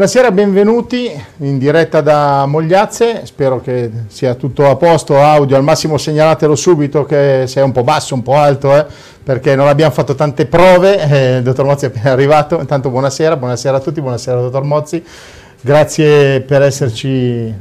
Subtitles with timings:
[0.00, 5.98] Buonasera, benvenuti in diretta da Mogliazze, spero che sia tutto a posto, audio al massimo
[5.98, 8.86] segnalatelo subito che se è un po' basso, un po' alto, eh,
[9.22, 13.36] perché non abbiamo fatto tante prove, eh, il dottor Mozzi è appena arrivato, intanto buonasera,
[13.36, 15.04] buonasera a tutti, buonasera dottor Mozzi,
[15.60, 17.54] grazie per esserci,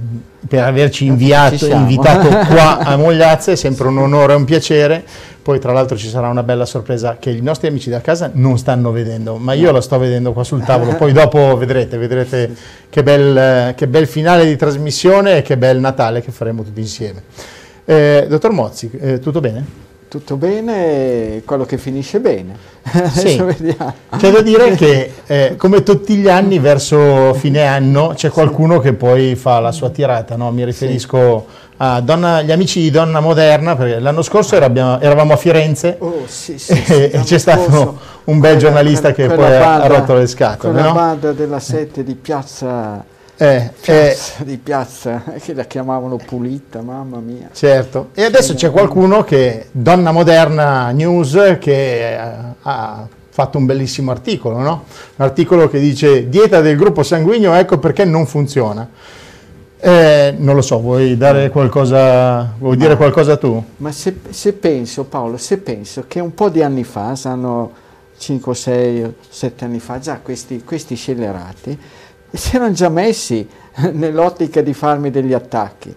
[0.47, 5.03] per averci inviato, invitato qua a Mogliazze, è sempre un onore e un piacere
[5.49, 8.59] poi tra l'altro ci sarà una bella sorpresa che i nostri amici da casa non
[8.59, 12.53] stanno vedendo, ma io la sto vedendo qua sul tavolo, poi dopo vedrete, vedrete
[12.87, 17.23] che bel, che bel finale di trasmissione e che bel Natale che faremo tutti insieme.
[17.83, 19.88] Eh, dottor Mozzi, eh, tutto bene?
[20.09, 22.67] Tutto bene, quello che finisce bene.
[23.13, 23.39] Sì.
[24.17, 28.93] C'è da dire che eh, come tutti gli anni verso fine anno c'è qualcuno che
[28.93, 30.51] poi fa la sua tirata, no?
[30.51, 35.33] mi riferisco sì a Donna, gli amici di Donna Moderna, perché l'anno scorso eravamo, eravamo
[35.33, 39.87] a Firenze oh, sì, e, e c'è stato un bel giornalista che poi banda, ha
[39.87, 40.73] rotto le scatole.
[40.73, 40.93] Quella no?
[40.93, 43.03] banda della sette di piazza,
[43.41, 47.49] eh, piazza, eh, di piazza che la chiamavano pulita, mamma mia.
[47.53, 52.17] Certo, e adesso c'è qualcuno che, Donna Moderna News, che
[52.61, 54.83] ha fatto un bellissimo articolo, no?
[55.15, 58.89] un articolo che dice dieta del gruppo sanguigno, ecco perché non funziona.
[59.81, 63.63] Eh, non lo so, vuoi dare qualcosa, vuoi ma, dire qualcosa tu?
[63.77, 67.71] Ma se, se, penso, Paolo, se penso che un po' di anni fa, saranno
[68.17, 71.79] 5, 6, 7 anni fa, già questi, questi scellerati
[72.31, 73.47] si erano già messi
[73.93, 75.95] nell'ottica di farmi degli attacchi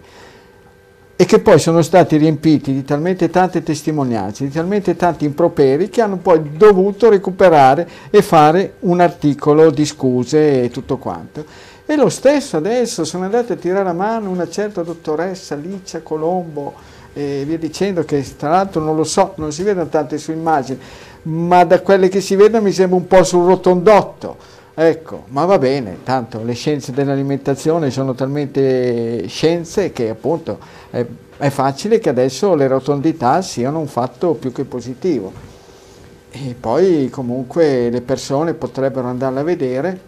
[1.15, 6.01] e che poi sono stati riempiti di talmente tante testimonianze, di talmente tanti improperi che
[6.01, 11.45] hanno poi dovuto recuperare e fare un articolo di scuse e tutto quanto.
[11.85, 16.73] E lo stesso adesso sono andate a tirare a mano una certa dottoressa Licia Colombo
[17.13, 20.79] e via dicendo che tra l'altro non lo so, non si vedono tante sue immagini,
[21.23, 24.37] ma da quelle che si vedono mi sembra un po' sul rotondotto.
[24.75, 30.57] Ecco, ma va bene, tanto le scienze dell'alimentazione sono talmente scienze che appunto
[30.89, 31.05] è,
[31.37, 35.31] è facile che adesso le rotondità siano un fatto più che positivo.
[36.31, 39.99] E poi comunque le persone potrebbero andarla a vedere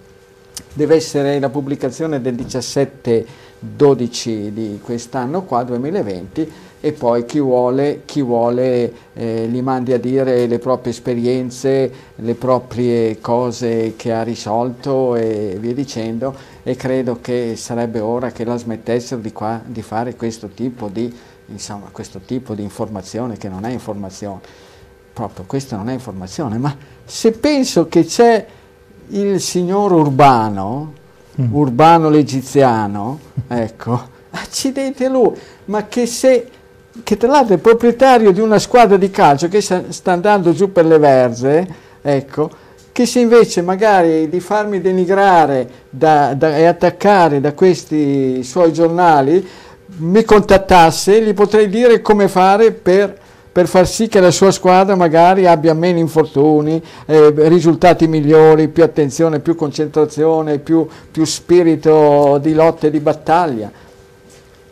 [0.74, 6.52] deve essere la pubblicazione del 17-12 di quest'anno qua, 2020,
[6.86, 12.36] e poi chi vuole, chi vuole eh, gli mandi a dire le proprie esperienze, le
[12.36, 18.56] proprie cose che ha risolto e via dicendo e credo che sarebbe ora che la
[18.56, 21.12] smettessero di, qua, di fare questo tipo di,
[21.48, 24.42] insomma, questo tipo di informazione che non è informazione,
[25.12, 28.46] proprio questa non è informazione, ma se penso che c'è
[29.08, 30.94] il signor Urbano,
[31.42, 31.52] mm.
[31.52, 35.32] Urbano l'egiziano, ecco, accidente lui,
[35.66, 36.50] ma che se
[37.04, 40.86] che tra l'altro è proprietario di una squadra di calcio che sta andando giù per
[40.86, 41.68] le verze,
[42.02, 42.50] ecco,
[42.92, 49.46] che se invece magari di farmi denigrare da, da, e attaccare da questi suoi giornali
[49.98, 53.24] mi contattasse, gli potrei dire come fare per
[53.56, 58.84] per far sì che la sua squadra magari abbia meno infortuni, eh, risultati migliori, più
[58.84, 63.72] attenzione, più concentrazione, più, più spirito di lotta e di battaglia.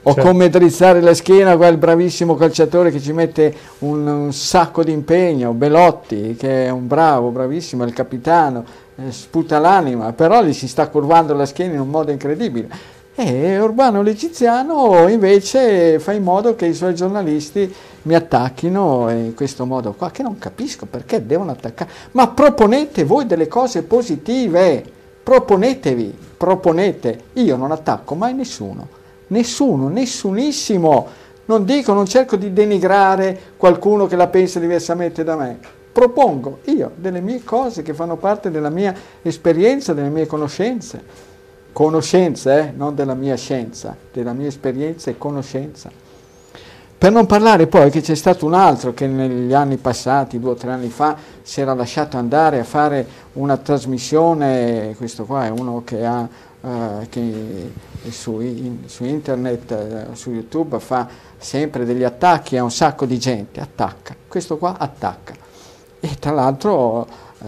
[0.06, 0.30] O certo.
[0.30, 5.53] come drizzare la schiena quel bravissimo calciatore che ci mette un, un, sacco di impegno,
[5.53, 8.66] Belotti, che è un bravo, bravissimo, è il capitano,
[8.97, 13.02] eh, sputa l'anima, però gli si sta curvando la schiena in un modo incredibile.
[13.16, 17.72] E Urbano l'Egiziano invece fa in modo che i suoi giornalisti
[18.03, 21.90] mi attacchino in questo modo qua, che non capisco perché devono attaccare.
[22.12, 24.83] Ma proponete voi delle cose positive,
[25.22, 27.19] proponetevi, proponete.
[27.33, 28.88] Io non attacco mai nessuno,
[29.33, 31.07] nessuno, nessunissimo.
[31.45, 35.59] Non dico, non cerco di denigrare qualcuno che la pensa diversamente da me.
[35.91, 41.31] Propongo io delle mie cose che fanno parte della mia esperienza, delle mie conoscenze
[41.74, 42.71] conoscenza, eh?
[42.74, 45.91] non della mia scienza, della mia esperienza e conoscenza.
[46.95, 50.56] Per non parlare poi che c'è stato un altro che negli anni passati, due o
[50.56, 55.81] tre anni fa, si era lasciato andare a fare una trasmissione, questo qua è uno
[55.83, 56.25] che ha
[56.63, 57.74] Uh, che
[58.10, 63.19] su, in, su internet, uh, su YouTube fa sempre degli attacchi a un sacco di
[63.19, 65.36] gente, attacca, questo qua attacca.
[66.00, 67.06] E tra l'altro
[67.38, 67.48] uh,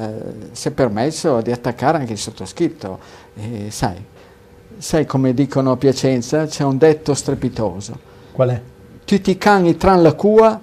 [0.52, 3.00] si è permesso di attaccare anche il sottoscritto,
[3.70, 4.04] sai,
[4.78, 6.46] sai come dicono a Piacenza?
[6.46, 7.98] C'è un detto strepitoso.
[8.34, 8.62] Qual è?
[9.06, 10.60] Tutti i cani tran la cua,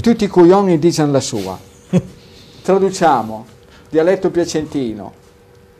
[0.00, 1.58] tutti i coglioni dicono la sua.
[2.62, 3.46] Traduciamo,
[3.88, 5.12] dialetto piacentino,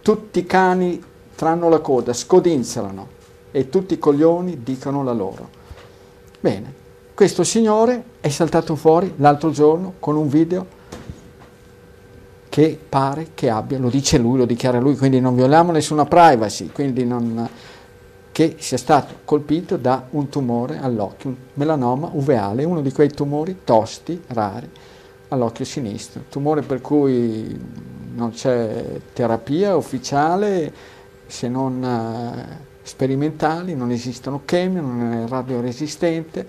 [0.03, 1.00] tutti i cani
[1.38, 3.06] tranno la coda, scodinzolano
[3.52, 5.49] e tutti i coglioni dicono la loro.
[6.40, 6.75] Bene,
[7.14, 10.67] questo signore è saltato fuori l'altro giorno con un video
[12.49, 16.70] che pare che abbia, lo dice lui, lo dichiara lui, quindi non violiamo nessuna privacy,
[16.73, 17.49] quindi non,
[18.32, 23.58] che sia stato colpito da un tumore all'occhio, un melanoma uveale, uno di quei tumori
[23.62, 24.69] tosti, rari,
[25.29, 27.56] all'occhio sinistro, tumore per cui
[28.17, 30.96] non c'è terapia ufficiale
[31.29, 36.47] se non uh, sperimentali, non esistono chemie, non è radioresistente.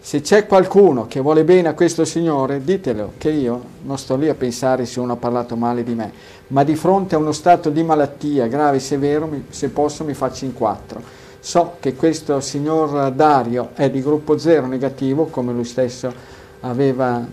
[0.00, 4.28] Se c'è qualcuno che vuole bene a questo Signore, ditelo che io non sto lì
[4.28, 6.12] a pensare se uno ha parlato male di me,
[6.46, 10.46] ma di fronte a uno stato di malattia grave e severo, se posso mi faccio
[10.46, 11.02] in quattro.
[11.40, 16.10] So che questo signor Dario è di gruppo zero negativo, come lui stesso
[16.60, 17.26] aveva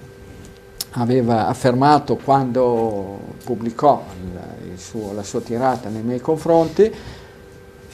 [0.98, 4.04] aveva affermato quando pubblicò
[4.72, 6.92] il, suo, la sua tirata nei miei confronti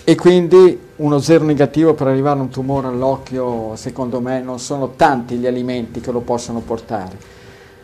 [0.04, 4.94] e quindi uno zero negativo per arrivare a un tumore all'occhio, secondo me non sono
[4.96, 7.40] tanti gli alimenti che lo possono portare.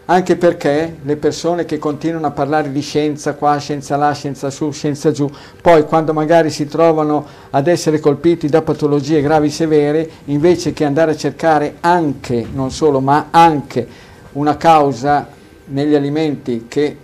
[0.10, 4.72] Anche perché le persone che continuano a parlare di scienza qua, scienza là, scienza su,
[4.72, 5.30] scienza giù,
[5.62, 11.12] poi quando magari si trovano ad essere colpiti da patologie gravi severe, invece che andare
[11.12, 14.07] a cercare anche, non solo, ma anche
[14.38, 15.28] una causa
[15.66, 16.98] negli alimenti che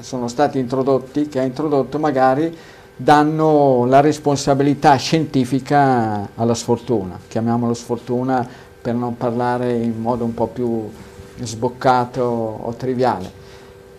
[0.00, 2.56] sono stati introdotti, che ha introdotto magari
[2.96, 8.46] danno la responsabilità scientifica alla sfortuna, chiamiamolo sfortuna
[8.80, 10.88] per non parlare in modo un po' più
[11.40, 13.30] sboccato o triviale,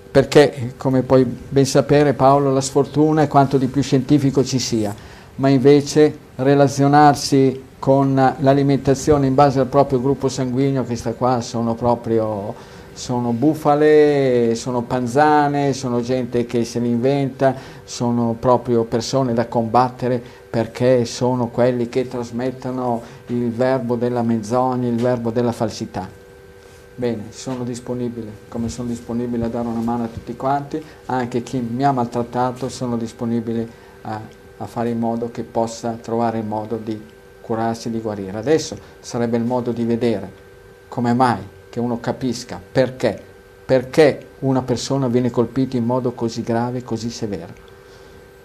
[0.10, 4.94] perché come puoi ben sapere Paolo la sfortuna è quanto di più scientifico ci sia,
[5.36, 12.56] ma invece relazionarsi con l'alimentazione in base al proprio gruppo sanguigno, questa qua sono proprio
[12.94, 17.54] sono bufale, sono panzane, sono gente che se li inventa,
[17.84, 25.00] sono proprio persone da combattere perché sono quelli che trasmettono il verbo della menzogna, il
[25.00, 26.10] verbo della falsità.
[26.96, 31.60] Bene, sono disponibile, come sono disponibile a dare una mano a tutti quanti, anche chi
[31.60, 33.70] mi ha maltrattato, sono disponibile
[34.02, 34.20] a,
[34.58, 37.14] a fare in modo che possa trovare il modo di
[37.46, 38.40] curarsi di guarire.
[38.40, 40.44] Adesso sarebbe il modo di vedere
[40.88, 43.22] come mai che uno capisca perché,
[43.64, 47.54] perché una persona viene colpita in modo così grave, così severo.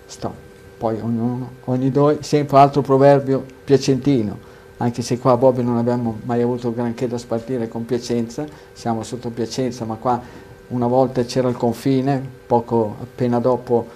[0.05, 0.49] Sto.
[0.77, 4.39] Poi ognuno, ogni due, sempre altro proverbio piacentino,
[4.79, 9.03] anche se qua a Bobbio non abbiamo mai avuto granché da spartire con Piacenza, siamo
[9.03, 10.21] sotto Piacenza, ma qua
[10.69, 13.87] una volta c'era il confine, poco appena dopo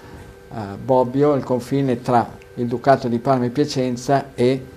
[0.50, 4.72] uh, Bobbio, il confine tra il Ducato di Parma e Piacenza e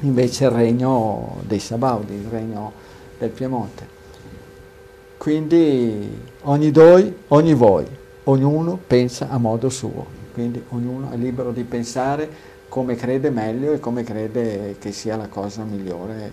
[0.00, 2.72] invece il regno dei Sabaudi, il regno
[3.18, 3.98] del Piemonte.
[5.16, 7.86] Quindi ogni doi, ogni voi,
[8.24, 12.28] ognuno pensa a modo suo, quindi ognuno è libero di pensare
[12.68, 16.30] come crede meglio e come crede che sia la cosa migliore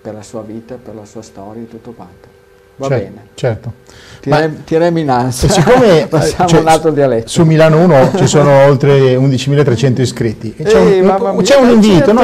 [0.00, 2.33] per la sua vita, per la sua storia e tutto quanto.
[2.76, 3.26] Va certo, bene.
[3.34, 3.72] Certo.
[4.64, 5.48] Tirem, in ansia.
[5.50, 7.28] Siccome Passiamo cioè, un altro dialetto.
[7.28, 10.54] Su Milano 1 ci sono oltre 11.300 iscritti.
[10.54, 12.22] C'è, Ehi, un, un, c'è un, invito, no,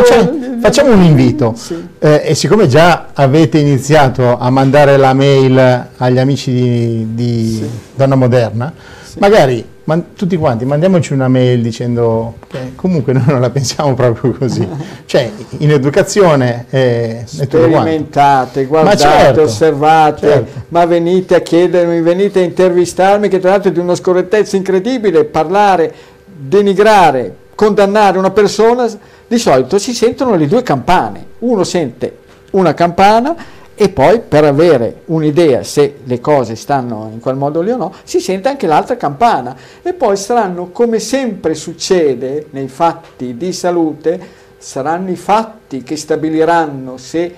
[0.63, 1.53] facciamo un invito.
[1.57, 1.89] Sì.
[1.99, 7.71] Eh, e siccome già avete iniziato a mandare la mail agli amici di, di sì.
[7.95, 8.73] Donna Moderna,
[9.11, 9.19] sì.
[9.19, 14.31] magari ma tutti quanti mandiamoci una mail dicendo che comunque noi non la pensiamo proprio
[14.31, 14.65] così.
[15.05, 20.61] cioè, in educazione eh, sperimentate, guardate, certo, osservate, certo.
[20.69, 25.25] ma venite a chiedermi, venite a intervistarmi, che tra l'altro è di una scorrettezza incredibile,
[25.25, 25.93] parlare,
[26.25, 28.89] denigrare, condannare una persona,
[29.27, 31.27] di solito si sentono le due campane.
[31.41, 32.19] Uno sente
[32.53, 33.35] una campana
[33.83, 37.95] e poi per avere un'idea se le cose stanno in quel modo lì o no,
[38.05, 44.21] si sente anche l'altra campana e poi saranno, come sempre succede nei fatti di salute,
[44.59, 47.35] saranno i fatti che stabiliranno se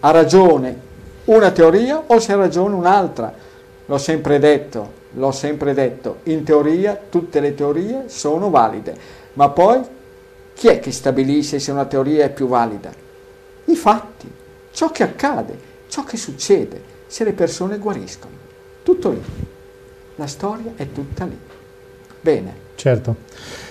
[0.00, 0.74] ha ragione
[1.26, 3.30] una teoria o se ha ragione un'altra.
[3.84, 8.96] L'ho sempre detto, l'ho sempre detto, in teoria tutte le teorie sono valide,
[9.34, 9.82] ma poi
[10.54, 12.90] chi è che stabilisce se una teoria è più valida?
[13.66, 14.32] I fatti,
[14.70, 18.34] ciò che accade ciò che succede se le persone guariscono.
[18.82, 19.22] Tutto lì.
[20.16, 21.38] La storia è tutta lì.
[22.20, 22.62] Bene.
[22.74, 23.14] Certo.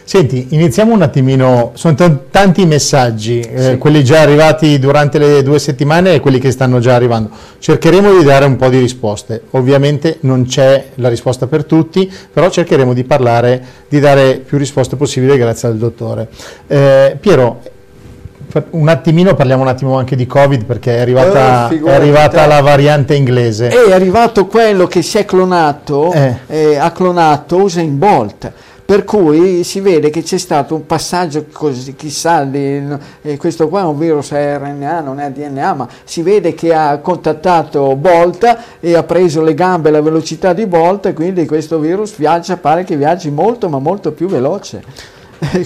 [0.06, 3.78] Senti, iniziamo un attimino, sono t- tanti messaggi, eh, sì.
[3.78, 7.30] quelli già arrivati durante le due settimane e quelli che stanno già arrivando.
[7.60, 9.42] Cercheremo di dare un po' di risposte.
[9.52, 14.96] Ovviamente non c'è la risposta per tutti, però cercheremo di parlare, di dare più risposte
[14.96, 16.30] possibili grazie al dottore.
[16.68, 17.60] Eh, Piero,
[18.72, 22.62] un attimino parliamo un attimo anche di Covid perché è arrivata, oh, è arrivata la
[22.62, 23.70] variante inglese.
[23.70, 26.38] È arrivato quello che si è clonato, eh.
[26.48, 28.52] Eh, ha clonato Usain Bolt.
[28.86, 32.84] Per cui si vede che c'è stato un passaggio così, chissà, di,
[33.22, 36.98] eh, questo qua è un virus RNA, non è DNA, ma si vede che ha
[36.98, 42.18] contattato Volta e ha preso le gambe alla velocità di Volta e quindi questo virus
[42.18, 44.84] viaggia, pare che viaggi molto ma molto più veloce.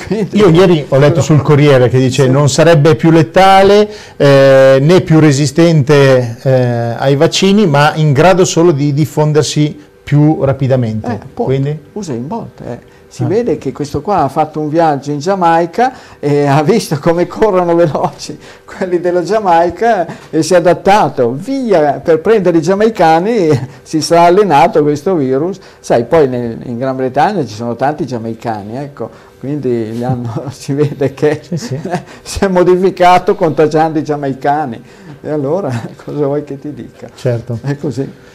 [0.07, 2.29] Quindi, Io ieri ho letto sul Corriere che dice sì.
[2.29, 6.51] non sarebbe più letale eh, né più resistente eh,
[6.97, 11.19] ai vaccini, ma in grado solo di diffondersi più rapidamente.
[11.21, 11.77] Eh, Quindi?
[11.91, 12.63] Usa in botte.
[12.63, 12.79] Eh.
[13.09, 13.27] Si ah.
[13.27, 17.75] vede che questo qua ha fatto un viaggio in Giamaica e ha visto come corrono
[17.75, 21.33] veloci quelli della Giamaica e si è adattato.
[21.33, 23.49] Via, per prendere i giamaicani
[23.83, 25.59] si sarà allenato questo virus.
[25.81, 29.09] Sai, poi nel, in Gran Bretagna ci sono tanti giamaicani, ecco,
[29.41, 31.77] quindi hanno, si vede che sì, sì.
[32.21, 34.81] si è modificato contagiando i giamaicani.
[35.19, 35.69] E allora
[36.01, 37.09] cosa vuoi che ti dica?
[37.13, 37.59] Certo.
[37.61, 38.26] È così.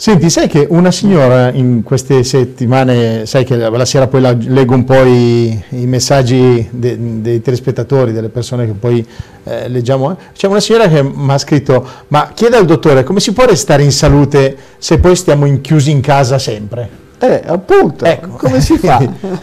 [0.00, 4.72] Senti, sai che una signora in queste settimane, sai che la sera poi la, leggo
[4.72, 9.06] un po' i, i messaggi de, dei telespettatori, delle persone che poi
[9.44, 13.34] eh, leggiamo, c'è una signora che mi ha scritto, ma chiede al dottore come si
[13.34, 16.88] può restare in salute se poi stiamo chiusi in casa sempre?
[17.18, 18.28] Eh, appunto, ecco.
[18.38, 19.06] come si fa?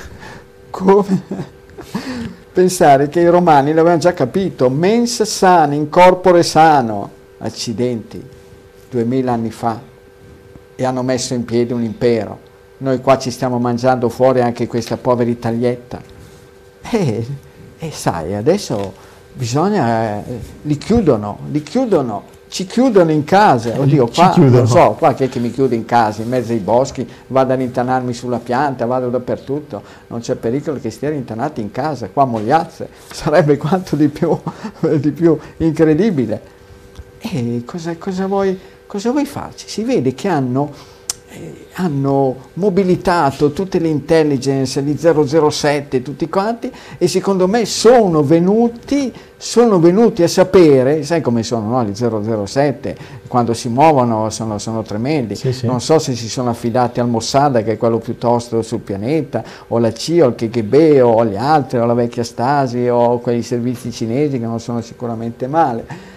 [0.72, 1.22] come?
[2.52, 8.20] Pensare che i romani l'avevano già capito, mens sana, in corpore sano, accidenti,
[8.90, 9.96] duemila anni fa
[10.77, 12.46] e hanno messo in piedi un impero.
[12.77, 16.00] Noi qua ci stiamo mangiando fuori anche questa povera Italietta.
[16.91, 17.25] E,
[17.79, 18.93] e sai, adesso
[19.34, 23.79] bisogna, eh, li chiudono, li chiudono, ci chiudono in casa.
[23.79, 27.10] Oddio, qua non so, qua che, che mi chiude in casa, in mezzo ai boschi,
[27.27, 32.07] vado a rintanarmi sulla pianta, vado dappertutto, non c'è pericolo che stiano rintanati in casa,
[32.10, 34.38] qua Mogliazze, sarebbe quanto di più,
[35.00, 36.55] di più incredibile.
[37.17, 38.57] E cosa, cosa vuoi?
[38.88, 39.67] Cosa vuoi farci?
[39.67, 40.72] Si vede che hanno,
[41.29, 49.13] eh, hanno mobilitato tutte le intelligence di 007, tutti quanti, e secondo me sono venuti,
[49.36, 51.84] sono venuti a sapere, sai come sono no?
[51.84, 55.65] gli 007, quando si muovono sono, sono tremendi, sì, sì.
[55.67, 59.44] non so se si sono affidati al Mossad, che è quello più tosto sul pianeta,
[59.67, 63.44] o la CIA, o il KGB, o gli altri, o la vecchia Stasi, o quei
[63.44, 66.15] servizi cinesi che non sono sicuramente male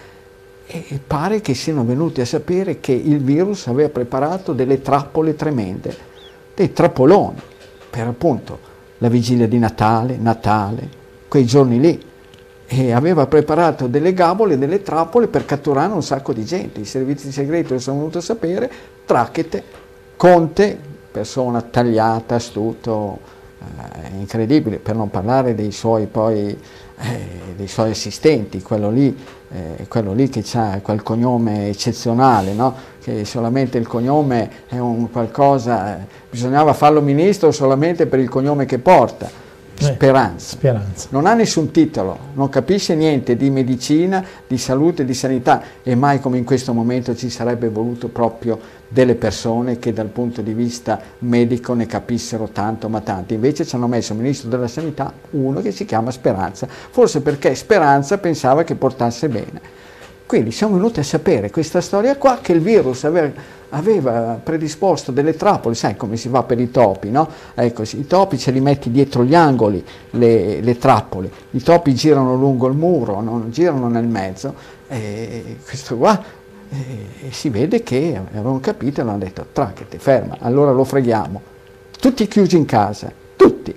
[0.71, 5.93] e pare che siano venuti a sapere che il virus aveva preparato delle trappole tremende,
[6.55, 7.41] dei trappoloni,
[7.89, 8.57] per appunto
[8.99, 10.87] la vigilia di Natale, Natale,
[11.27, 12.09] quei giorni lì.
[12.73, 16.79] E aveva preparato delle gabole, delle trappole per catturare un sacco di gente.
[16.79, 18.71] I servizi segreti lo sono venuti a sapere,
[19.05, 19.61] Trachete,
[20.15, 20.79] Conte,
[21.11, 23.19] persona tagliata, astuto,
[23.59, 26.57] eh, incredibile, per non parlare dei suoi poi
[27.01, 29.15] eh, dei suoi assistenti, quello lì,
[29.51, 32.75] eh, quello lì che ha quel cognome eccezionale, no?
[33.01, 38.65] che solamente il cognome è un qualcosa, eh, bisognava farlo ministro solamente per il cognome
[38.65, 39.49] che porta.
[39.87, 40.55] Eh, speranza.
[40.55, 41.07] Speranza.
[41.11, 46.19] Non ha nessun titolo, non capisce niente di medicina, di salute, di sanità e mai
[46.19, 50.99] come in questo momento ci sarebbe voluto proprio delle persone che dal punto di vista
[51.19, 53.33] medico ne capissero tanto ma tanto.
[53.33, 58.17] Invece ci hanno messo ministro della sanità uno che si chiama Speranza, forse perché Speranza
[58.17, 59.79] pensava che portasse bene.
[60.25, 63.31] Quindi siamo venuti a sapere questa storia qua che il virus aveva,
[63.71, 67.27] aveva predisposto delle trappole, sai come si fa per i topi, no?
[67.53, 72.35] Ecco, i topi ce li metti dietro gli angoli, le, le trappole, i topi girano
[72.35, 74.53] lungo il muro, non girano nel mezzo,
[74.87, 76.21] e questo qua
[76.69, 81.41] e, si vede che avevano capito e hanno detto tracchete, ferma, allora lo freghiamo.
[81.99, 83.75] Tutti chiusi in casa, tutti.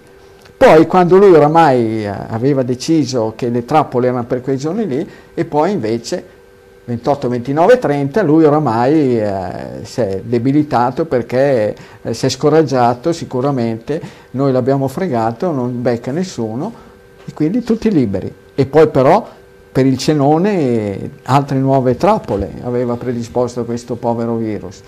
[0.57, 5.09] Poi quando lui oramai eh, aveva deciso che le trappole erano per quei giorni lì
[5.35, 6.25] e poi invece
[6.87, 14.01] 28, 29, 30 lui oramai eh, si è debilitato perché eh, si è scoraggiato sicuramente,
[14.33, 16.73] noi l'abbiamo fregato, non becca nessuno
[17.25, 18.33] e quindi tutti liberi.
[18.55, 19.27] E poi però
[19.73, 24.83] per il cenone altre nuove trappole aveva predisposto questo povero virus.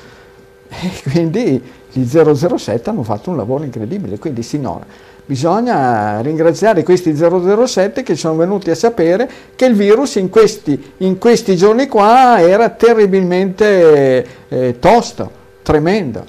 [0.69, 1.63] E quindi
[1.93, 4.85] gli 007 hanno fatto un lavoro incredibile, quindi signora,
[5.27, 11.19] bisogna ringraziare questi 007 che sono venuti a sapere che il virus in questi, in
[11.19, 15.31] questi giorni qua era terribilmente eh, tosto,
[15.63, 16.25] tremendo.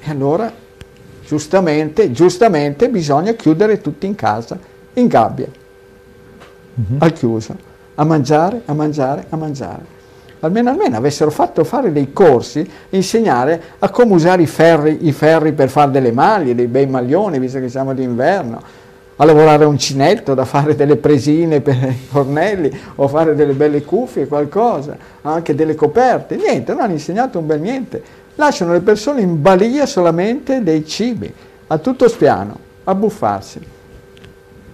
[0.00, 0.52] E allora,
[1.24, 4.58] giustamente, giustamente bisogna chiudere tutti in casa,
[4.94, 5.48] in gabbia,
[6.78, 7.00] mm-hmm.
[7.00, 9.93] al chiuso a mangiare, a mangiare, a mangiare.
[10.44, 15.52] Almeno, almeno avessero fatto fare dei corsi, insegnare a come usare i ferri, i ferri
[15.52, 18.60] per fare delle maglie, dei bei maglioni, visto che siamo d'inverno,
[19.16, 24.26] a lavorare uncinetto, da fare delle presine per i fornelli o fare delle belle cuffie,
[24.26, 26.36] qualcosa, anche delle coperte.
[26.36, 28.02] Niente, non hanno insegnato un bel niente.
[28.34, 31.32] Lasciano le persone in balia solamente dei cibi,
[31.68, 32.58] a tutto spiano.
[32.84, 33.60] abbuffarsi.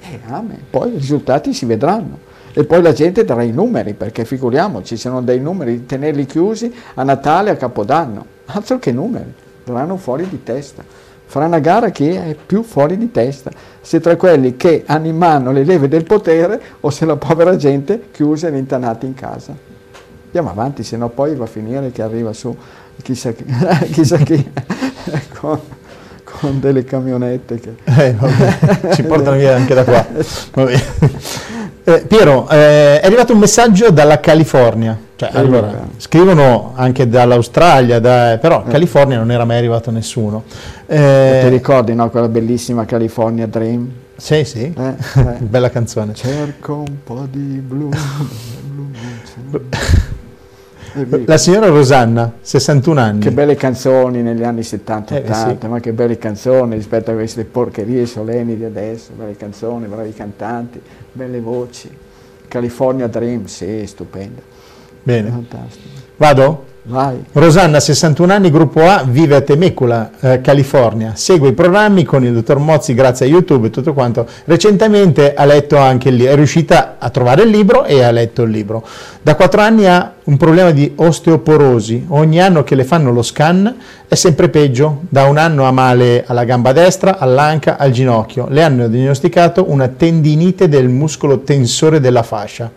[0.01, 0.63] E amen.
[0.69, 2.29] Poi i risultati si vedranno.
[2.53, 6.73] E poi la gente darà i numeri, perché figuriamoci, se non dei numeri, tenerli chiusi
[6.95, 8.27] a Natale, a Capodanno.
[8.47, 9.33] Altro che numeri,
[9.65, 10.83] daranno fuori di testa.
[11.27, 15.17] Farà una gara chi è più fuori di testa, se tra quelli che hanno in
[15.17, 19.55] mano le leve del potere o se la povera gente chiusa e rintanata in casa.
[20.25, 22.57] Andiamo avanti, se no poi va a finire che arriva su
[23.01, 23.45] chissà chi,
[23.93, 24.51] chissà chi
[25.39, 25.61] con,
[26.25, 27.75] con, delle camionette che...
[27.85, 28.17] Eh,
[28.95, 30.05] ci portano via anche da qua.
[31.83, 38.39] Eh, Piero, eh, è arrivato un messaggio dalla California, cioè, allora, scrivono anche dall'Australia, da,
[38.41, 38.71] però eh.
[38.71, 40.45] California non era mai arrivato nessuno.
[40.87, 43.91] Eh, ti ricordi no, quella bellissima California Dream?
[44.17, 45.39] Sì, sì, eh, eh.
[45.41, 46.15] bella canzone.
[46.15, 47.89] Cerco un po' di blu.
[48.69, 48.91] blu
[51.25, 53.21] la signora Rosanna, 61 anni.
[53.21, 55.67] Che belle canzoni negli anni 70-80, eh, sì.
[55.67, 60.81] ma che belle canzoni rispetto a queste porcherie solenni di adesso, belle canzoni, bravi cantanti,
[61.13, 61.91] belle voci.
[62.49, 64.43] California Dream, sì, stupenda.
[65.03, 65.31] Bene.
[65.31, 65.89] Fantastico.
[66.17, 66.65] Vado?
[66.91, 67.25] Vai.
[67.35, 71.13] Rosanna, 61 anni, gruppo A, vive a Temecula, eh, California.
[71.15, 74.27] Segue i programmi con il dottor Mozzi grazie a YouTube e tutto quanto.
[74.47, 78.51] Recentemente ha letto anche il è riuscita a trovare il libro e ha letto il
[78.51, 78.85] libro.
[79.23, 82.07] Da 4 anni ha un problema di osteoporosi.
[82.09, 83.73] Ogni anno che le fanno lo scan
[84.09, 85.03] è sempre peggio.
[85.09, 88.49] Da un anno ha male alla gamba destra, all'anca, al ginocchio.
[88.51, 92.69] Le hanno diagnosticato una tendinite del muscolo tensore della fascia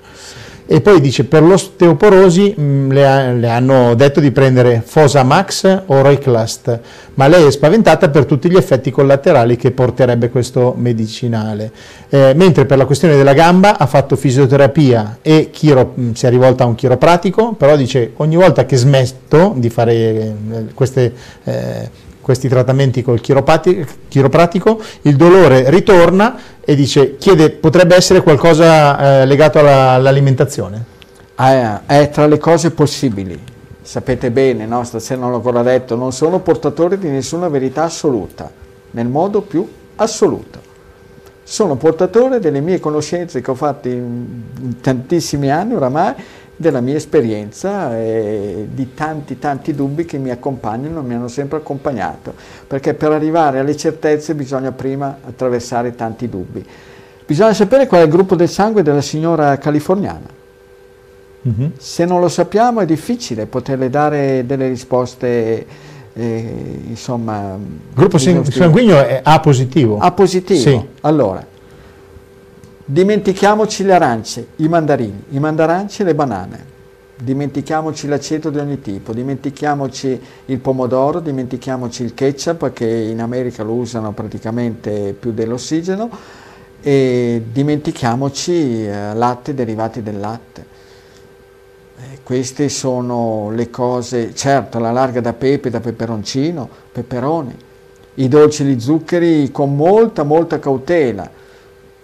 [0.65, 6.01] e poi dice per l'osteoporosi mh, le, ha, le, hanno detto di prendere Fosamax o
[6.01, 6.79] Reclast,
[7.15, 11.71] ma lei è spaventata per tutti gli effetti collaterali che porterebbe questo medicinale.
[12.09, 16.29] Eh, mentre per la questione della gamba ha fatto fisioterapia e chiro, mh, si è
[16.29, 20.33] rivolta a un chiropratico, però dice ogni volta che smetto di fare eh,
[20.73, 21.89] queste eh,
[22.23, 29.59] questi trattamenti col chiropratico, il dolore ritorna e dice, chiede, potrebbe essere qualcosa eh, legato
[29.59, 30.85] alla, all'alimentazione?
[31.35, 33.37] Ah, è tra le cose possibili.
[33.81, 34.85] Sapete bene, no?
[34.85, 38.49] stasera non l'ho ancora detto, non sono portatore di nessuna verità assoluta,
[38.91, 40.61] nel modo più assoluto.
[41.43, 46.13] Sono portatore delle mie conoscenze che ho fatto in tantissimi anni oramai
[46.55, 52.33] della mia esperienza e di tanti tanti dubbi che mi accompagnano, mi hanno sempre accompagnato,
[52.67, 56.65] perché per arrivare alle certezze bisogna prima attraversare tanti dubbi.
[57.25, 60.41] Bisogna sapere qual è il gruppo del sangue della signora californiana.
[61.47, 61.71] Mm-hmm.
[61.77, 65.65] Se non lo sappiamo è difficile poterle dare delle risposte,
[66.13, 67.55] eh, insomma...
[67.55, 69.97] Il gruppo sanguigno è A positivo?
[69.97, 70.59] A positivo.
[70.59, 70.81] Sì.
[71.01, 71.45] Allora,
[72.85, 76.71] Dimentichiamoci le arance, i mandarini, i mandaranci e le banane.
[77.15, 83.71] Dimentichiamoci l'aceto di ogni tipo, dimentichiamoci il pomodoro, dimentichiamoci il ketchup che in America lo
[83.71, 86.09] usano praticamente più dell'ossigeno
[86.81, 90.65] e dimentichiamoci eh, latte derivati del latte.
[91.97, 97.55] Eh, queste sono le cose, certo la larga da pepe, da peperoncino, peperoni,
[98.15, 101.41] i dolci di zuccheri con molta molta cautela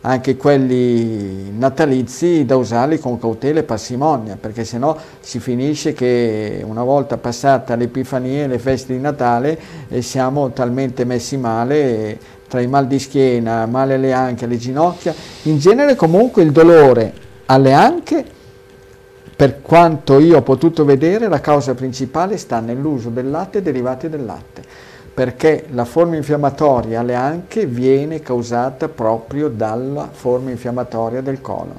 [0.01, 6.83] anche quelli natalizi da usarli con cautela e parsimonia, perché sennò si finisce che una
[6.83, 9.59] volta passata l'Epifania e le feste di Natale
[9.89, 15.13] eh, siamo talmente messi male tra i mal di schiena, male alle anche, alle ginocchia,
[15.43, 17.13] in genere comunque il dolore
[17.45, 18.25] alle anche,
[19.35, 24.09] per quanto io ho potuto vedere, la causa principale sta nell'uso del latte e derivati
[24.09, 24.88] del latte
[25.19, 31.75] perché la forma infiammatoria alle anche viene causata proprio dalla forma infiammatoria del colon.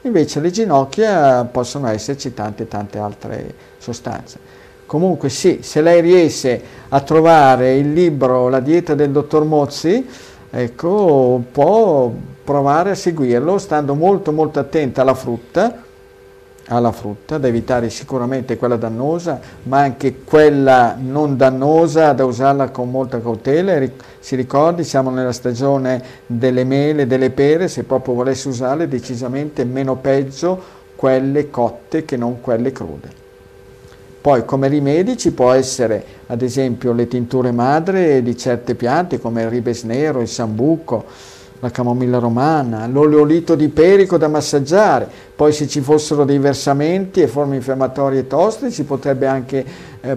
[0.00, 4.38] Invece le ginocchia possono esserci tante tante altre sostanze.
[4.86, 10.08] Comunque sì, se lei riesce a trovare il libro La dieta del dottor Mozzi,
[10.48, 12.10] ecco, può
[12.42, 15.82] provare a seguirlo stando molto molto attenta alla frutta,
[16.70, 22.90] alla frutta, da evitare sicuramente quella dannosa, ma anche quella non dannosa, da usarla con
[22.90, 23.78] molta cautela.
[24.20, 29.96] Si ricordi, siamo nella stagione delle mele, delle pere, se proprio volesse usarle decisamente meno
[29.96, 33.18] peggio quelle cotte che non quelle crude.
[34.20, 39.42] Poi come rimedi ci può essere ad esempio le tinture madre di certe piante come
[39.42, 41.06] il ribes nero, il sambuco,
[41.60, 47.28] la camomilla romana, l'oleolito di perico da massaggiare, poi se ci fossero dei versamenti e
[47.28, 49.64] forme infiammatorie toste si potrebbe anche
[50.00, 50.16] eh,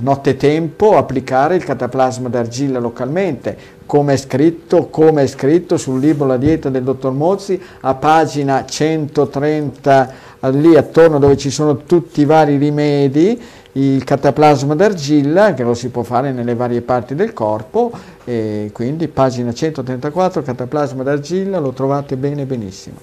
[0.00, 6.36] nottetempo applicare il cataplasma d'argilla localmente, come è scritto, come è scritto sul libro La
[6.36, 12.56] dieta del dottor Mozzi a pagina 130 lì attorno dove ci sono tutti i vari
[12.56, 13.40] rimedi,
[13.72, 17.90] il cataplasma d'argilla che lo si può fare nelle varie parti del corpo
[18.24, 22.96] e quindi pagina 134 cataplasma d'argilla lo trovate bene benissimo.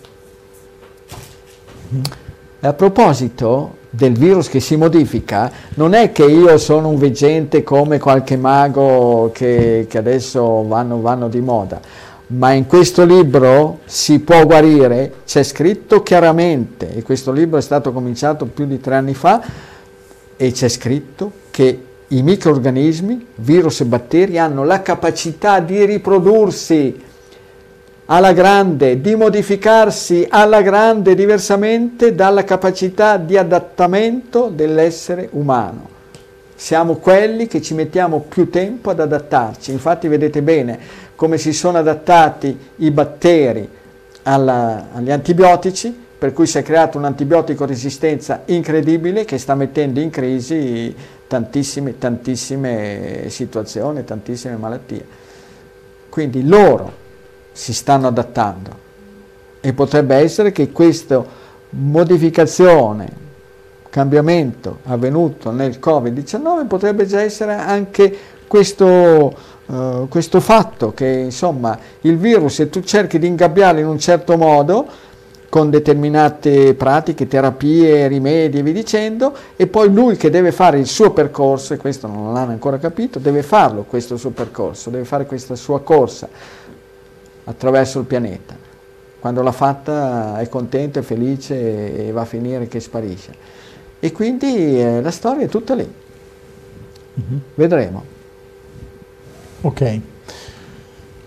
[2.61, 7.99] A proposito del virus che si modifica, non è che io sono un veggente come
[7.99, 11.79] qualche mago che, che adesso vanno, vanno di moda,
[12.27, 17.93] ma in questo libro si può guarire, c'è scritto chiaramente, e questo libro è stato
[17.93, 19.41] cominciato più di tre anni fa,
[20.35, 27.07] e c'è scritto che i microorganismi, virus e batteri, hanno la capacità di riprodursi
[28.11, 35.97] alla grande, di modificarsi alla grande diversamente dalla capacità di adattamento dell'essere umano.
[36.55, 40.79] Siamo quelli che ci mettiamo più tempo ad adattarci, infatti vedete bene
[41.15, 43.69] come si sono adattati i batteri
[44.23, 50.09] alla, agli antibiotici, per cui si è creata un'antibiotico resistenza incredibile che sta mettendo in
[50.09, 50.93] crisi
[51.27, 55.05] tantissime, tantissime situazioni, tantissime malattie.
[56.09, 57.07] Quindi loro
[57.59, 58.87] si stanno adattando.
[59.59, 61.21] E potrebbe essere che questa
[61.71, 63.27] modificazione,
[63.89, 68.17] cambiamento avvenuto nel Covid-19 potrebbe già essere anche
[68.47, 73.99] questo, uh, questo fatto che insomma il virus se tu cerchi di ingabbiarlo in un
[73.99, 74.87] certo modo
[75.49, 80.85] con determinate pratiche, terapie, rimedi e via dicendo, e poi lui che deve fare il
[80.85, 85.25] suo percorso, e questo non l'hanno ancora capito, deve farlo questo suo percorso, deve fare
[85.25, 86.29] questa sua corsa
[87.49, 88.55] attraverso il pianeta.
[89.19, 93.33] Quando l'ha fatta è contento, è felice e va a finire che sparisce.
[93.99, 95.93] E quindi eh, la storia è tutta lì.
[97.19, 97.39] Mm-hmm.
[97.55, 98.03] Vedremo.
[99.61, 99.99] Ok.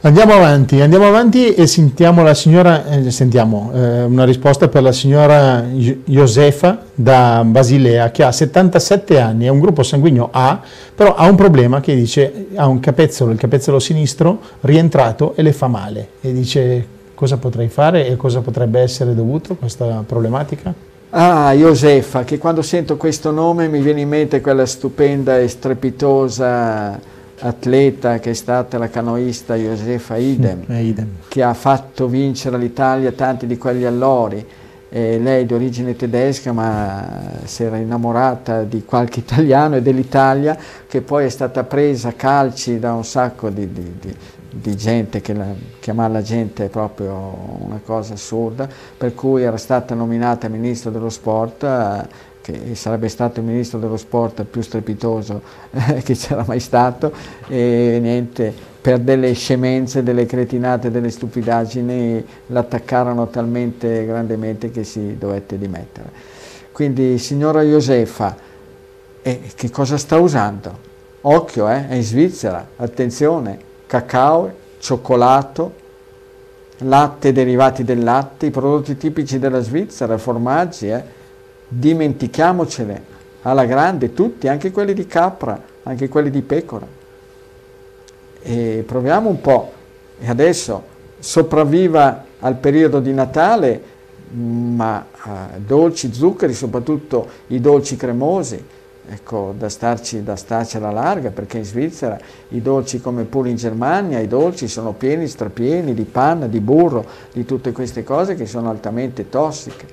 [0.04, 4.90] Andiamo avanti, andiamo avanti e sentiamo la signora, eh, sentiamo eh, una risposta per la
[4.90, 10.60] signora Josefa da Basilea che ha 77 anni, è un gruppo sanguigno A,
[10.92, 15.52] però ha un problema che dice ha un capezzolo, il capezzolo sinistro rientrato e le
[15.52, 16.84] fa male e dice
[17.14, 20.74] cosa potrei fare e cosa potrebbe essere dovuto questa problematica?
[21.10, 26.98] Ah, Josefa, che quando sento questo nome mi viene in mente quella stupenda e strepitosa
[27.42, 31.08] atleta che è stata la canoista Josefa Idem, mm, Idem.
[31.28, 34.44] che ha fatto vincere all'Italia tanti di quegli allori.
[34.94, 40.54] Eh, lei di origine tedesca ma si era innamorata di qualche italiano e dell'Italia
[40.86, 44.14] che poi è stata presa a calci da un sacco di, di, di,
[44.50, 45.46] di gente che la,
[45.80, 47.14] chiamare la gente è proprio
[47.60, 53.38] una cosa assurda per cui era stata nominata ministro dello sport eh, che sarebbe stato
[53.40, 57.12] il ministro dello sport più strepitoso eh, che c'era mai stato
[57.48, 58.52] e niente,
[58.82, 66.10] per delle scemenze, delle cretinate, delle stupidaggini l'attaccarono talmente grandemente che si dovette dimettere.
[66.72, 68.36] Quindi signora Josefa,
[69.22, 70.90] eh, che cosa sta usando?
[71.20, 75.74] Occhio, eh, è in Svizzera, attenzione, cacao, cioccolato,
[76.78, 81.20] latte, derivati del latte, i prodotti tipici della Svizzera, formaggi, eh
[81.78, 83.10] dimentichiamocene
[83.42, 86.86] alla grande tutti, anche quelli di capra, anche quelli di pecora.
[88.42, 89.72] E proviamo un po',
[90.20, 93.90] e adesso sopravviva al periodo di Natale,
[94.30, 98.64] ma eh, dolci, zuccheri, soprattutto i dolci cremosi,
[99.08, 103.56] ecco, da starci, da starci alla larga, perché in Svizzera i dolci come pure in
[103.56, 108.46] Germania, i dolci sono pieni, strapieni di panna, di burro, di tutte queste cose che
[108.46, 109.86] sono altamente tossiche.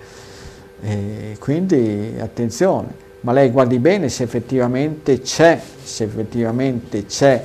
[0.82, 7.44] E quindi attenzione, ma lei guardi bene se effettivamente c'è, se effettivamente c'è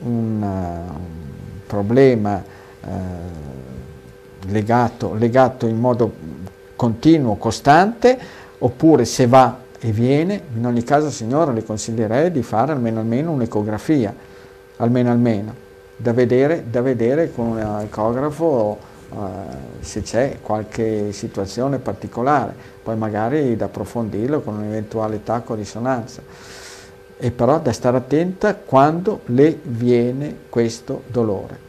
[0.00, 2.42] un, uh, un problema
[2.82, 2.88] uh,
[4.48, 6.12] legato, legato in modo
[6.74, 8.18] continuo, costante,
[8.58, 13.32] oppure se va e viene, in ogni caso signora le consiglierei di fare almeno, almeno
[13.32, 14.14] un'ecografia,
[14.76, 15.54] almeno almeno,
[15.96, 18.95] da vedere, da vedere con un ecografo eh,
[19.80, 26.22] se c'è qualche situazione particolare, poi magari da approfondirlo con un eventuale tacco risonanza.
[27.18, 31.64] E però da stare attenta quando le viene questo dolore.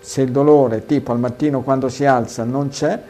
[0.00, 3.00] Se il dolore tipo al mattino quando si alza non c'è,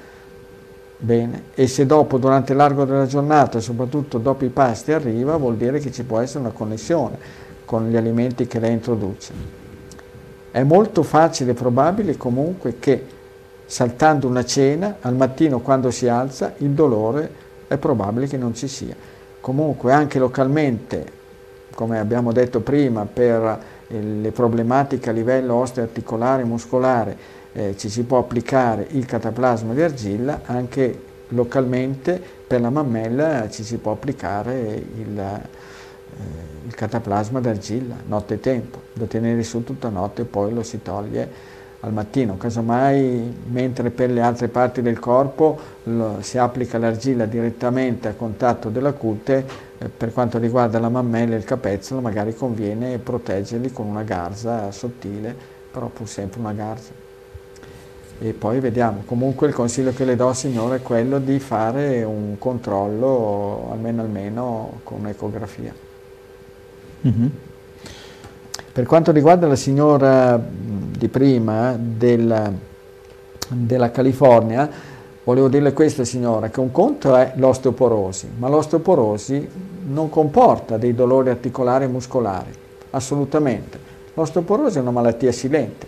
[0.97, 5.79] bene, e se dopo durante l'arco della giornata, soprattutto dopo i pasti arriva, vuol dire
[5.79, 7.19] che ci può essere una connessione
[7.65, 9.33] con gli alimenti che lei introduce.
[10.51, 13.05] È molto facile e probabile comunque che
[13.73, 17.31] saltando una cena, al mattino quando si alza, il dolore
[17.69, 18.95] è probabile che non ci sia.
[19.41, 21.21] Comunque anche localmente
[21.75, 27.17] come abbiamo detto prima, per eh, le problematiche a livello osteoarticolare e muscolare
[27.55, 33.65] eh, ci si può applicare il cataplasma di argilla, anche localmente per la mammella ci
[33.65, 39.89] si può applicare il, eh, il cataplasma d'argilla, notte e tempo, da tenere su tutta
[39.89, 41.52] notte e poi lo si toglie
[41.85, 48.07] al mattino, casomai mentre per le altre parti del corpo lo, si applica l'argilla direttamente
[48.07, 49.45] a contatto della cute,
[49.79, 54.71] eh, per quanto riguarda la mammella e il capezzolo magari conviene proteggerli con una garza
[54.71, 55.35] sottile,
[55.73, 56.93] però pur sempre una garza.
[58.21, 62.37] E poi vediamo, comunque il consiglio che le do signore è quello di fare un
[62.39, 65.75] controllo almeno almeno con un'ecografia.
[67.09, 67.27] Mm-hmm.
[68.73, 70.41] Per quanto riguarda la signora
[71.03, 72.53] di prima della,
[73.49, 74.71] della California,
[75.25, 79.49] volevo dirle questa signora, che un conto è l'osteoporosi, ma l'osteoporosi
[79.87, 82.53] non comporta dei dolori articolari e muscolari,
[82.91, 83.81] assolutamente.
[84.15, 85.87] L'osteoporosi è una malattia silente,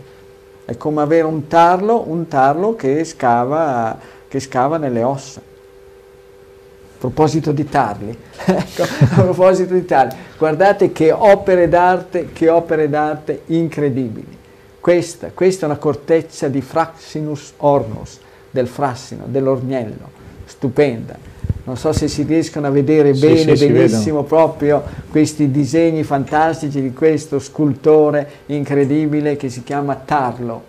[0.64, 3.96] è come avere un tarlo, un tarlo che, scava,
[4.27, 5.40] che scava nelle ossa.
[5.40, 12.88] A proposito di tarli, ecco, a proposito di tarli, guardate che opere d'arte, che opere
[12.88, 14.42] d'arte incredibili.
[14.85, 18.18] Questa, questa è una corteccia di Fraxinus ornus,
[18.51, 20.11] del frassino, dell'orniello,
[20.44, 21.16] stupenda.
[21.64, 26.83] Non so se si riescono a vedere sì, bene, sì, benissimo proprio questi disegni fantastici
[26.83, 30.64] di questo scultore incredibile che si chiama Tarlo,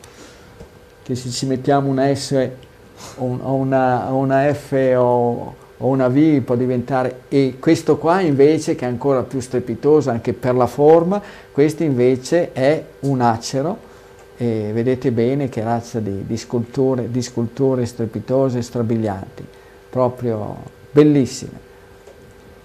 [1.04, 2.49] che se ci mettiamo una S
[3.17, 7.58] o una, una F o, o una V può diventare e.
[7.60, 12.82] Questo qua invece che è ancora più strepitoso anche per la forma, questo invece è
[13.01, 13.85] un acero
[14.38, 19.45] e vedete bene che razza di, di, sculture, di sculture strepitose e strabilianti,
[19.89, 20.58] proprio
[20.91, 21.63] bellissime.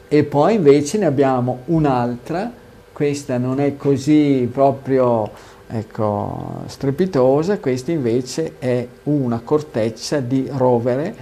[0.08, 2.50] E poi invece ne abbiamo un'altra,
[2.92, 5.30] questa non è così proprio
[5.68, 11.14] ecco, strepitosa, questa invece è una corteccia di rovere,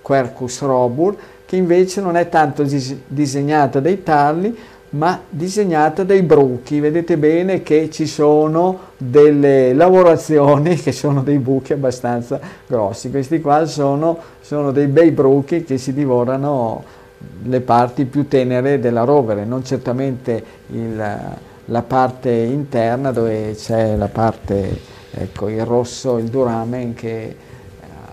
[0.00, 4.56] Quercus robur, che invece non è tanto dis- disegnata dai tarli,
[4.90, 6.80] ma disegnata dai bruchi.
[6.80, 13.10] Vedete bene che ci sono delle lavorazioni che sono dei buchi abbastanza grossi.
[13.10, 16.98] Questi qua sono, sono dei bei bruchi che si divorano
[17.42, 21.18] le parti più tenere della rovere, non certamente il,
[21.64, 27.36] la parte interna dove c'è la parte, ecco, il rosso, il duramen che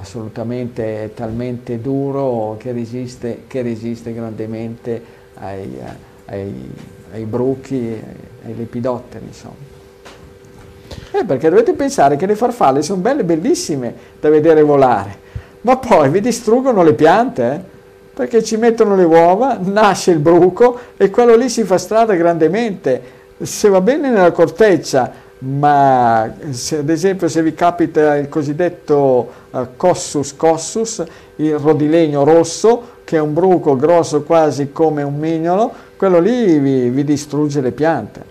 [0.01, 5.01] assolutamente è talmente duro che resiste, che resiste grandemente
[5.35, 5.79] ai
[6.27, 6.71] ai,
[7.11, 8.01] ai bruchi,
[8.45, 9.65] ai lepidotteri, insomma.
[11.11, 15.17] Eh, perché dovete pensare che le farfalle sono belle, bellissime da vedere volare,
[15.61, 17.75] ma poi vi distruggono le piante, eh?
[18.13, 23.15] perché ci mettono le uova, nasce il bruco e quello lì si fa strada grandemente.
[23.39, 29.67] Se va bene nella corteccia, ma se, ad esempio se vi capita il cosiddetto uh,
[29.77, 31.03] cossus cossus,
[31.35, 36.89] il rodilegno rosso, che è un bruco grosso quasi come un mignolo, quello lì vi,
[36.89, 38.23] vi distrugge le piante.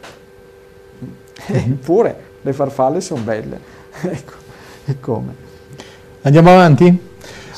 [1.52, 1.72] Mm-hmm.
[1.72, 3.58] Eppure le farfalle sono belle.
[4.02, 4.32] ecco,
[4.86, 5.34] e come?
[6.22, 6.98] Andiamo avanti?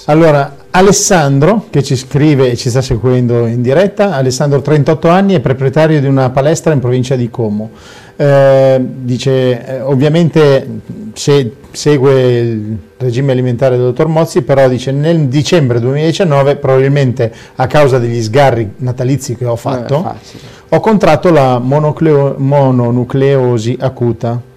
[0.07, 5.41] Allora, Alessandro, che ci scrive e ci sta seguendo in diretta, Alessandro 38 anni, è
[5.41, 7.71] proprietario di una palestra in provincia di Como.
[8.21, 10.81] Eh, dice, eh, ovviamente
[11.13, 17.69] se, segue il regime alimentare del dottor Mozzi, però dice nel dicembre 2019, probabilmente a
[17.69, 20.17] causa degli sgarri natalizi che ho fatto,
[20.69, 24.48] ho contratto la mononucleosi acuta.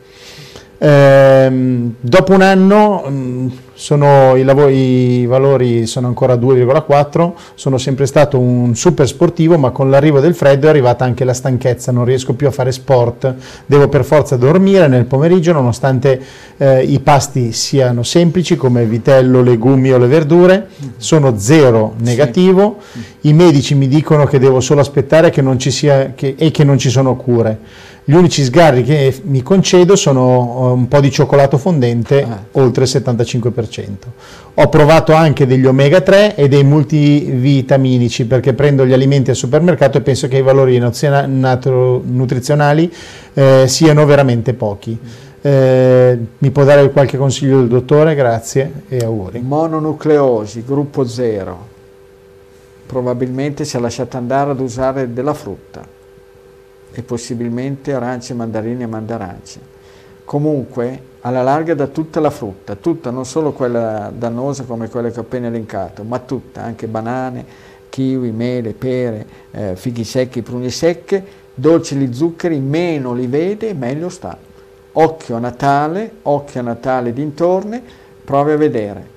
[0.84, 8.08] Eh, dopo un anno mh, sono, i, lavori, i, valori sono ancora 2,4, sono sempre
[8.08, 12.04] stato un super sportivo, ma con l'arrivo del freddo è arrivata anche la stanchezza, non
[12.04, 13.36] riesco più a fare sport,
[13.68, 16.20] devo per forza dormire nel pomeriggio nonostante
[16.58, 20.68] eh, i pasti siano semplici come vitello, legumi o le verdure,
[20.98, 22.78] sono zero negativo,
[23.22, 26.64] i medici mi dicono che devo solo aspettare che non ci sia, che, e che
[26.64, 27.60] non ci sono cure.
[28.04, 32.46] Gli unici sgarri che mi concedo sono eh, un po' di cioccolato fondente, ah.
[32.54, 33.90] oltre il 75%.
[34.56, 40.00] Ho provato anche degli omega 3 e dei multivitaminici perché prendo gli alimenti al supermercato
[40.00, 42.92] e penso che i valori nutrizionali
[43.36, 44.98] eh, siano veramente pochi.
[45.44, 48.16] Eh, mi può dare qualche consiglio del dottore?
[48.16, 49.42] Grazie e auguri.
[49.42, 51.68] Mononucleosi, gruppo 0.
[52.88, 56.00] Probabilmente si è lasciato andare ad usare della frutta
[56.94, 59.60] e possibilmente arance, mandarine e mandarance.
[60.26, 65.20] Comunque, alla larga da tutta la frutta, tutta, non solo quella dannosa come quella che
[65.20, 67.46] ho appena elencato, ma tutta, anche banane,
[67.90, 71.24] kiwi, mele, pere, eh, fighi secchi, prugne secche,
[71.54, 74.38] dolci gli zuccheri, meno li vede, meglio sta.
[74.94, 77.82] Occhio a Natale, occhio a Natale dintorni,
[78.24, 79.08] provi a vedere.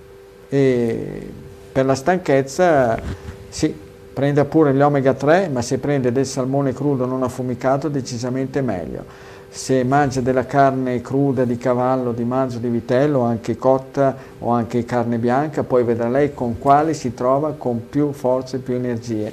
[0.48, 1.30] E
[1.72, 3.00] per la stanchezza,
[3.48, 3.74] sì,
[4.14, 9.32] prenda pure gli omega 3, ma se prende del salmone crudo non affumicato, decisamente meglio
[9.54, 14.84] se mangia della carne cruda di cavallo, di manzo, di vitello, anche cotta o anche
[14.84, 19.32] carne bianca, poi vedrà lei con quale si trova con più forze, più energie.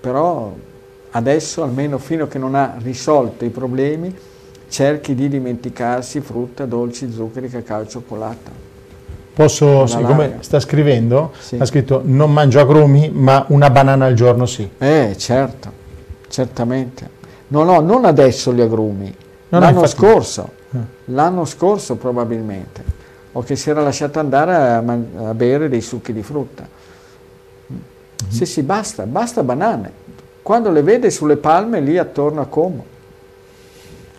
[0.00, 0.52] Però
[1.10, 4.12] adesso, almeno fino a che non ha risolto i problemi,
[4.68, 8.69] cerchi di dimenticarsi frutta, dolci, zuccheri, cacao e cioccolata.
[9.40, 11.56] Posso, siccome sta scrivendo, sì.
[11.56, 14.68] ha scritto non mangio agrumi, ma una banana al giorno sì.
[14.76, 15.72] Eh, certo,
[16.28, 17.08] certamente.
[17.48, 19.10] No, no, non adesso gli agrumi,
[19.48, 20.78] l'anno scorso, eh.
[21.06, 22.84] l'anno scorso probabilmente,
[23.32, 26.68] o che si era lasciato andare a, a bere dei succhi di frutta.
[27.72, 27.80] Mm-hmm.
[28.28, 29.90] Sì, sì, basta, basta banane.
[30.42, 32.84] Quando le vede sulle palme lì attorno a Como.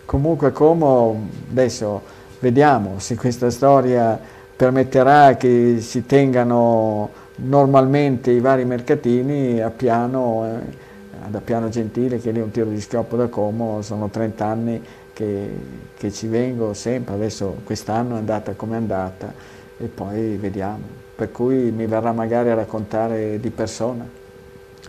[0.03, 2.01] Comunque Como, adesso
[2.39, 11.29] vediamo se questa storia permetterà che si tengano normalmente i vari mercatini a piano, eh,
[11.29, 14.79] da piano gentile, che lì è un tiro di schioppo da Como, sono 30 anni
[15.13, 15.49] che,
[15.97, 19.33] che ci vengo sempre, adesso quest'anno è andata come è andata
[19.79, 20.83] e poi vediamo,
[21.15, 24.07] per cui mi verrà magari a raccontare di persona.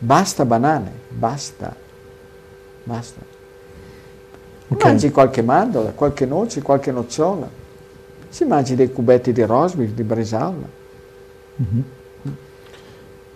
[0.00, 1.74] Basta banane, basta,
[2.84, 3.20] basta.
[4.68, 4.90] Okay.
[4.90, 7.60] Mangi qualche mandola, qualche noce, qualche nocciola,
[8.32, 10.66] si mangi dei cubetti di rosbif, di bresaola.
[11.62, 11.82] Mm-hmm.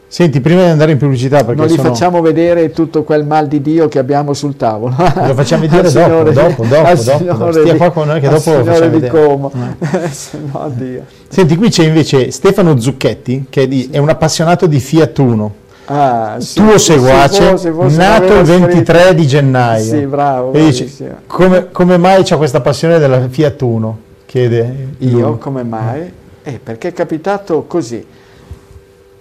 [0.09, 1.89] Senti, prima di andare in pubblicità, perché non gli sono...
[1.89, 4.95] facciamo vedere tutto quel mal di Dio che abbiamo sul tavolo.
[4.97, 7.53] Lo facciamo vedere dopo, signore, dopo, dopo, dopo.
[7.53, 9.27] Stia di, qua con noi che dopo lo facciamo di vedere.
[9.27, 9.53] Como.
[9.53, 10.09] Eh.
[10.51, 11.03] no, Dio.
[11.29, 15.55] Senti, qui c'è invece Stefano Zucchetti, che è, di, è un appassionato di Fiat Uno.
[15.87, 19.13] Ah, sì, tuo seguace, se fosse, nato il 23 scritto.
[19.13, 19.85] di gennaio.
[19.85, 20.53] Sì, bravo.
[20.55, 20.89] E dice,
[21.27, 24.05] come, come, mai c'è questa passione della Fiat Uno?
[24.37, 25.39] Chiede Io, lui.
[25.39, 26.13] come mai?
[26.43, 28.07] Eh, perché è capitato così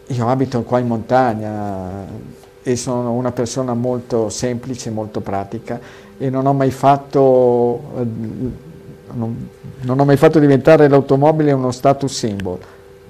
[0.08, 2.06] io abito qua in montagna
[2.62, 5.80] e sono una persona molto semplice, molto pratica
[6.18, 7.82] e non ho mai fatto,
[9.14, 9.48] non,
[9.84, 12.60] non ho mai fatto diventare l'automobile uno status symbol.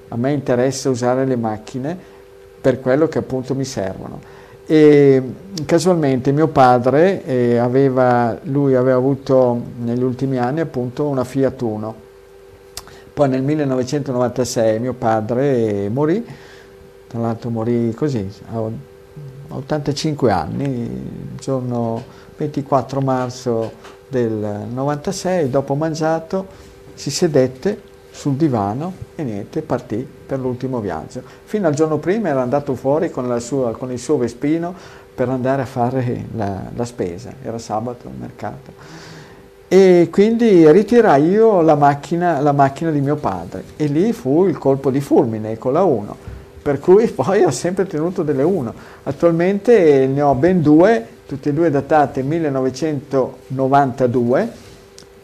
[0.09, 1.97] A me interessa usare le macchine
[2.61, 4.21] per quello che appunto mi servono.
[4.67, 5.23] E
[5.65, 11.95] casualmente mio padre eh, aveva, lui aveva avuto negli ultimi anni appunto una Fiat Uno.
[13.13, 16.25] Poi nel 1996 mio padre morì
[17.15, 18.61] tra l'altro morì così, a
[19.47, 22.03] 85 anni, il giorno
[22.35, 23.71] 24 marzo
[24.09, 26.45] del 96, dopo mangiato,
[26.93, 31.21] si sedette sul divano e niente, partì per l'ultimo viaggio.
[31.43, 34.73] Fino al giorno prima era andato fuori con, sua, con il suo vespino
[35.13, 39.03] per andare a fare la, la spesa, era sabato al mercato.
[39.67, 44.57] E quindi ritirai io la macchina, la macchina di mio padre e lì fu il
[44.57, 46.33] colpo di fulmine con la 1
[46.65, 48.73] per cui poi ho sempre tenuto delle 1.
[49.03, 54.49] Attualmente ne ho ben due, tutte e due datate 1992,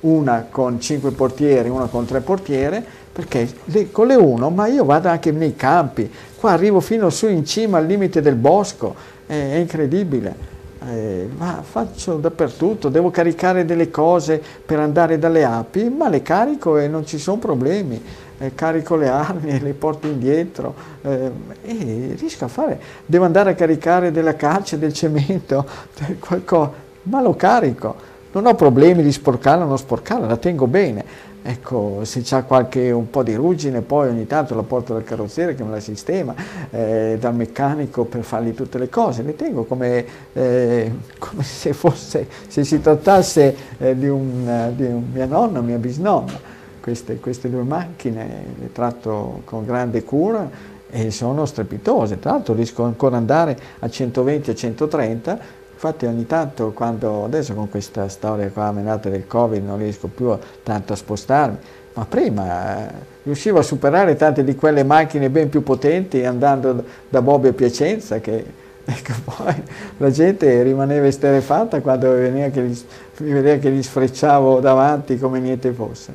[0.02, 3.48] una con 5 portieri, una con 3 portiere, perché?
[3.66, 7.46] Le, con le 1, ma io vado anche nei campi, qua arrivo fino su in
[7.46, 8.96] cima al limite del bosco,
[9.26, 10.50] è, è incredibile.
[10.84, 16.78] Eh, ma faccio dappertutto, devo caricare delle cose per andare dalle api, ma le carico
[16.78, 18.02] e non ci sono problemi.
[18.40, 20.74] Eh, carico le armi e le porto indietro.
[21.04, 21.32] Eh,
[21.64, 25.68] e riesco a fare, devo andare a caricare della calce, del cemento,
[26.18, 26.72] qualcosa,
[27.04, 27.96] ma lo carico,
[28.32, 31.04] non ho problemi di sporcarla o non sporcarla, la tengo bene.
[31.44, 35.56] Ecco, se c'è qualche un po' di ruggine, poi ogni tanto la porto dal carrozziere
[35.56, 36.36] che me la sistema,
[36.70, 42.28] eh, dal meccanico per fargli tutte le cose, le tengo come, eh, come se, fosse,
[42.48, 46.50] se si trattasse eh, di, un, di un mia nonna, mia bisnonna.
[46.80, 50.50] Queste, queste due macchine, le tratto con grande cura
[50.90, 55.40] e sono strepitose, tra l'altro riesco ancora ad andare a 120 a 130,
[55.84, 60.38] infatti ogni tanto quando adesso con questa storia qua menata del covid non riesco più
[60.62, 61.58] tanto a spostarmi,
[61.94, 67.22] ma prima eh, riuscivo a superare tante di quelle macchine ben più potenti andando da
[67.24, 68.46] Bobbio a Piacenza che
[68.86, 69.64] ecco, poi
[69.98, 72.80] la gente rimaneva esterefatta quando veniva che gli,
[73.18, 76.14] mi vedeva che gli sfrecciavo davanti come niente fosse.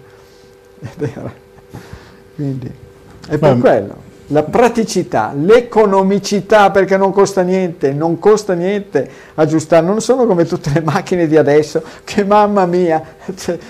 [2.36, 2.70] Quindi
[3.28, 4.05] è per quello.
[4.30, 10.70] La praticità, l'economicità, perché non costa niente, non costa niente aggiustare, non sono come tutte
[10.74, 13.00] le macchine di adesso, che mamma mia,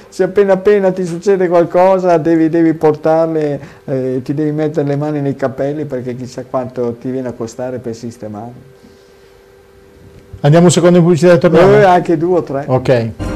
[0.09, 5.21] se appena appena ti succede qualcosa devi, devi portarle, eh, ti devi mettere le mani
[5.21, 8.75] nei capelli perché chissà quanto ti viene a costare per sistemarle.
[10.41, 11.73] Andiamo un secondo in pubblicità e torniamo?
[11.73, 12.65] Eh, anche due o tre.
[12.67, 13.36] Ok.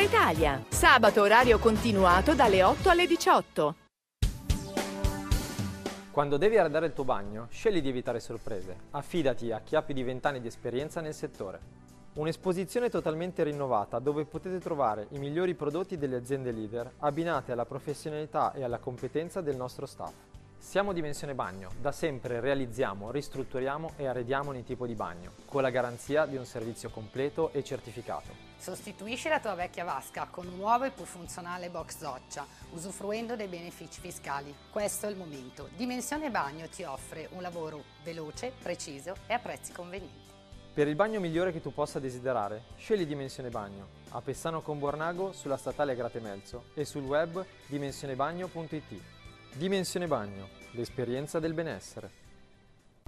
[0.01, 0.63] tutta Italia.
[0.69, 3.75] Sabato orario continuato dalle 8 alle 18.
[6.11, 8.75] Quando devi arredare il tuo bagno, scegli di evitare sorprese.
[8.91, 11.79] Affidati a chi ha più di 20 anni di esperienza nel settore.
[12.13, 18.51] Un'esposizione totalmente rinnovata dove potete trovare i migliori prodotti delle aziende leader abbinate alla professionalità
[18.53, 20.13] e alla competenza del nostro staff.
[20.57, 25.69] Siamo Dimensione Bagno, da sempre realizziamo, ristrutturiamo e arrediamo ogni tipo di bagno, con la
[25.69, 28.50] garanzia di un servizio completo e certificato.
[28.61, 33.47] Sostituisci la tua vecchia vasca con un nuovo e più funzionale box doccia, usufruendo dei
[33.47, 34.55] benefici fiscali.
[34.69, 35.69] Questo è il momento.
[35.75, 40.29] Dimensione Bagno ti offre un lavoro veloce, preciso e a prezzi convenienti.
[40.75, 45.31] Per il bagno migliore che tu possa desiderare, scegli Dimensione Bagno, a Pessano con Bornago
[45.31, 49.01] sulla statale Gratemelzo e sul web dimensionebagno.it.
[49.53, 52.20] Dimensione Bagno, l'esperienza del benessere.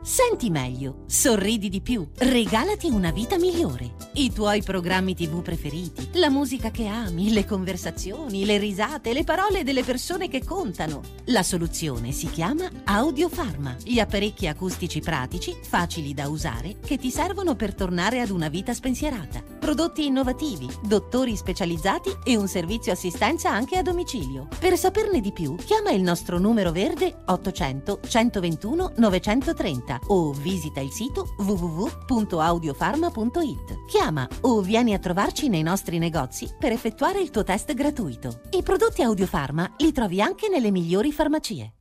[0.05, 3.95] Senti meglio, sorridi di più, regalati una vita migliore.
[4.15, 9.63] I tuoi programmi TV preferiti, la musica che ami, le conversazioni, le risate, le parole
[9.63, 11.01] delle persone che contano.
[11.27, 17.55] La soluzione si chiama Audiofarma, gli apparecchi acustici pratici, facili da usare, che ti servono
[17.55, 19.41] per tornare ad una vita spensierata.
[19.41, 24.49] Prodotti innovativi, dottori specializzati e un servizio assistenza anche a domicilio.
[24.59, 30.91] Per saperne di più, chiama il nostro numero verde 800 121 930 o visita il
[30.91, 33.85] sito www.audiofarma.it.
[33.87, 38.41] Chiama o vieni a trovarci nei nostri negozi per effettuare il tuo test gratuito.
[38.51, 41.73] I prodotti Audiofarma li trovi anche nelle migliori farmacie.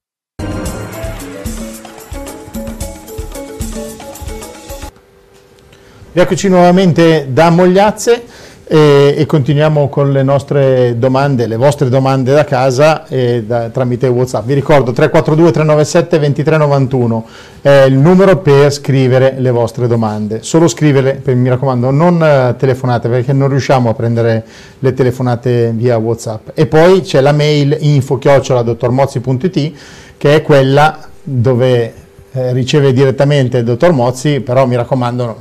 [6.15, 8.27] Eccoci nuovamente da Mogliazze
[8.73, 14.47] e, e, continuiamo con le nostre domande, le vostre domande da casa da, tramite WhatsApp.
[14.47, 17.27] Vi ricordo 342 397 2391
[17.61, 20.43] è il numero per scrivere le vostre domande.
[20.43, 24.43] Solo scriverle, per, mi raccomando, non eh, telefonate perché non riusciamo a prendere
[24.79, 26.49] le telefonate via WhatsApp.
[26.55, 29.73] E poi c'è la mail info-dottormozzi.it
[30.17, 31.93] che è quella dove
[32.33, 35.39] eh, riceve direttamente il dottor Mozzi, però mi raccomando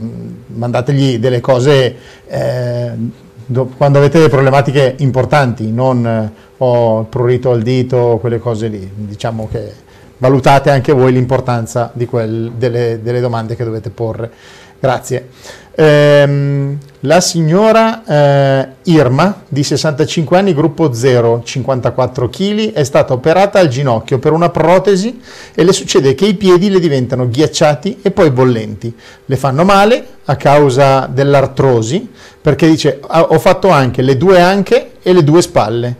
[0.47, 1.95] mandategli delle cose
[2.27, 2.91] eh,
[3.45, 8.91] do, quando avete delle problematiche importanti, non eh, ho prurito al dito, quelle cose lì.
[8.93, 9.73] Diciamo che
[10.17, 14.31] valutate anche voi l'importanza delle, delle domande che dovete porre.
[14.81, 15.27] Grazie.
[15.75, 23.59] Ehm, la signora eh, Irma, di 65 anni, gruppo 0, 54 kg, è stata operata
[23.59, 25.21] al ginocchio per una protesi
[25.53, 28.93] e le succede che i piedi le diventano ghiacciati e poi bollenti.
[29.25, 32.09] Le fanno male a causa dell'artrosi,
[32.41, 35.95] perché dice ho fatto anche le due anche e le due spalle.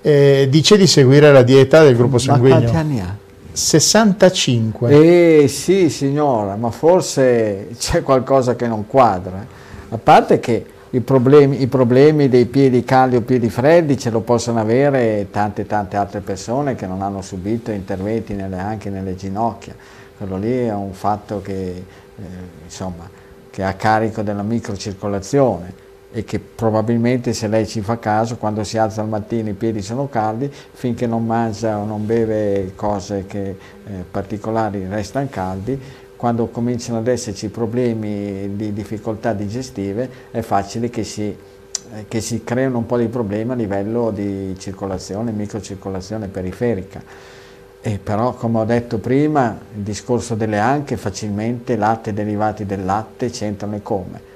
[0.00, 2.54] Eh, dice di seguire la dieta del gruppo sanguigno.
[2.54, 3.16] Ma quanti anni ha?
[3.54, 4.90] 65.
[4.90, 9.46] Eh sì signora, ma forse c'è qualcosa che non quadra.
[9.88, 14.20] A parte che i problemi, i problemi, dei piedi caldi o piedi freddi ce lo
[14.20, 19.74] possono avere tante tante altre persone che non hanno subito interventi nelle, anche nelle ginocchia.
[20.16, 21.84] Quello lì è un fatto che,
[22.16, 22.22] eh,
[22.64, 23.08] insomma,
[23.50, 25.82] che è a carico della microcircolazione
[26.16, 29.82] e che probabilmente se lei ci fa caso quando si alza al mattino i piedi
[29.82, 35.76] sono caldi finché non mangia o non beve cose che, eh, particolari restano caldi
[36.16, 41.36] quando cominciano ad esserci problemi di difficoltà digestive è facile che si,
[42.08, 47.02] eh, si creino un po' di problemi a livello di circolazione, microcircolazione periferica.
[47.82, 52.84] E però come ho detto prima il discorso delle anche facilmente latte e derivati del
[52.84, 54.32] latte c'entrano e come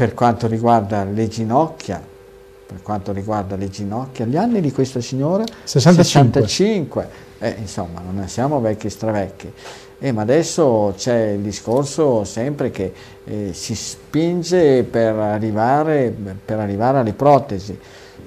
[0.00, 2.00] per quanto riguarda le ginocchia,
[2.66, 5.44] per quanto riguarda le ginocchia, gli anni di questa signora?
[5.64, 6.40] 65.
[6.40, 7.08] 65.
[7.38, 9.52] Eh, insomma, non siamo vecchi stravecchi.
[9.98, 12.94] Eh, ma adesso c'è il discorso sempre che
[13.24, 17.78] eh, si spinge per arrivare, per arrivare alle protesi.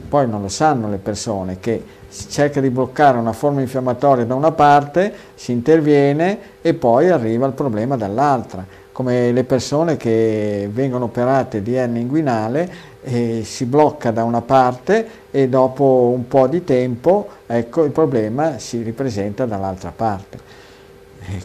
[0.08, 4.36] Poi non lo sanno le persone che si cerca di bloccare una forma infiammatoria da
[4.36, 8.64] una parte, si interviene e poi arriva il problema dall'altra
[8.94, 12.92] come le persone che vengono operate di hernia inguinale
[13.44, 18.82] si blocca da una parte e dopo un po' di tempo ecco, il problema si
[18.82, 20.40] ripresenta dall'altra parte.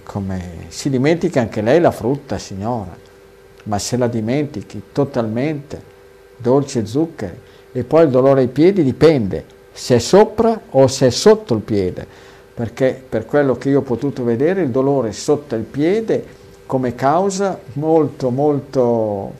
[0.04, 2.96] Come si dimentica anche lei la frutta, signora,
[3.64, 5.80] ma se la dimentichi totalmente,
[6.36, 7.40] dolci e zuccheri,
[7.72, 11.60] e poi il dolore ai piedi dipende se è sopra o se è sotto il
[11.60, 12.06] piede,
[12.54, 16.36] perché per quello che io ho potuto vedere il dolore sotto il piede
[16.68, 19.32] come causa molto molto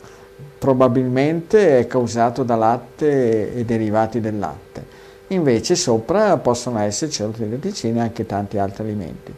[0.59, 4.97] probabilmente è causato da latte e derivati del latte.
[5.29, 9.35] Invece sopra possono esserci oltre alle latticine anche tanti altri alimenti.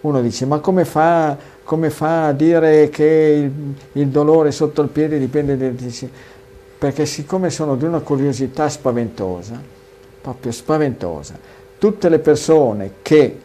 [0.00, 4.88] Uno dice ma come fa, come fa a dire che il, il, dolore sotto il
[4.88, 6.10] piede dipende dalle latticine?
[6.76, 9.62] Perché siccome sono di una curiosità spaventosa,
[10.20, 11.38] proprio spaventosa,
[11.78, 13.38] tutte le persone che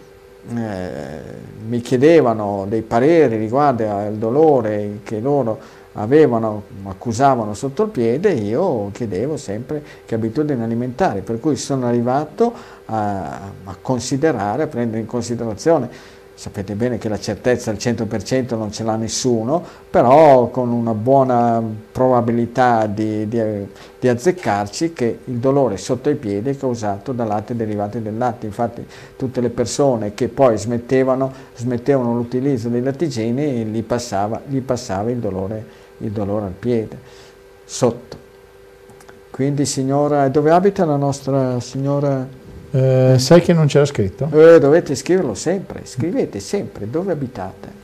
[0.55, 1.19] eh,
[1.67, 8.89] mi chiedevano dei pareri riguardo al dolore che loro avevano, accusavano sotto il piede, io
[8.91, 12.51] chiedevo sempre che abitudini alimentari, per cui sono arrivato
[12.85, 15.89] a, a considerare, a prendere in considerazione
[16.35, 21.61] Sapete bene che la certezza al 100% non ce l'ha nessuno, però con una buona
[21.91, 23.67] probabilità di, di,
[23.99, 28.47] di, azzeccarci che il dolore sotto i piedi è causato da latte derivati del latte.
[28.47, 28.83] Infatti
[29.15, 35.19] tutte le persone che poi smettevano, smettevano l'utilizzo dei lattigeni gli passava, gli passava il,
[35.19, 35.65] dolore,
[35.99, 36.97] il dolore al piede,
[37.63, 38.17] sotto.
[39.29, 42.41] Quindi signora, dove abita la nostra signora?
[42.75, 44.29] Eh, sai che non c'era scritto?
[44.31, 47.81] Eh, dovete scriverlo sempre, scrivete sempre dove abitate.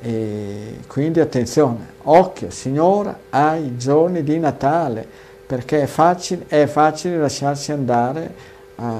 [0.00, 5.06] E quindi attenzione, occhio signora ai giorni di Natale,
[5.46, 8.32] perché è facile, è facile lasciarsi andare
[8.76, 8.92] a,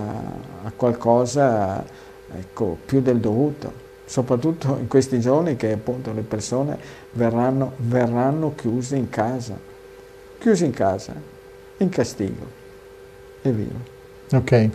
[0.65, 1.83] a qualcosa
[2.37, 3.73] ecco, più del dovuto,
[4.05, 6.77] soprattutto in questi giorni che appunto le persone
[7.13, 9.59] verranno, verranno chiuse in casa,
[10.39, 11.15] chiuse in casa,
[11.79, 12.57] in castigo.
[13.41, 13.97] E via.
[14.33, 14.69] Ok,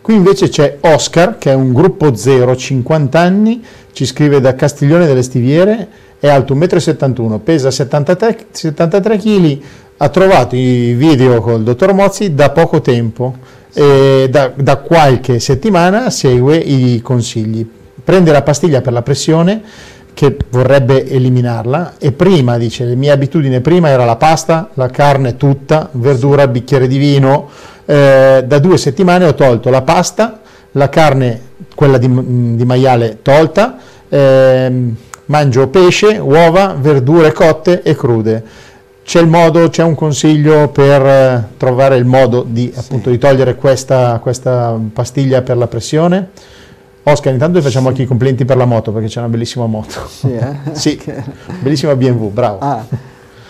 [0.00, 5.06] qui invece c'è Oscar che è un gruppo 0, 50 anni, ci scrive da Castiglione
[5.06, 5.88] delle Stiviere,
[6.18, 9.58] è alto 1,71 m, pesa 73, 73 kg,
[9.98, 13.36] ha trovato i video col dottor Mozzi da poco tempo,
[13.74, 17.68] e da, da qualche settimana segue i consigli.
[18.02, 19.62] Prende la pastiglia per la pressione
[20.14, 25.36] che vorrebbe eliminarla e prima, dice, le mie abitudini prima era la pasta, la carne
[25.36, 27.48] tutta, verdura, bicchiere di vino,
[27.86, 30.40] eh, da due settimane ho tolto la pasta,
[30.72, 31.40] la carne,
[31.74, 33.78] quella di, di maiale tolta,
[34.08, 34.72] eh,
[35.26, 38.42] mangio pesce, uova, verdure cotte e crude.
[39.04, 42.78] C'è, modo, c'è un consiglio per eh, trovare il modo di, sì.
[42.78, 46.30] appunto, di togliere questa, questa, pastiglia per la pressione?
[47.02, 47.90] Oscar, intanto vi facciamo sì.
[47.90, 50.08] anche i complimenti per la moto perché c'è una bellissima moto.
[50.08, 50.56] Sì, eh?
[50.72, 50.98] sì
[51.60, 52.58] bellissima BMW, bravo.
[52.60, 52.86] Ah,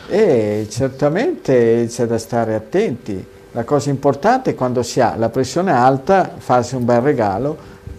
[0.09, 3.25] e certamente c'è da stare attenti
[3.55, 7.57] la cosa importante è quando si ha la pressione alta, farsi un bel regalo,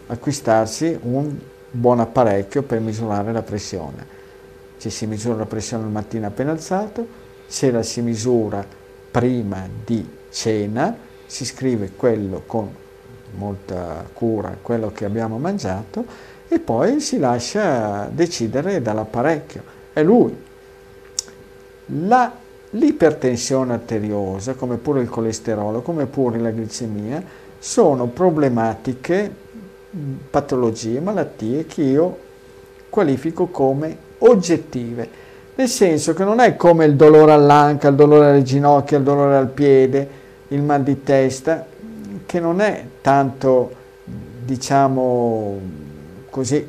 [0.08, 1.34] acquistarsi un
[1.72, 4.06] buon apparecchio per misurare la pressione.
[4.78, 7.08] Ci si misura la pressione al mattino appena alzato,
[7.48, 8.66] se la si misura
[9.12, 10.94] prima di cena,
[11.26, 12.70] si scrive quello con
[13.38, 16.06] molta cura, quello che abbiamo mangiato
[16.50, 19.64] e poi si lascia decidere dall'apparecchio.
[19.94, 20.38] È lui.
[21.86, 22.44] La
[22.76, 27.24] L'ipertensione arteriosa, come pure il colesterolo, come pure la glicemia,
[27.58, 29.34] sono problematiche,
[30.30, 32.18] patologie, malattie che io
[32.90, 35.08] qualifico come oggettive,
[35.56, 39.38] nel senso che non è come il dolore all'anca, il dolore alle ginocchia, il dolore
[39.38, 40.10] al piede,
[40.50, 41.66] il mal di testa,
[42.26, 43.72] che non è tanto,
[44.44, 45.60] diciamo
[46.30, 46.68] così,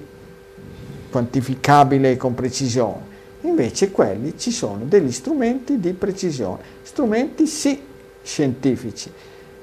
[1.10, 3.05] quantificabile con precisione
[3.46, 7.80] Invece quelli ci sono degli strumenti di precisione, strumenti sì
[8.20, 9.10] scientifici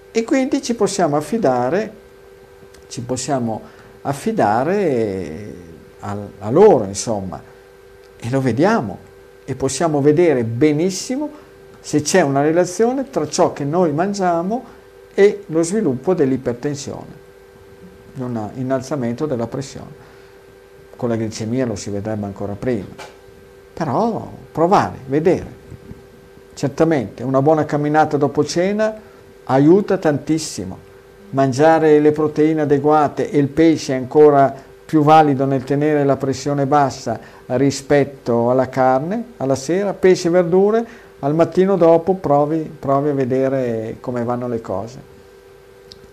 [0.10, 1.94] e quindi ci possiamo affidare,
[2.88, 3.62] ci possiamo
[4.04, 5.54] affidare
[6.00, 7.42] a, a loro, insomma,
[8.16, 9.00] e lo vediamo
[9.44, 11.30] e possiamo vedere benissimo
[11.82, 14.64] se c'è una relazione tra ciò che noi mangiamo
[15.14, 17.22] e lo sviluppo dell'ipertensione,
[18.16, 20.02] un innalzamento della pressione.
[20.96, 23.23] Con la glicemia lo si vedrebbe ancora prima.
[23.74, 25.62] Però provare, vedere.
[26.54, 28.94] Certamente una buona camminata dopo cena
[29.46, 30.92] aiuta tantissimo.
[31.32, 34.54] Mangiare le proteine adeguate e il pesce è ancora
[34.86, 40.86] più valido nel tenere la pressione bassa rispetto alla carne alla sera, pesce e verdure,
[41.20, 45.00] al mattino dopo provi, provi a vedere come vanno le cose.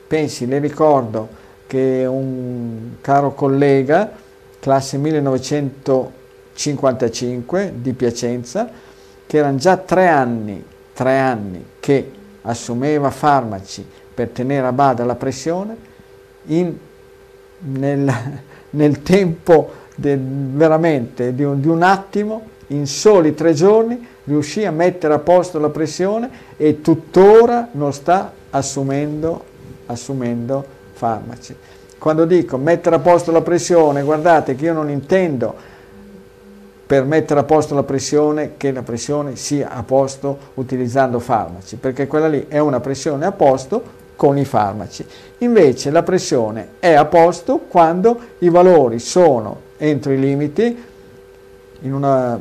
[0.06, 1.28] Pensi, le ricordo
[1.66, 4.11] che un caro collega,
[4.58, 6.12] classe 1900
[6.55, 8.68] 55 di Piacenza,
[9.26, 12.11] che erano già tre anni, tre anni che
[12.42, 15.76] assumeva farmaci per tenere a bada la pressione,
[16.46, 16.74] in,
[17.59, 18.12] nel,
[18.70, 24.70] nel tempo de, veramente di un, di un attimo, in soli tre giorni, riuscì a
[24.70, 29.44] mettere a posto la pressione e tuttora non sta assumendo,
[29.86, 31.57] assumendo farmaci.
[31.98, 35.55] Quando dico mettere a posto la pressione, guardate che io non intendo
[36.91, 42.09] per mettere a posto la pressione che la pressione sia a posto utilizzando farmaci, perché
[42.09, 43.80] quella lì è una pressione a posto
[44.16, 45.07] con i farmaci.
[45.38, 50.84] Invece la pressione è a posto quando i valori sono entro i limiti
[51.82, 52.41] in una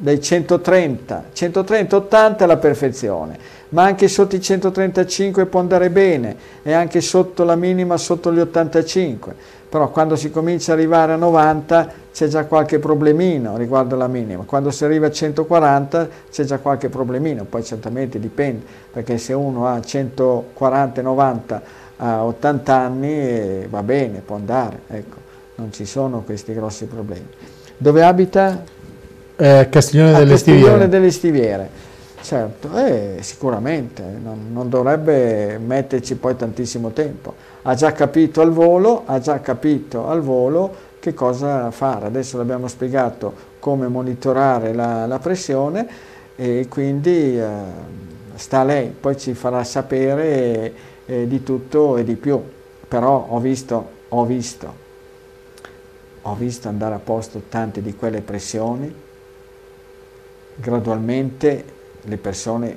[0.00, 3.38] dai 130, 130-80 è la perfezione,
[3.70, 8.40] ma anche sotto i 135 può andare bene e anche sotto la minima, sotto gli
[8.40, 9.34] 85,
[9.68, 14.44] però quando si comincia ad arrivare a 90 c'è già qualche problemino riguardo la minima,
[14.44, 19.66] quando si arriva a 140 c'è già qualche problemino, poi certamente dipende, perché se uno
[19.66, 21.62] ha 140 90
[21.98, 25.16] a 80 anni eh, va bene, può andare, ecco,
[25.56, 27.26] non ci sono questi grossi problemi.
[27.76, 28.62] Dove abita?
[29.36, 30.88] Eh, Castiglione, delle, Castiglione Stiviere.
[30.88, 31.70] delle Stiviere.
[32.20, 37.34] Certo, eh, sicuramente, non, non, dovrebbe metterci poi tantissimo tempo.
[37.62, 42.06] Ha già capito al volo, ha già capito al volo che cosa fare.
[42.06, 45.86] Adesso l'abbiamo spiegato come monitorare la, la pressione
[46.36, 47.48] e quindi eh,
[48.34, 50.72] sta lei, poi ci farà sapere
[51.06, 52.40] eh, di tutto e di più.
[52.88, 54.74] Però ho visto, ho visto,
[56.22, 59.06] ho visto andare a posto tante di quelle pressioni
[60.60, 61.76] gradualmente
[62.08, 62.76] le persone eh,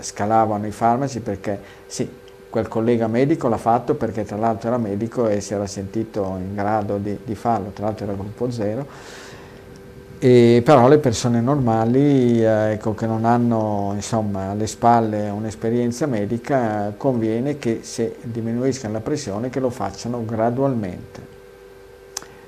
[0.00, 2.08] scalavano i farmaci perché sì,
[2.48, 6.54] quel collega medico l'ha fatto perché tra l'altro era medico e si era sentito in
[6.54, 8.86] grado di, di farlo, tra l'altro era gruppo zero,
[10.20, 16.92] e però le persone normali eh, ecco, che non hanno insomma, alle spalle un'esperienza medica
[16.96, 21.36] conviene che se diminuiscano la pressione che lo facciano gradualmente.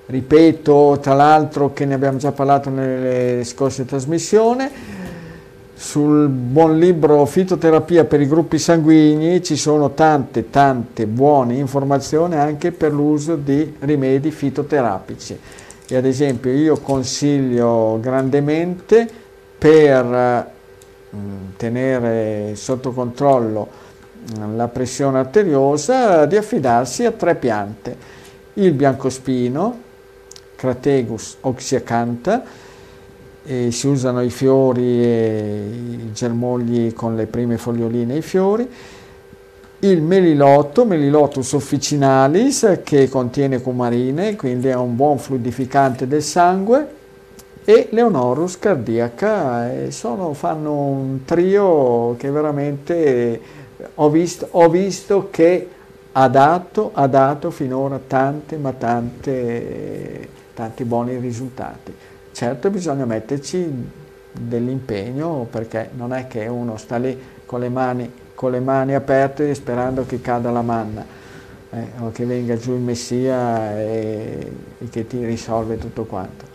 [0.07, 4.69] Ripeto tra l'altro che ne abbiamo già parlato nelle scorse trasmissioni,
[5.81, 12.71] sul buon libro Fitoterapia per i gruppi sanguigni ci sono tante tante buone informazioni anche
[12.71, 15.41] per l'uso di rimedi fitoterapici.
[15.89, 19.09] E ad esempio io consiglio grandemente
[19.57, 20.05] per
[21.09, 21.19] mh,
[21.57, 23.69] tenere sotto controllo
[24.55, 27.97] la pressione arteriosa di affidarsi a tre piante,
[28.55, 29.79] il biancospino,
[30.57, 32.69] Crategus oxyacantha,
[33.45, 38.69] e si usano i fiori e i germogli con le prime foglioline e i fiori,
[39.83, 46.99] il melilotto, Melilotus officinalis, che contiene cumarine, quindi è un buon fluidificante del sangue,
[47.65, 53.41] e Leonorus cardiaca, sono, fanno un trio che veramente
[53.95, 55.69] ho visto, ho visto che
[56.13, 60.29] ha dato, ha dato finora tante, ma tante
[60.61, 61.95] tanti buoni risultati.
[62.41, 63.71] Certo bisogna metterci
[64.33, 67.15] dell'impegno perché non è che uno sta lì
[67.45, 71.05] con le mani, con le mani aperte sperando che cada la manna
[71.71, 76.47] eh, o che venga giù il Messia e, e che ti risolve tutto quanto.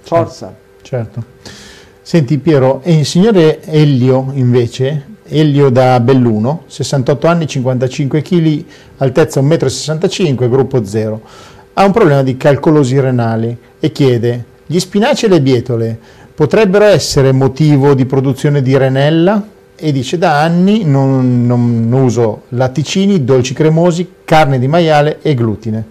[0.00, 0.54] Forza!
[0.80, 1.20] Certo.
[1.20, 1.52] certo.
[2.00, 8.64] Senti Piero, e il signore Elio invece, Elio da Belluno, 68 anni, 55 kg,
[8.96, 15.26] altezza 1,65 m, gruppo 0 ha un problema di calcolosi renali e chiede gli spinaci
[15.26, 15.98] e le bietole
[16.34, 19.42] potrebbero essere motivo di produzione di renella?
[19.76, 25.84] E dice da anni non, non uso latticini, dolci cremosi, carne di maiale e glutine.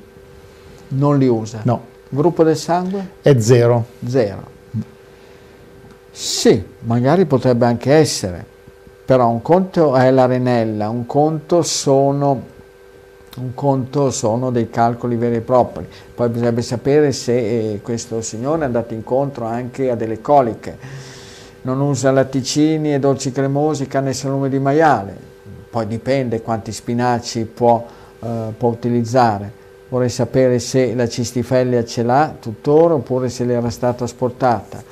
[0.89, 1.59] Non li usa?
[1.63, 1.91] No.
[2.09, 3.09] Gruppo del sangue?
[3.21, 3.86] È zero.
[4.05, 4.51] Zero.
[6.11, 8.45] Sì, magari potrebbe anche essere,
[9.03, 12.51] però un conto è la renella, un conto sono
[13.38, 17.34] un conto sono dei calcoli veri e propri, poi bisognerebbe sapere se
[17.73, 20.77] eh, questo signore è andato incontro anche a delle coliche,
[21.63, 25.15] non usa latticini e dolci cremosi, carne e salume di maiale,
[25.69, 27.84] poi dipende quanti spinaci può,
[28.19, 29.61] eh, può utilizzare.
[29.89, 34.84] Vorrei sapere se la cistifellia ce l'ha tuttora oppure se le era stata asportata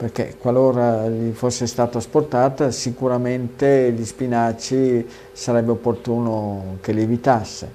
[0.00, 7.70] perché qualora gli fosse stata asportata sicuramente gli spinaci sarebbe opportuno che li evitasse.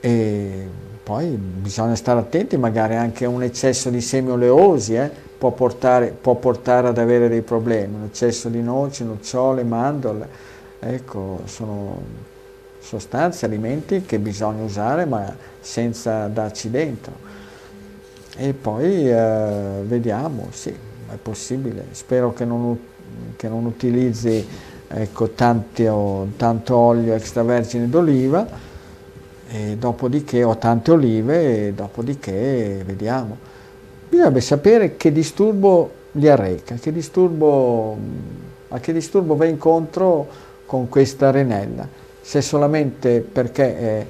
[0.00, 0.66] E
[1.04, 5.08] poi bisogna stare attenti, magari anche un eccesso di semi oleosi eh,
[5.38, 10.28] può, portare, può, portare, ad avere dei problemi, un eccesso di noci, nocciole, mandorle,
[10.80, 12.02] ecco, sono
[12.80, 17.12] sostanze, alimenti che bisogna usare ma senza darci dentro.
[18.36, 22.78] E poi eh, vediamo, sì, è possibile, spero che non,
[23.36, 24.46] che non utilizzi
[24.88, 28.46] ecco, tanto, tanto olio extravergine d'oliva
[29.48, 33.36] e dopodiché ho tante olive e dopodiché vediamo.
[34.08, 37.96] bisognerebbe sapere che disturbo gli arreca, che disturbo,
[38.68, 40.26] a che disturbo va incontro
[40.66, 41.86] con questa renella,
[42.20, 44.06] se solamente perché è,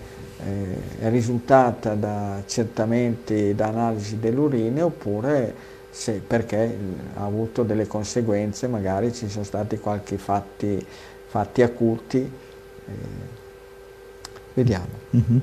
[1.01, 5.55] è risultata da accertamenti, da analisi dell'urine oppure
[5.91, 6.77] se perché
[7.17, 10.85] ha avuto delle conseguenze, magari ci sono stati qualche fatti,
[11.27, 12.19] fatti acuti.
[12.19, 12.93] Eh,
[14.55, 14.87] vediamo.
[15.17, 15.39] Mm-hmm.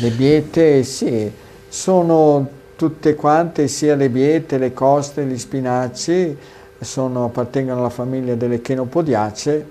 [0.00, 1.30] Le biete, sì,
[1.68, 6.36] sono tutte quante, sia le biete, le coste, gli spinaci,
[6.80, 9.66] sono, appartengono alla famiglia delle chenopodiacee,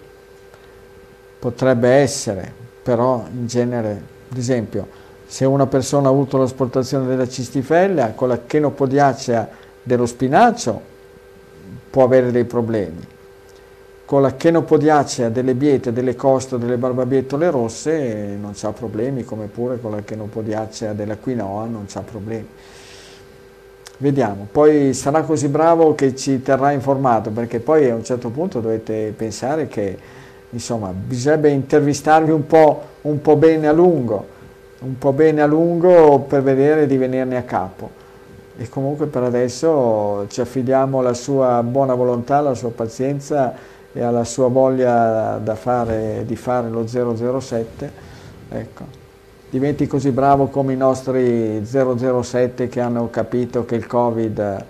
[1.40, 2.52] potrebbe essere,
[2.82, 4.02] però in genere,
[4.32, 4.88] ad esempio,
[5.26, 10.92] se una persona ha avuto l'asportazione della cistifellea, con la chenopodiacea dello spinacio
[11.90, 13.12] può avere dei problemi.
[14.06, 19.80] Con la chenopodiacea delle biete, delle coste, delle barbabietole rosse non c'ha problemi, come pure
[19.80, 22.48] con la chenopodiacea della quinoa non c'ha problemi.
[23.98, 28.60] Vediamo, poi sarà così bravo che ci terrà informato, perché poi a un certo punto
[28.60, 29.98] dovete pensare che
[30.50, 34.28] insomma bisognerebbe intervistarvi un po', un po bene a lungo,
[34.80, 38.02] un po' bene a lungo per vedere di venirne a capo
[38.56, 43.54] e comunque per adesso ci affidiamo alla sua buona volontà, alla sua pazienza
[43.92, 47.92] e alla sua voglia fare, di fare lo 007.
[48.50, 49.02] Ecco.
[49.50, 54.66] Diventi così bravo come i nostri 007 che hanno capito che il Covid,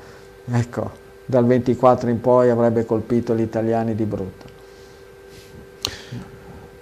[0.52, 0.92] ecco,
[1.26, 4.46] dal 24 in poi avrebbe colpito gli italiani di brutto.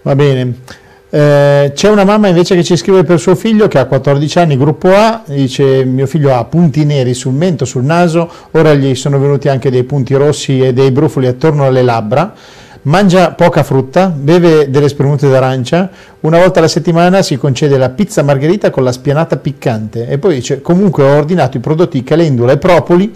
[0.01, 0.80] Va bene.
[1.13, 4.55] Eh, c'è una mamma invece che ci scrive per suo figlio che ha 14 anni,
[4.57, 9.19] gruppo A, dice mio figlio ha punti neri sul mento, sul naso, ora gli sono
[9.19, 12.33] venuti anche dei punti rossi e dei brufoli attorno alle labbra,
[12.83, 15.89] mangia poca frutta, beve delle spremute d'arancia,
[16.21, 20.35] una volta alla settimana si concede la pizza margherita con la spianata piccante e poi
[20.35, 23.13] dice comunque ho ordinato i prodotti calendula e propoli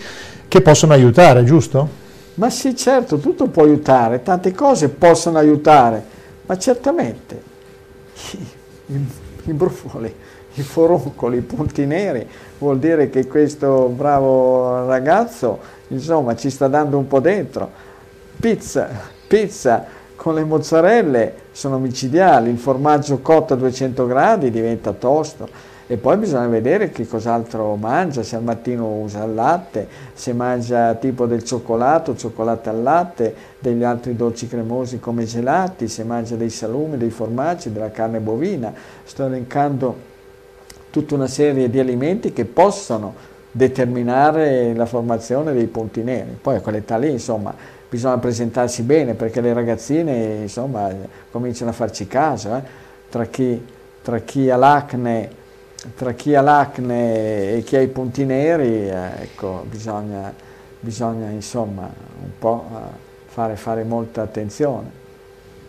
[0.50, 1.88] che possono aiutare, giusto?
[2.34, 6.04] Ma sì, certo, tutto può aiutare, tante cose possono aiutare,
[6.46, 7.54] ma certamente
[8.88, 9.06] i,
[9.46, 10.14] i brufoli,
[10.54, 15.60] i foruncoli, i punti neri, vuol dire che questo bravo ragazzo
[15.90, 17.70] insomma ci sta dando un po' dentro.
[18.40, 18.90] Pizza,
[19.28, 19.86] pizza
[20.16, 26.18] con le mozzarelle sono micidiali, il formaggio cotto a 200 gradi diventa tosto e poi
[26.18, 31.44] bisogna vedere che cos'altro mangia, se al mattino usa il latte, se mangia tipo del
[31.44, 37.12] cioccolato, cioccolato al latte, degli altri dolci cremosi come gelati, se mangia dei salumi, dei
[37.12, 38.74] formaggi, della carne bovina.
[39.04, 39.96] Sto elencando
[40.90, 43.14] tutta una serie di alimenti che possono
[43.52, 46.36] determinare la formazione dei punti neri.
[46.42, 47.54] Poi a quell'età lì, insomma,
[47.88, 50.92] bisogna presentarsi bene perché le ragazzine, insomma,
[51.30, 52.56] cominciano a farci caso.
[52.56, 52.62] Eh?
[53.08, 53.64] Tra, chi,
[54.02, 55.44] tra chi ha l'acne
[55.96, 60.34] tra chi ha l'acne e chi ha i punti neri, eh, ecco, bisogna,
[60.80, 62.78] bisogna, insomma un po' eh,
[63.28, 65.04] fare, fare, molta attenzione.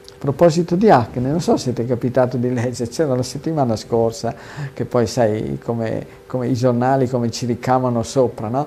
[0.09, 3.77] A proposito di acne, non so se ti è capitato di leggere, c'era la settimana
[3.77, 4.35] scorsa,
[4.73, 8.67] che poi sai come, come i giornali come ci ricamano sopra, no?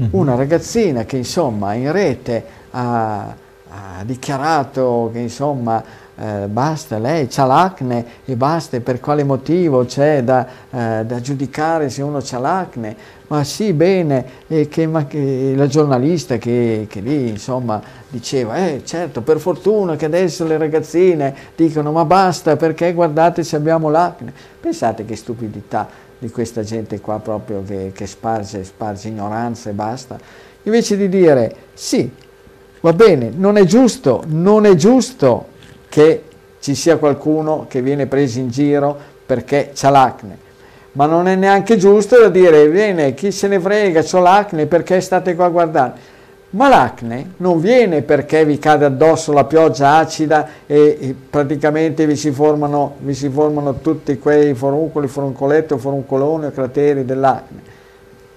[0.00, 0.10] mm-hmm.
[0.12, 3.34] Una ragazzina che insomma in rete ha,
[3.68, 5.82] ha dichiarato che insomma
[6.20, 11.88] eh, basta, lei ha l'acne e basta, per quale motivo c'è da, eh, da, giudicare
[11.88, 12.94] se uno ha l'acne?
[13.28, 18.82] Ma sì, bene, e che, ma che la giornalista che, che, lì insomma diceva, eh
[18.84, 24.32] certo, per fortuna che adesso le ragazzine dicono ma basta perché guardate se abbiamo l'acne.
[24.60, 30.18] Pensate che stupidità di questa gente qua proprio che, che sparge, sparge ignoranza e basta.
[30.64, 32.12] Invece di dire sì,
[32.80, 35.58] va bene, non è giusto, non è giusto
[35.90, 36.22] che
[36.60, 40.48] ci sia qualcuno che viene preso in giro perché ha l'acne.
[40.92, 45.00] Ma non è neanche giusto da dire, viene, chi se ne frega, ho l'acne, perché
[45.00, 46.18] state qua a guardare?
[46.50, 52.16] Ma l'acne non viene perché vi cade addosso la pioggia acida e, e praticamente vi
[52.16, 57.62] si, formano, vi si formano tutti quei foruncoli, foruncoletti o foruncoloni o crateri dell'acne.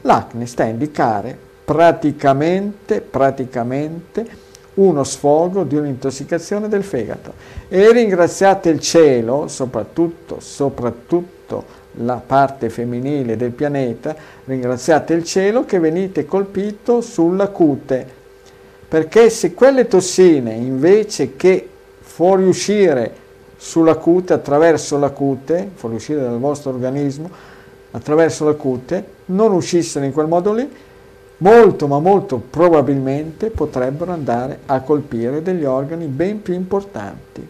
[0.02, 1.36] L'acne sta a indicare
[1.66, 4.42] praticamente, praticamente
[4.76, 7.34] uno sfogo di un'intossicazione del fegato.
[7.68, 14.16] E ringraziate il cielo, soprattutto, soprattutto la parte femminile del pianeta,
[14.46, 18.06] ringraziate il cielo che venite colpito sulla cute,
[18.88, 21.68] perché se quelle tossine invece che
[22.00, 23.22] fuoriuscire
[23.58, 27.30] sulla cute, attraverso la cute, fuoriuscire dal vostro organismo,
[27.92, 30.70] attraverso la cute, non uscissero in quel modo lì,
[31.44, 37.46] molto ma molto probabilmente potrebbero andare a colpire degli organi ben più importanti,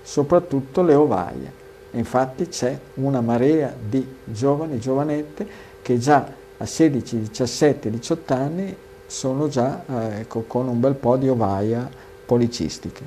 [0.00, 1.60] soprattutto le ovaie.
[1.92, 5.46] Infatti c'è una marea di giovani, giovanette
[5.82, 6.24] che già
[6.56, 8.76] a 16, 17, 18 anni
[9.06, 11.90] sono già eh, ecco, con un bel po' di ovaia
[12.24, 13.02] policistiche,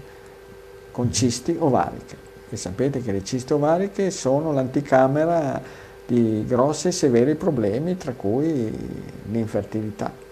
[0.91, 2.23] con cisti ovariche.
[2.49, 5.61] E sapete che le cisti ovariche sono l'anticamera
[6.05, 8.71] di grossi e severi problemi, tra cui
[9.31, 10.24] l'infertilità.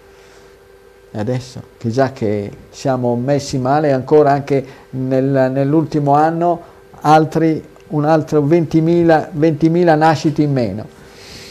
[1.13, 6.61] E adesso, che già che siamo messi male, ancora anche nel, nell'ultimo anno
[7.01, 10.85] altri, un altro 20.000 20 nascite in meno.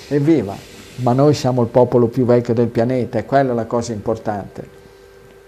[0.09, 0.71] Evviva!
[0.97, 4.81] ma noi siamo il popolo più vecchio del pianeta e quella è la cosa importante.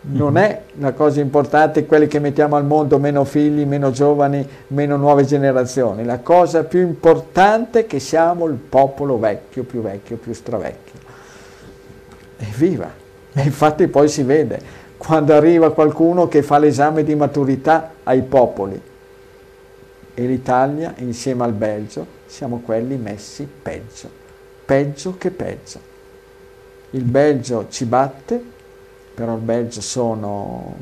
[0.06, 0.38] Non mhm.
[0.38, 5.24] è la cosa importante quelli che mettiamo al mondo, meno figli, meno giovani, meno nuove
[5.24, 6.04] generazioni.
[6.04, 11.00] La cosa più importante è che siamo il popolo vecchio, più vecchio, più stravecchio.
[12.38, 13.02] Evviva!
[13.37, 18.80] E infatti poi si vede quando arriva qualcuno che fa l'esame di maturità ai popoli.
[20.14, 24.22] E l'Italia, insieme al Belgio, siamo quelli messi peggio
[24.64, 25.93] peggio che peggio.
[26.91, 28.43] Il Belgio ci batte,
[29.14, 30.74] però il Belgio sono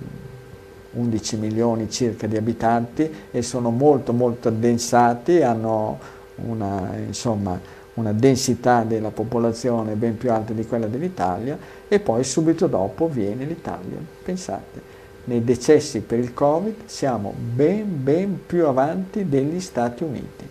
[0.92, 5.98] 11 milioni circa di abitanti e sono molto molto addensati, hanno
[6.36, 7.58] una, insomma,
[7.94, 13.44] una densità della popolazione ben più alta di quella dell'Italia e poi subito dopo viene
[13.44, 13.98] l'Italia.
[14.22, 14.80] Pensate,
[15.24, 20.48] nei decessi per il Covid siamo ben ben più avanti degli Stati Uniti.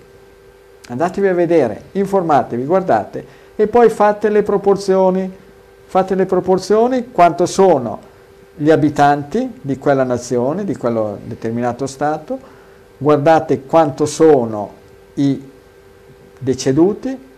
[0.88, 3.26] Andatevi a vedere, informatevi, guardate
[3.56, 5.32] e poi fate le proporzioni,
[5.86, 8.10] fate le proporzioni quanto sono
[8.56, 12.38] gli abitanti di quella nazione, di quello determinato Stato,
[12.98, 14.80] guardate quanto sono
[15.16, 15.50] i
[16.38, 17.30] deceduti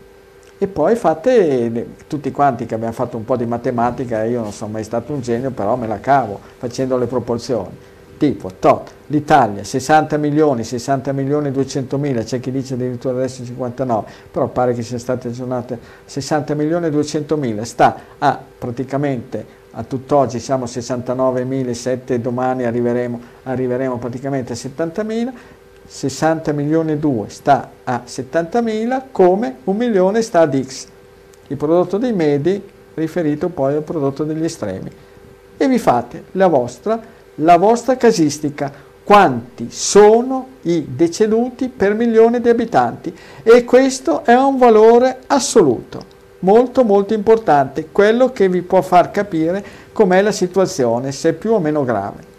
[0.57, 4.71] e poi fate tutti quanti che abbiamo fatto un po' di matematica, io non sono
[4.71, 7.91] mai stato un genio, però me la cavo facendo le proporzioni.
[8.17, 13.43] Tipo tot, l'Italia 60 milioni, 60 milioni e 200 mila, c'è chi dice addirittura adesso
[13.43, 15.77] 59, però pare che sia state aggiornate.
[16.05, 22.21] 60 milioni e 200 mila, sta a praticamente a tutt'oggi siamo a 69 mila, 7
[22.21, 25.33] domani arriveremo, arriveremo praticamente a 70 mila,
[25.85, 30.87] 60 milioni e 2 sta a 70 mila come un milione sta ad X,
[31.47, 32.61] il prodotto dei medi
[32.93, 34.91] riferito poi al prodotto degli estremi.
[35.57, 38.71] E vi fate la vostra la vostra casistica,
[39.03, 43.15] quanti sono i deceduti per milione di abitanti?
[43.41, 46.05] E questo è un valore assoluto,
[46.39, 51.53] molto molto importante, quello che vi può far capire com'è la situazione, se è più
[51.53, 52.31] o meno grave.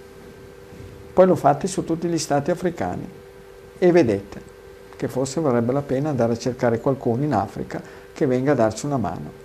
[1.13, 3.23] Poi lo fate su tutti gli stati africani
[3.79, 4.53] e vedete
[4.97, 8.87] che forse varrebbe la pena andare a cercare qualcuno in Africa che venga a darci
[8.87, 9.43] una mano.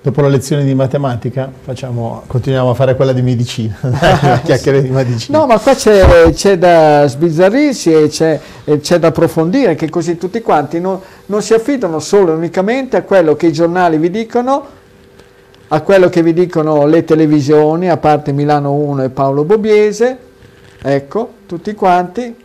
[0.00, 3.76] Dopo la lezione di matematica facciamo, continuiamo a fare quella di medicina,
[4.44, 5.36] chiacchiere di medicina.
[5.36, 10.16] No, ma qua c'è, c'è da sbizzarrirsi e c'è, e c'è, da approfondire, che così
[10.16, 14.10] tutti quanti non, non si affidano solo e unicamente a quello che i giornali vi
[14.10, 14.64] dicono,
[15.66, 20.25] a quello che vi dicono le televisioni, a parte Milano 1 e Paolo Bobiese,
[20.82, 22.44] ecco, tutti quanti,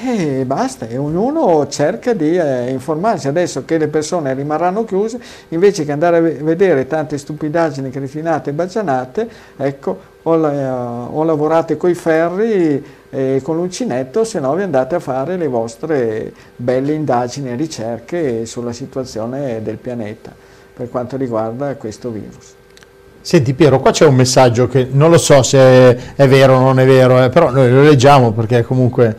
[0.00, 3.26] e basta, e ognuno cerca di eh, informarsi.
[3.28, 8.52] Adesso che le persone rimarranno chiuse, invece che andare a vedere tante stupidaggini cretinate e
[8.52, 14.94] bagianate, ecco, o, la, o lavorate coi ferri e con l'uncinetto, se no vi andate
[14.94, 20.32] a fare le vostre belle indagini e ricerche sulla situazione del pianeta
[20.74, 22.57] per quanto riguarda questo virus.
[23.20, 26.80] Senti Piero, qua c'è un messaggio che non lo so se è vero o non
[26.80, 29.16] è vero, eh, però noi lo leggiamo perché comunque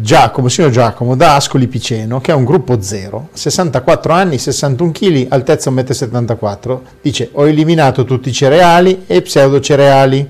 [0.00, 5.26] Giacomo, signor Giacomo, da Ascoli Piceno, che è un gruppo 0, 64 anni, 61 kg,
[5.28, 10.28] altezza 1,74 m, dice ho eliminato tutti i cereali e pseudocereali.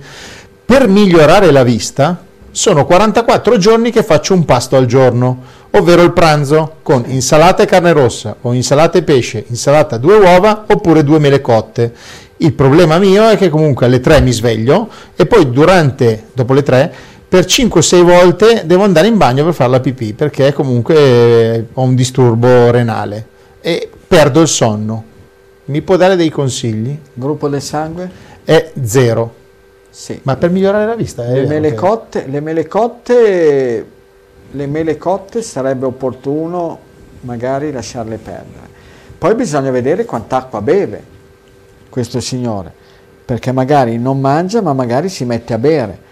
[0.64, 5.40] Per migliorare la vista sono 44 giorni che faccio un pasto al giorno,
[5.70, 10.64] ovvero il pranzo con insalata e carne rossa o insalata e pesce, insalata due uova
[10.66, 11.92] oppure due mele cotte.
[12.43, 16.62] Il problema mio è che comunque alle 3 mi sveglio e poi durante, dopo le
[16.62, 16.93] 3
[17.28, 21.95] per 5-6 volte devo andare in bagno per fare la pipì perché comunque ho un
[21.95, 23.26] disturbo renale
[23.61, 25.05] e perdo il sonno.
[25.66, 26.97] Mi può dare dei consigli?
[27.12, 28.11] Gruppo del sangue?
[28.43, 29.34] È zero.
[29.91, 30.18] Sì.
[30.22, 31.22] Ma per migliorare la vista?
[31.24, 33.86] Le mele, cotte, le, mele cotte,
[34.51, 36.78] le mele cotte sarebbe opportuno
[37.20, 38.68] magari lasciarle perdere.
[39.18, 41.18] Poi bisogna vedere quant'acqua beve
[41.91, 42.72] questo signore,
[43.24, 46.09] perché magari non mangia ma magari si mette a bere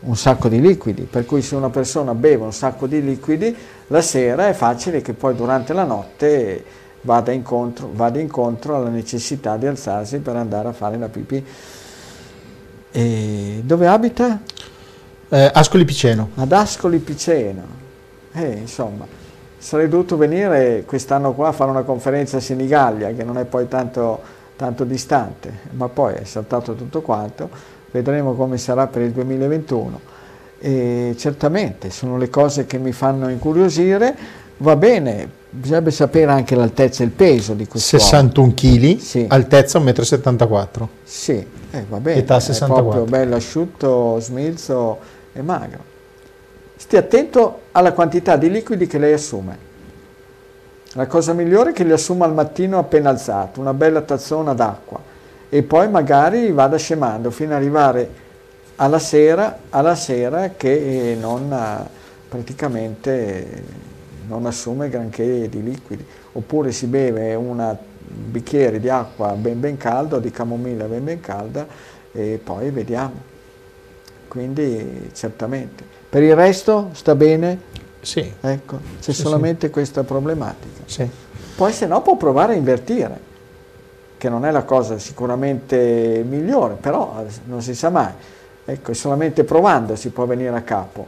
[0.00, 3.54] un sacco di liquidi, per cui se una persona beve un sacco di liquidi,
[3.88, 6.64] la sera è facile che poi durante la notte
[7.02, 11.44] vada incontro, vada incontro alla necessità di alzarsi per andare a fare la pipì.
[12.90, 14.40] E dove abita?
[15.28, 16.30] Eh, Ascoli Piceno.
[16.34, 17.62] Ad Ascoli Piceno.
[18.32, 19.06] Eh, insomma,
[19.58, 23.68] sarei dovuto venire quest'anno qua a fare una conferenza a Senigallia, che non è poi
[23.68, 24.20] tanto,
[24.56, 27.48] tanto distante, ma poi è saltato tutto quanto,
[27.90, 30.00] vedremo come sarà per il 2021.
[30.58, 34.14] E certamente sono le cose che mi fanno incuriosire,
[34.58, 39.24] va bene, bisognerebbe sapere anche l'altezza e il peso di questo 61 kg, Sì.
[39.28, 40.88] altezza 1,74 m.
[41.02, 42.82] Sì, eh, va bene, Età è 64.
[42.90, 44.98] proprio bello asciutto, smilzo
[45.32, 45.90] e magro.
[46.76, 49.70] Stia attento alla quantità di liquidi che lei assume.
[50.94, 55.00] La cosa migliore è che li assuma al mattino appena alzato, una bella tazzona d'acqua
[55.48, 58.10] e poi magari vada scemando fino ad arrivare
[58.76, 61.88] alla sera, alla sera che non eh,
[62.28, 63.62] praticamente eh,
[64.26, 66.04] non assume granché di liquidi.
[66.32, 71.66] Oppure si beve un bicchiere di acqua ben ben caldo, di camomilla ben ben calda
[72.12, 73.30] e poi vediamo.
[74.28, 75.84] Quindi certamente.
[76.08, 77.70] Per il resto sta bene?
[78.02, 80.82] Sì, Ecco, c'è Sì, solamente questa problematica.
[80.86, 81.08] sì.
[81.54, 83.30] Poi se no può provare a invertire,
[84.18, 88.12] che non è la cosa sicuramente migliore, però eh, non si sa mai.
[88.64, 91.06] Ecco, solamente provando si può venire a capo.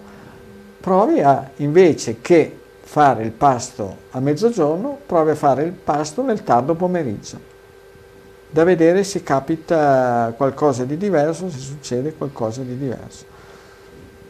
[0.80, 6.44] Provi a, invece che fare il pasto a mezzogiorno, provi a fare il pasto nel
[6.44, 7.38] tardo pomeriggio,
[8.50, 13.24] da vedere se capita qualcosa di diverso, se succede qualcosa di diverso.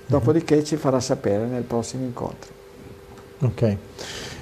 [0.07, 2.54] Dopodiché ci farà sapere nel prossimo incontro.
[3.45, 3.77] Ok.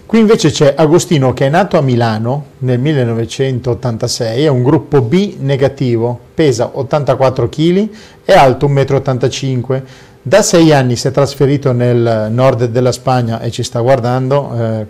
[0.07, 5.37] Qui invece c'è Agostino che è nato a Milano nel 1986, è un gruppo B
[5.39, 7.89] negativo, pesa 84 kg,
[8.23, 9.83] è alto 1,85 m.
[10.25, 14.87] Da sei anni si è trasferito nel nord della Spagna e ci sta guardando, eh,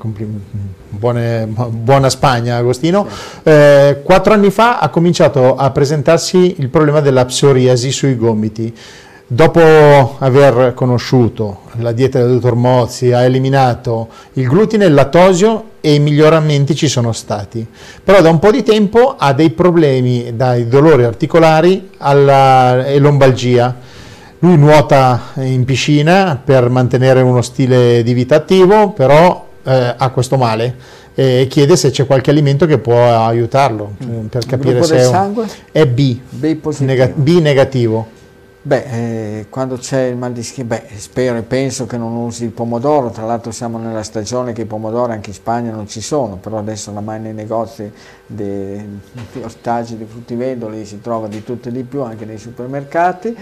[0.88, 3.06] buone- buona Spagna Agostino.
[3.42, 8.74] Eh, quattro anni fa ha cominciato a presentarsi il problema della psoriasi sui gomiti.
[9.26, 15.94] Dopo aver conosciuto la dieta del dottor Mozzi, ha eliminato il glutine, il lattosio e
[15.94, 17.66] i miglioramenti ci sono stati.
[18.04, 23.74] Però da un po' di tempo ha dei problemi dai dolori articolari alla e lombalgia.
[24.40, 30.36] Lui nuota in piscina per mantenere uno stile di vita attivo, però eh, ha questo
[30.36, 30.74] male
[31.14, 35.46] e chiede se c'è qualche alimento che può aiutarlo eh, per capire se è, un-
[35.70, 36.90] è B, B positivo.
[36.90, 38.20] nega- B negativo.
[38.64, 42.44] Beh, eh, quando c'è il mal di schiena, beh, spero e penso che non usi
[42.44, 46.00] il pomodoro, tra l'altro siamo nella stagione che i pomodori anche in Spagna non ci
[46.00, 47.90] sono, però adesso oramai nei negozi
[48.24, 49.00] di,
[49.42, 53.36] ortaggi, di fruttivendoli si trova di tutto e di più, anche nei supermercati.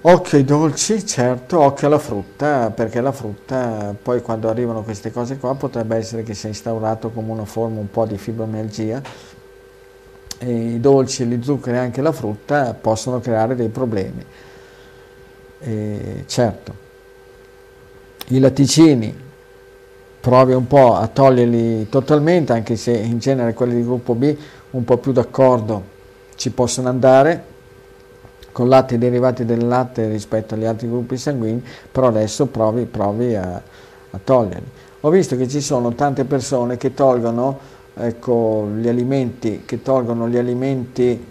[0.00, 5.38] Occhio ai dolci, certo, occhio alla frutta, perché la frutta poi quando arrivano queste cose
[5.38, 9.00] qua potrebbe essere che sia instaurato come una forma un po' di fibromialgia
[10.40, 14.24] i dolci, gli zuccheri e anche la frutta possono creare dei problemi.
[15.58, 16.74] E certo,
[18.28, 19.24] i latticini
[20.20, 24.36] provi un po' a toglierli totalmente, anche se in genere quelli di gruppo B
[24.70, 25.94] un po' più d'accordo
[26.34, 27.54] ci possono andare
[28.52, 31.62] con latte derivati del latte rispetto agli altri gruppi sanguigni,
[31.92, 33.54] però adesso provi, provi a,
[34.10, 34.70] a toglierli.
[35.00, 37.58] Ho visto che ci sono tante persone che tolgono
[37.98, 41.24] ecco, gli alimenti, che tolgono gli alimenti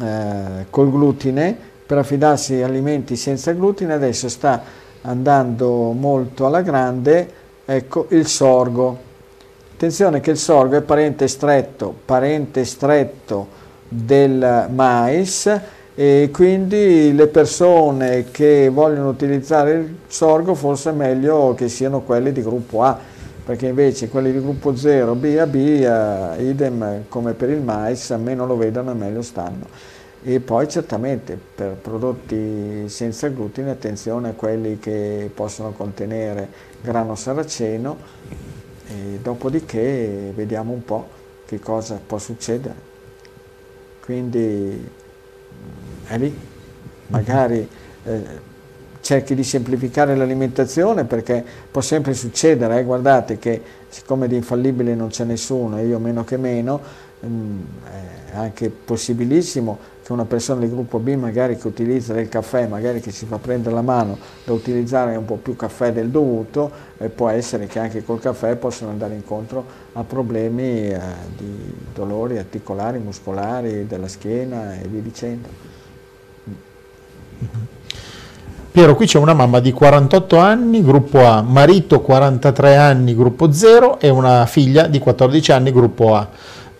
[0.00, 1.56] eh, col glutine
[1.86, 4.62] per affidarsi agli alimenti senza glutine, adesso sta
[5.02, 7.30] andando molto alla grande
[7.64, 9.06] ecco, il sorgo.
[9.74, 13.46] Attenzione che il sorgo è parente stretto, parente stretto
[13.88, 15.60] del mais
[15.94, 22.32] e quindi le persone che vogliono utilizzare il sorgo forse è meglio che siano quelli
[22.32, 22.98] di gruppo A
[23.48, 28.10] perché invece quelli di gruppo 0, B a B, eh, idem come per il mais,
[28.10, 29.66] meno lo vedano e meglio stanno.
[30.22, 36.46] E poi certamente per prodotti senza glutine, attenzione a quelli che possono contenere
[36.82, 37.96] grano saraceno,
[38.86, 41.08] e dopodiché vediamo un po'
[41.46, 42.74] che cosa può succedere.
[44.04, 44.90] Quindi
[46.06, 46.38] è lì,
[47.06, 47.66] magari
[48.04, 48.22] eh,
[49.08, 55.08] cerchi di semplificare l'alimentazione perché può sempre succedere, eh, guardate che siccome di infallibile non
[55.08, 56.78] c'è nessuno e io meno che meno,
[57.24, 57.60] mm,
[58.32, 63.00] è anche possibilissimo che una persona del gruppo B magari che utilizza del caffè, magari
[63.00, 67.08] che si fa prendere la mano da utilizzare un po' più caffè del dovuto, e
[67.08, 71.00] può essere che anche col caffè possano andare incontro a problemi eh,
[71.34, 75.48] di dolori articolari, muscolari, della schiena e via dicendo.
[78.78, 83.98] Piero, qui c'è una mamma di 48 anni, gruppo A, marito 43 anni, gruppo 0
[83.98, 86.28] e una figlia di 14 anni, gruppo A.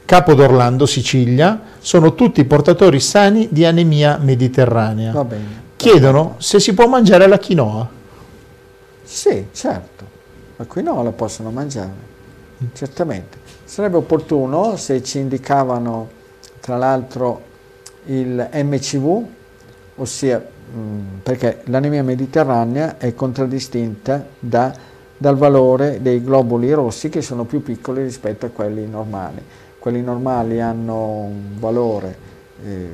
[0.04, 5.10] Capo d'Orlando, Sicilia, sono tutti portatori sani di anemia mediterranea.
[5.10, 5.62] Va bene.
[5.74, 7.88] Chiedono se si può mangiare la quinoa.
[9.02, 10.04] Sì, certo.
[10.54, 11.90] La quinoa la possono mangiare,
[12.74, 13.38] certamente.
[13.64, 16.08] Sarebbe opportuno se ci indicavano
[16.60, 17.42] tra l'altro
[18.04, 19.24] il MCV,
[19.96, 20.56] ossia
[21.22, 24.72] perché l'anemia mediterranea è contraddistinta da,
[25.16, 29.42] dal valore dei globuli rossi che sono più piccoli rispetto a quelli normali.
[29.78, 32.16] Quelli normali hanno un valore
[32.64, 32.88] eh,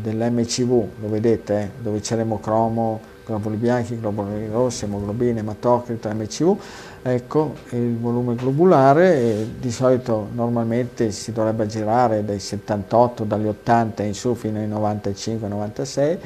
[0.00, 6.56] dell'MCV, lo vedete, eh, dove c'è l'emocromo, globuli bianchi, globuli rossi, emoglobina, ematocrito, MCV,
[7.02, 14.02] ecco il volume globulare eh, di solito normalmente si dovrebbe girare dai 78, dagli 80
[14.02, 16.18] in su fino ai 95-96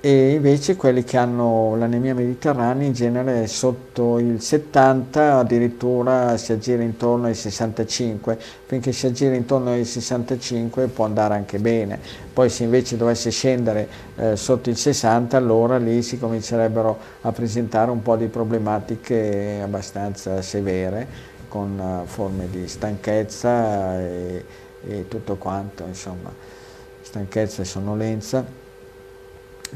[0.00, 6.84] e invece quelli che hanno l'anemia mediterranea in genere sotto il 70 addirittura si aggira
[6.84, 11.98] intorno ai 65 finché si aggira intorno ai 65 può andare anche bene.
[12.32, 17.90] Poi se invece dovesse scendere eh, sotto il 60 allora lì si comincerebbero a presentare
[17.90, 24.44] un po' di problematiche abbastanza severe con uh, forme di stanchezza e,
[24.86, 26.32] e tutto quanto insomma.
[27.02, 28.67] Stanchezza e sonnolenza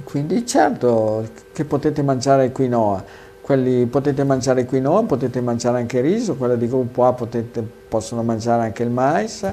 [0.05, 3.05] quindi certo che potete mangiare quinoa,
[3.43, 8.63] quelli potete mangiare quinoa, potete mangiare anche riso, quella di gruppo A potete, possono mangiare
[8.63, 9.47] anche il mais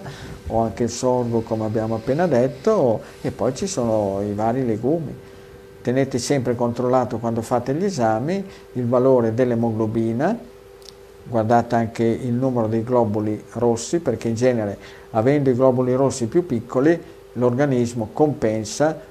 [0.48, 5.14] o anche il sorgo come abbiamo appena detto e poi ci sono i vari legumi.
[5.82, 10.38] Tenete sempre controllato quando fate gli esami il valore dell'emoglobina,
[11.24, 14.78] guardate anche il numero dei globuli rossi perché in genere
[15.12, 17.02] avendo i globuli rossi più piccoli
[17.34, 19.09] l'organismo compensa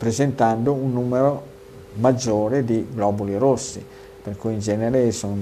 [0.00, 1.42] presentando un numero
[1.96, 3.84] maggiore di globuli rossi,
[4.22, 5.36] per cui in genere sono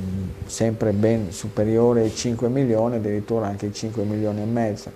[0.47, 4.91] sempre ben superiori ai 5 milioni, addirittura anche ai 5 milioni e mezzo.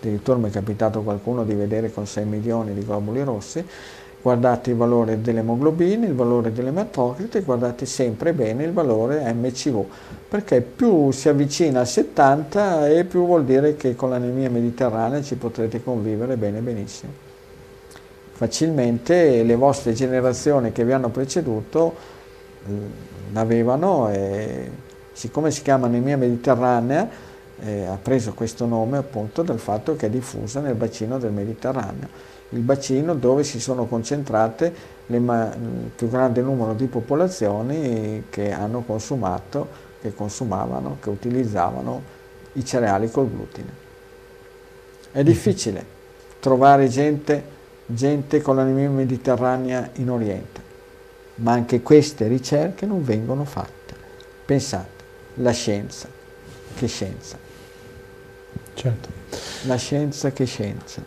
[0.00, 3.64] Addirittura mi è capitato qualcuno di vedere con 6 milioni di globuli rossi,
[4.20, 9.84] guardate il valore dell'emoglobina, il valore dell'ematocrite guardate sempre bene il valore MCV,
[10.28, 15.36] perché più si avvicina al 70 e più vuol dire che con l'anemia mediterranea ci
[15.36, 17.25] potrete convivere bene benissimo
[18.36, 21.94] facilmente le vostre generazioni che vi hanno preceduto
[22.66, 22.70] eh,
[23.32, 24.70] l'avevano e
[25.10, 27.08] siccome si chiama anemia mediterranea
[27.60, 32.08] eh, ha preso questo nome appunto dal fatto che è diffusa nel bacino del Mediterraneo,
[32.50, 39.66] il bacino dove si sono concentrate il più grande numero di popolazioni che hanno consumato,
[40.02, 42.02] che consumavano, che utilizzavano
[42.52, 43.84] i cereali col glutine.
[45.10, 45.94] È difficile
[46.38, 47.54] trovare gente
[47.86, 50.60] gente con l'anemia mediterranea in Oriente.
[51.36, 53.94] Ma anche queste ricerche non vengono fatte.
[54.44, 56.08] Pensate, la scienza,
[56.74, 57.36] che scienza.
[58.74, 59.08] Certo.
[59.62, 61.02] La scienza che scienza.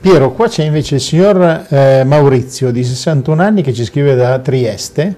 [0.00, 4.38] Piero, qua c'è invece il signor eh, Maurizio di 61 anni che ci scrive da
[4.38, 5.16] Trieste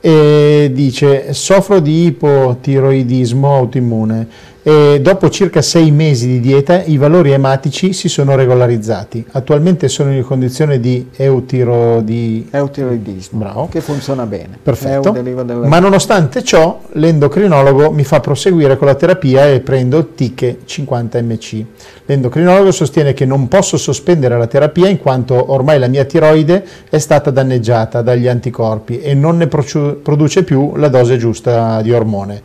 [0.00, 4.28] e dice soffro di ipotiroidismo autoimmune
[4.68, 9.24] e dopo circa sei mesi di dieta i valori ematici si sono regolarizzati.
[9.30, 12.48] Attualmente sono in condizione di eutirodi...
[12.50, 13.68] eutiroidismo, Bravo.
[13.70, 14.58] che funziona bene.
[14.62, 15.10] Perfetto.
[15.10, 15.66] Della...
[15.66, 21.64] Ma nonostante ciò l'endocrinologo mi fa proseguire con la terapia e prendo Tiche 50 mc.
[22.04, 26.98] L'endocrinologo sostiene che non posso sospendere la terapia in quanto ormai la mia tiroide è
[26.98, 32.42] stata danneggiata dagli anticorpi e non ne produce più la dose giusta di ormone.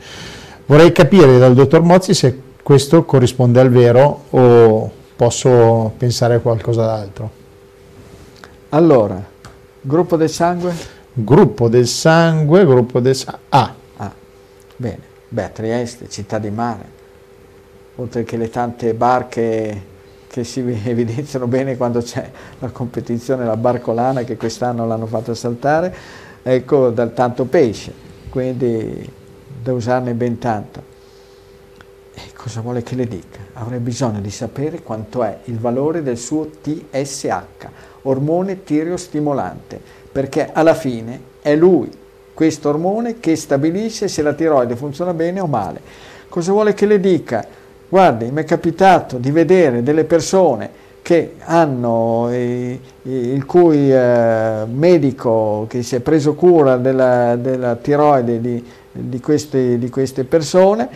[0.65, 6.85] Vorrei capire dal dottor Mozzi se questo corrisponde al vero o posso pensare a qualcosa
[6.85, 7.29] d'altro.
[8.69, 9.21] Allora,
[9.81, 10.73] gruppo del sangue?
[11.11, 13.41] Gruppo del sangue, gruppo del sangue.
[13.49, 13.73] Ah.
[13.97, 14.11] ah.
[14.77, 16.85] Bene, beh, Trieste, città di mare,
[17.97, 19.91] oltre che le tante barche
[20.27, 22.27] che si evidenziano bene quando c'è
[22.59, 25.93] la competizione, la barcolana che quest'anno l'hanno fatta saltare,
[26.41, 27.93] ecco, dal tanto pesce,
[28.29, 29.21] quindi
[29.63, 30.91] da usarne ben tanto.
[32.13, 33.39] E cosa vuole che le dica?
[33.53, 37.67] Avrei bisogno di sapere quanto è il valore del suo TSH,
[38.03, 39.81] ormone tireostimolante,
[40.11, 41.89] perché alla fine è lui,
[42.33, 45.81] questo ormone, che stabilisce se la tiroide funziona bene o male.
[46.29, 47.45] Cosa vuole che le dica?
[47.87, 55.65] Guardi, mi è capitato di vedere delle persone che hanno, eh, il cui eh, medico
[55.67, 58.63] che si è preso cura della, della tiroide di,
[58.93, 60.87] di queste, di queste persone,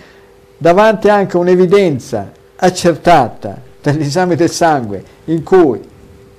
[0.57, 5.79] davanti anche a un'evidenza accertata dall'esame del sangue in cui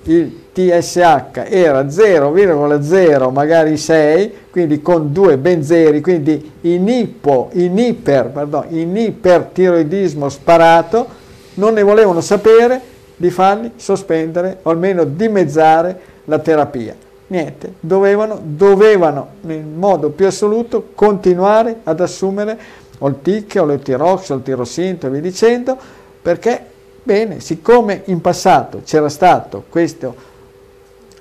[0.04, 8.30] il TSH era 0,0 magari 6, quindi con due benzeri, quindi in, ipo, in, iper,
[8.30, 11.06] pardon, in ipertiroidismo sparato,
[11.54, 12.80] non ne volevano sapere
[13.16, 16.94] di fargli sospendere o almeno dimezzare la terapia.
[17.28, 22.58] Niente, dovevano, dovevano nel modo più assoluto continuare ad assumere
[22.98, 25.76] o il TIC o il Tirox o il Tirosinto e via dicendo,
[26.20, 26.64] perché,
[27.02, 30.36] bene, siccome in passato c'era stato questo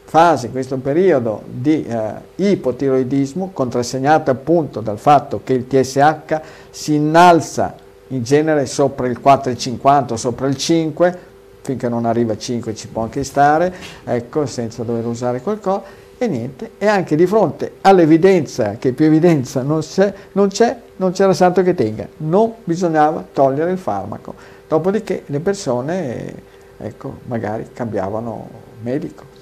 [0.06, 7.76] fase, questo periodo di eh, ipotiroidismo, contrassegnato appunto dal fatto che il TSH si innalza
[8.08, 11.20] in genere sopra il 4,50 sopra il 5,
[11.68, 13.74] finché non arriva a 5 ci può anche stare,
[14.06, 15.84] ecco, senza dover usare qualcosa,
[16.18, 21.12] e niente, e anche di fronte all'evidenza, che più evidenza non c'è, non, c'è, non
[21.12, 24.34] c'era santo che tenga, non bisognava togliere il farmaco.
[24.66, 26.34] Dopodiché le persone,
[26.78, 28.48] ecco, magari cambiavano
[28.82, 29.36] medico.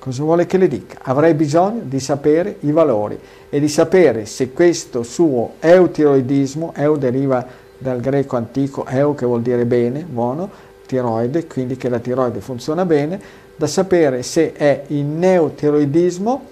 [0.00, 0.98] Cosa vuole che le dica?
[1.02, 3.18] Avrei bisogno di sapere i valori
[3.48, 7.46] e di sapere se questo suo eutiroidismo, eu deriva
[7.78, 12.84] dal greco antico eu che vuol dire bene, buono, tiroide, quindi che la tiroide funziona
[12.84, 13.20] bene,
[13.54, 16.48] da sapere se è in neotiroidismo,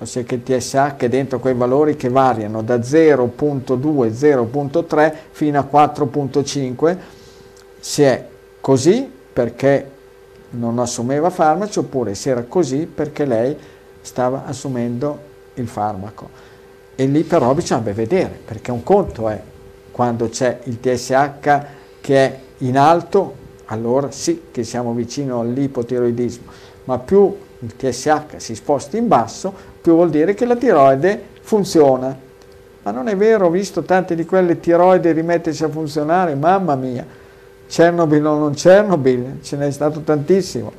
[0.00, 5.68] ossia che il TSH è dentro quei valori che variano da 0.2, 0.3 fino a
[5.70, 6.96] 4.5,
[7.78, 8.26] se è
[8.60, 9.90] così perché
[10.50, 13.56] non assumeva farmaci oppure se era così perché lei
[14.00, 16.30] stava assumendo il farmaco.
[16.94, 19.40] E lì però bisogna vedere, perché un conto è
[19.90, 21.60] quando c'è il TSH
[22.00, 23.40] che è in alto,
[23.72, 26.44] allora sì che siamo vicino all'ipotiroidismo,
[26.84, 32.16] ma più il TSH si sposta in basso, più vuol dire che la tiroide funziona.
[32.82, 37.06] Ma non è vero, ho visto tante di quelle tiroide rimettersi a funzionare, mamma mia,
[37.66, 40.72] Chernobyl o non Chernobyl, ce n'è stato tantissimo.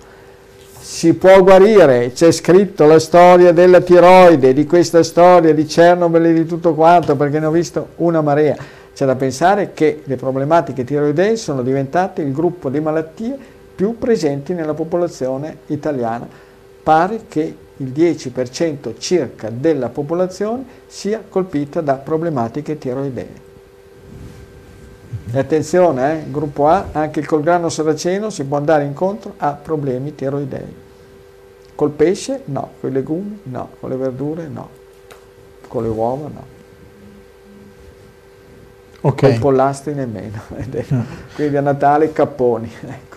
[0.80, 6.34] Si può guarire, c'è scritto la storia della tiroide, di questa storia di Chernobyl e
[6.34, 8.56] di tutto quanto, perché ne ho visto una marea.
[8.94, 13.36] C'è da pensare che le problematiche tiroidee sono diventate il gruppo di malattie
[13.76, 16.28] più presenti nella popolazione italiana.
[16.84, 23.52] Pare che il 10% circa della popolazione sia colpita da problematiche tiroidee.
[25.32, 30.14] E attenzione, eh, gruppo A, anche col grano saraceno si può andare incontro a problemi
[30.14, 30.82] tiroidei.
[31.74, 34.70] Col pesce no, con i legumi no, con le verdure no,
[35.68, 36.53] con le uova no.
[39.06, 39.20] Ok.
[39.20, 40.42] Con i pollastri nemmeno.
[41.36, 42.72] Quindi a Natale capponi.
[42.82, 43.12] Ecco.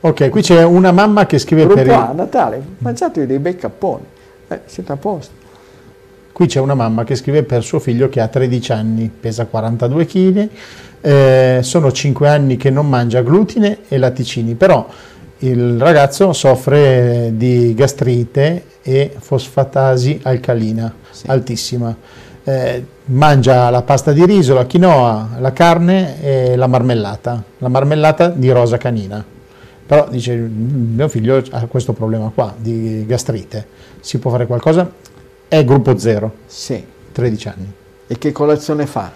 [0.00, 1.92] Ok, qui c'è una mamma che scrive Gruppo per il...
[1.92, 4.04] A, Natale, mangiatevi dei bei capponi.
[4.48, 5.32] Eh, siete a posto.
[6.32, 10.06] Qui c'è una mamma che scrive per suo figlio che ha 13 anni, pesa 42
[10.06, 10.48] kg,
[11.00, 14.86] eh, sono 5 anni che non mangia glutine e latticini, però
[15.38, 21.26] il ragazzo soffre di gastrite e fosfatasi alcalina Sì.
[21.28, 21.96] altissima.
[22.48, 28.28] Eh, mangia la pasta di riso, la quinoa, la carne e la marmellata, la marmellata
[28.28, 29.24] di rosa canina.
[29.84, 33.66] Però dice, mio figlio ha questo problema qua di gastrite,
[33.98, 34.88] si può fare qualcosa?
[35.48, 36.84] È gruppo 0, Sì.
[37.12, 37.72] 13 anni.
[38.06, 39.10] E che colazione fa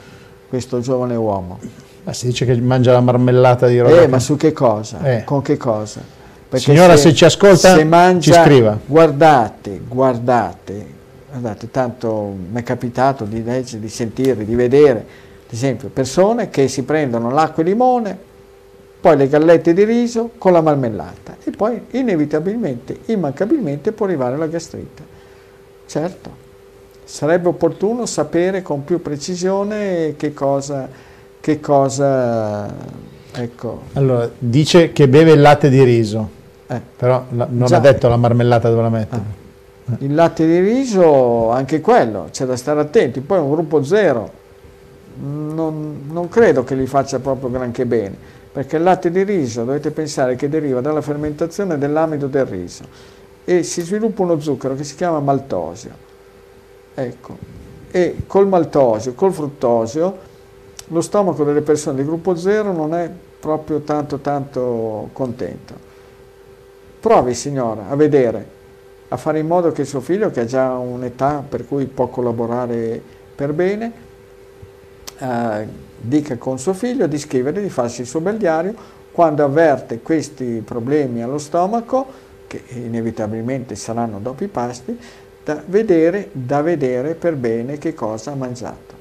[0.48, 1.58] questo giovane uomo?
[2.02, 4.12] Ma si dice che mangia la marmellata di rosa Eh, canina.
[4.16, 5.02] ma su che cosa?
[5.04, 5.22] Eh.
[5.24, 6.00] Con che cosa?
[6.54, 8.76] Signora, se ci ascolta, se mangia, ci scriva.
[8.84, 10.86] Guardate, guardate,
[11.30, 14.98] guardate, tanto mi è capitato di leggere, di sentire, di vedere,
[15.46, 18.18] ad esempio, persone che si prendono l'acqua e limone,
[19.00, 24.46] poi le gallette di riso con la marmellata e poi inevitabilmente, immancabilmente può arrivare la
[24.46, 25.18] gastrite.
[25.86, 26.30] Certo,
[27.04, 30.88] sarebbe opportuno sapere con più precisione che cosa,
[31.40, 32.72] che cosa
[33.32, 36.28] ecco, Allora, dice che beve il latte di riso,
[36.66, 36.80] eh.
[36.96, 37.76] però non Già.
[37.76, 39.38] ha detto la marmellata dove la mette.
[39.98, 43.20] Il latte di riso, anche quello, c'è da stare attenti.
[43.20, 44.30] Poi un gruppo zero
[45.20, 48.16] non, non credo che gli faccia proprio granché bene,
[48.52, 52.84] perché il latte di riso dovete pensare che deriva dalla fermentazione dell'amido del riso
[53.44, 56.08] e si sviluppa uno zucchero che si chiama maltosio.
[56.94, 57.36] Ecco,
[57.90, 60.28] e col maltosio, col fruttosio,
[60.88, 63.10] lo stomaco delle persone di gruppo zero non è
[63.40, 65.74] proprio tanto tanto contento.
[67.00, 68.58] Provi signora a vedere
[69.12, 73.02] a fare in modo che suo figlio, che ha già un'età per cui può collaborare
[73.34, 73.92] per bene,
[75.18, 75.66] eh,
[75.96, 78.72] dica con suo figlio di scrivere, di farsi il suo bel diario,
[79.10, 84.96] quando avverte questi problemi allo stomaco, che inevitabilmente saranno dopo i pasti,
[85.42, 88.94] da vedere, da vedere per bene che cosa ha mangiato.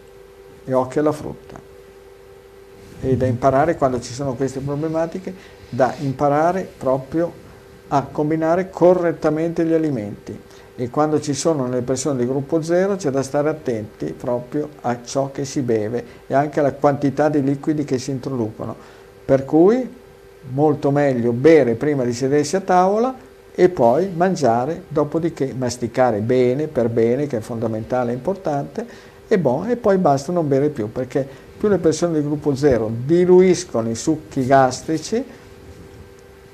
[0.66, 1.60] E occhio alla frutta.
[3.02, 5.34] E da imparare quando ci sono queste problematiche,
[5.70, 7.48] da imparare proprio
[7.90, 10.40] a combinare correttamente gli alimenti
[10.76, 15.00] e quando ci sono nelle persone di gruppo 0 c'è da stare attenti proprio a
[15.04, 18.74] ciò che si beve e anche alla quantità di liquidi che si introducono.
[19.26, 19.98] Per cui
[20.52, 23.14] molto meglio bere prima di sedersi a tavola
[23.54, 28.86] e poi mangiare, dopodiché masticare bene, per bene, che è fondamentale e importante,
[29.28, 32.90] e, bon, e poi basta non bere più, perché più le persone del gruppo 0
[33.06, 35.22] diluiscono i succhi gastrici,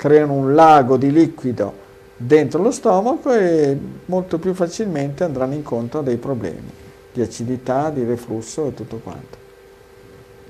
[0.05, 1.73] creano un lago di liquido
[2.15, 3.75] dentro lo stomaco e
[4.05, 6.69] molto più facilmente andranno incontro a dei problemi
[7.11, 9.37] di acidità, di reflusso e tutto quanto.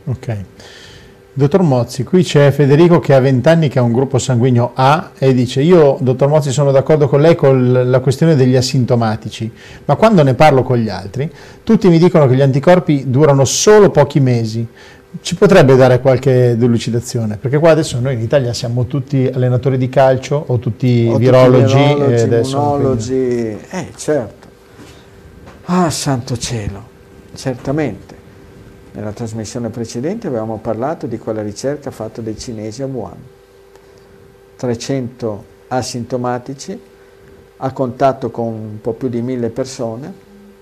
[0.08, 0.38] Ok.
[1.32, 5.12] Dottor Mozzi, qui c'è Federico che ha 20 anni che ha un gruppo sanguigno A
[5.18, 9.50] e dice io, dottor Mozzi, sono d'accordo con lei con la questione degli asintomatici,
[9.86, 11.32] ma quando ne parlo con gli altri,
[11.64, 14.68] tutti mi dicono che gli anticorpi durano solo pochi mesi.
[15.22, 17.38] Ci potrebbe dare qualche delucidazione?
[17.38, 21.74] Perché qua adesso noi in Italia siamo tutti allenatori di calcio o tutti o virologi.
[21.74, 23.66] Tutti virologi, adesso, immunologi, quindi...
[23.70, 24.48] eh certo.
[25.66, 26.84] Ah, santo cielo,
[27.34, 28.16] certamente.
[28.92, 33.18] Nella trasmissione precedente avevamo parlato di quella ricerca fatta dai cinesi a Wuhan.
[34.58, 36.80] 300 asintomatici
[37.58, 40.14] a contatto con un po' più di mille persone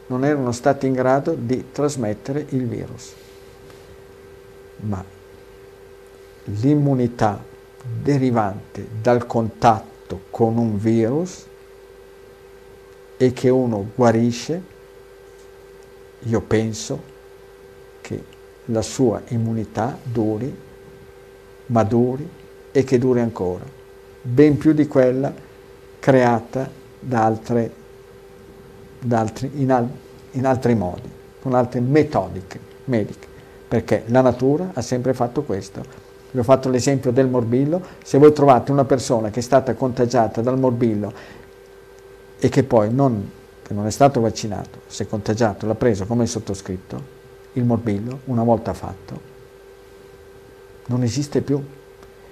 [0.07, 3.13] non erano stati in grado di trasmettere il virus.
[4.77, 5.03] Ma
[6.45, 7.41] l'immunità
[8.01, 11.45] derivante dal contatto con un virus
[13.17, 14.61] e che uno guarisce,
[16.19, 17.11] io penso
[18.01, 18.23] che
[18.65, 20.55] la sua immunità duri,
[21.67, 22.27] maduri
[22.71, 23.65] e che duri ancora,
[24.21, 25.33] ben più di quella
[25.99, 26.69] creata
[26.99, 27.71] da altre,
[28.99, 29.87] da altri, in, al,
[30.31, 31.09] in altri modi,
[31.41, 33.27] con altre metodiche mediche,
[33.73, 35.83] perché la natura ha sempre fatto questo.
[36.29, 40.41] Vi ho fatto l'esempio del morbillo, se voi trovate una persona che è stata contagiata
[40.41, 41.11] dal morbillo
[42.37, 43.27] e che poi non,
[43.63, 47.01] che non è stato vaccinato, si è contagiato, l'ha preso come sottoscritto,
[47.53, 49.19] il morbillo, una volta fatto,
[50.85, 51.59] non esiste più.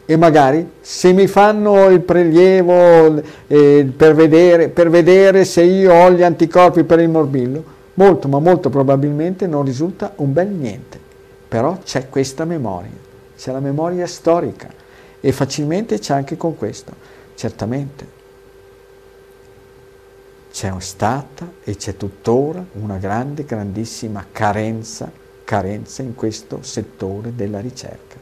[0.06, 6.12] E magari se mi fanno il prelievo eh, per, vedere, per vedere se io ho
[6.12, 7.64] gli anticorpi per il morbillo,
[7.96, 11.01] molto ma molto probabilmente non risulta un bel niente.
[11.52, 12.96] Però c'è questa memoria,
[13.36, 14.70] c'è la memoria storica
[15.20, 16.94] e facilmente c'è anche con questo.
[17.36, 18.08] Certamente
[20.50, 25.12] c'è stata e c'è tuttora una grande, grandissima carenza,
[25.44, 28.16] carenza in questo settore della ricerca.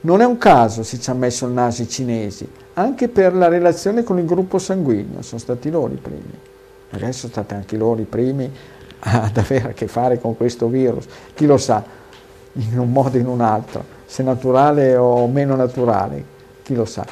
[0.00, 3.48] Non è un caso se ci ha messo il naso i cinesi, anche per la
[3.48, 6.38] relazione con il gruppo sanguigno, sono stati loro i primi.
[6.88, 8.50] Magari sono stati anche loro i primi
[9.00, 11.04] ad avere a che fare con questo virus,
[11.34, 12.00] chi lo sa,
[12.54, 16.24] in un modo o in un altro, se naturale o meno naturale,
[16.62, 17.06] chi lo sa.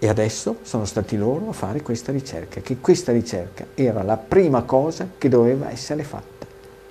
[0.00, 4.62] E adesso sono stati loro a fare questa ricerca, che questa ricerca era la prima
[4.62, 6.46] cosa che doveva essere fatta.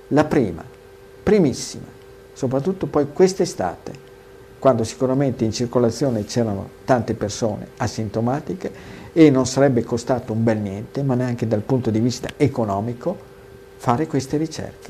[0.08, 0.62] La prima,
[1.22, 1.86] primissima,
[2.34, 4.06] soprattutto poi quest'estate,
[4.58, 8.70] quando sicuramente in circolazione c'erano tante persone asintomatiche
[9.12, 13.16] e non sarebbe costato un bel niente, ma neanche dal punto di vista economico,
[13.76, 14.87] fare queste ricerche.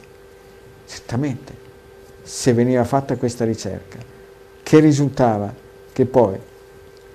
[0.89, 1.53] Certamente,
[2.23, 3.99] se veniva fatta questa ricerca,
[4.63, 5.53] che risultava
[5.93, 6.39] che poi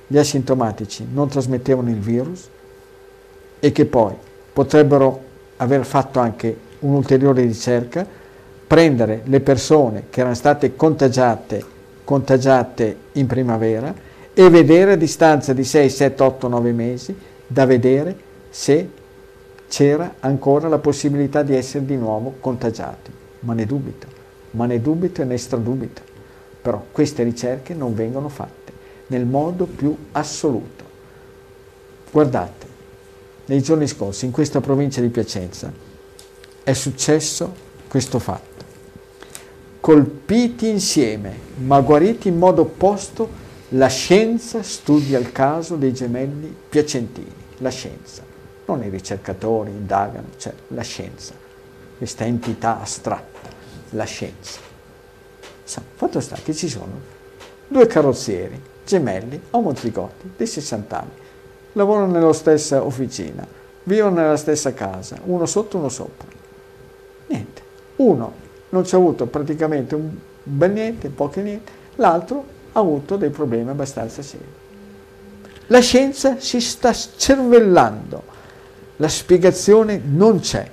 [0.05, 2.47] gli asintomatici non trasmettevano il virus
[3.59, 4.13] e che poi
[4.53, 5.21] potrebbero
[5.57, 8.05] aver fatto anche un'ulteriore ricerca,
[8.67, 11.65] prendere le persone che erano state contagiate,
[12.03, 13.93] contagiate in primavera
[14.33, 17.17] e vedere a distanza di 6, 7, 8, 9 mesi,
[17.47, 18.15] da vedere
[18.51, 18.87] se
[19.67, 23.21] c'era ancora la possibilità di essere di nuovo contagiati.
[23.45, 24.07] Ma ne dubito,
[24.51, 26.01] ma ne dubito e ne stradubito.
[26.61, 28.63] Però queste ricerche non vengono fatte
[29.07, 30.83] nel modo più assoluto.
[32.11, 32.67] Guardate,
[33.45, 35.71] nei giorni scorsi in questa provincia di Piacenza
[36.63, 37.53] è successo
[37.87, 38.51] questo fatto.
[39.79, 47.41] Colpiti insieme, ma guariti in modo opposto, la scienza studia il caso dei gemelli piacentini.
[47.57, 48.23] La scienza,
[48.65, 51.33] non i ricercatori indagano, cioè la scienza,
[52.03, 53.47] questa entità astratta,
[53.91, 54.59] la scienza.
[55.95, 56.99] Fatto sta che ci sono
[57.65, 61.11] due carrozzieri gemelli omozigoti di 60 anni.
[61.71, 63.47] Lavorano nella stessa officina,
[63.83, 66.27] vivono nella stessa casa, uno sotto, uno sopra.
[67.27, 67.61] Niente.
[67.95, 68.33] Uno
[68.67, 70.13] non ha avuto praticamente un
[70.43, 72.43] bel niente, poche niente, l'altro
[72.73, 74.43] ha avuto dei problemi abbastanza seri.
[75.67, 78.23] La scienza si sta cervellando,
[78.97, 80.69] la spiegazione non c'è,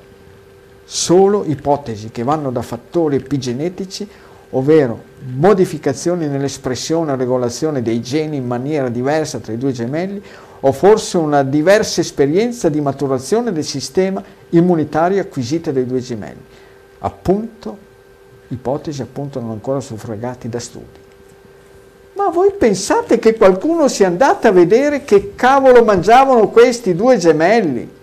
[0.93, 4.09] solo ipotesi che vanno da fattori epigenetici
[4.51, 5.01] ovvero
[5.37, 10.21] modificazioni nell'espressione o regolazione dei geni in maniera diversa tra i due gemelli,
[10.63, 16.43] o forse una diversa esperienza di maturazione del sistema immunitario acquisita dai due gemelli.
[16.99, 17.79] Appunto,
[18.49, 20.99] ipotesi appunto non ancora suffragati da studi.
[22.15, 27.99] Ma voi pensate che qualcuno sia andato a vedere che cavolo mangiavano questi due gemelli?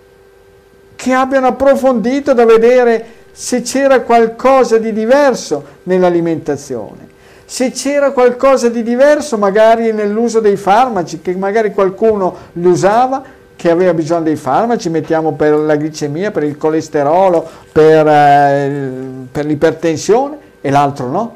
[0.97, 7.15] Che abbiano approfondito da vedere se c'era qualcosa di diverso nell'alimentazione
[7.49, 13.23] se c'era qualcosa di diverso magari nell'uso dei farmaci, che magari qualcuno li usava,
[13.55, 18.91] che aveva bisogno dei farmaci, mettiamo per la glicemia, per il colesterolo, per, eh,
[19.31, 21.35] per l'ipertensione, e l'altro no.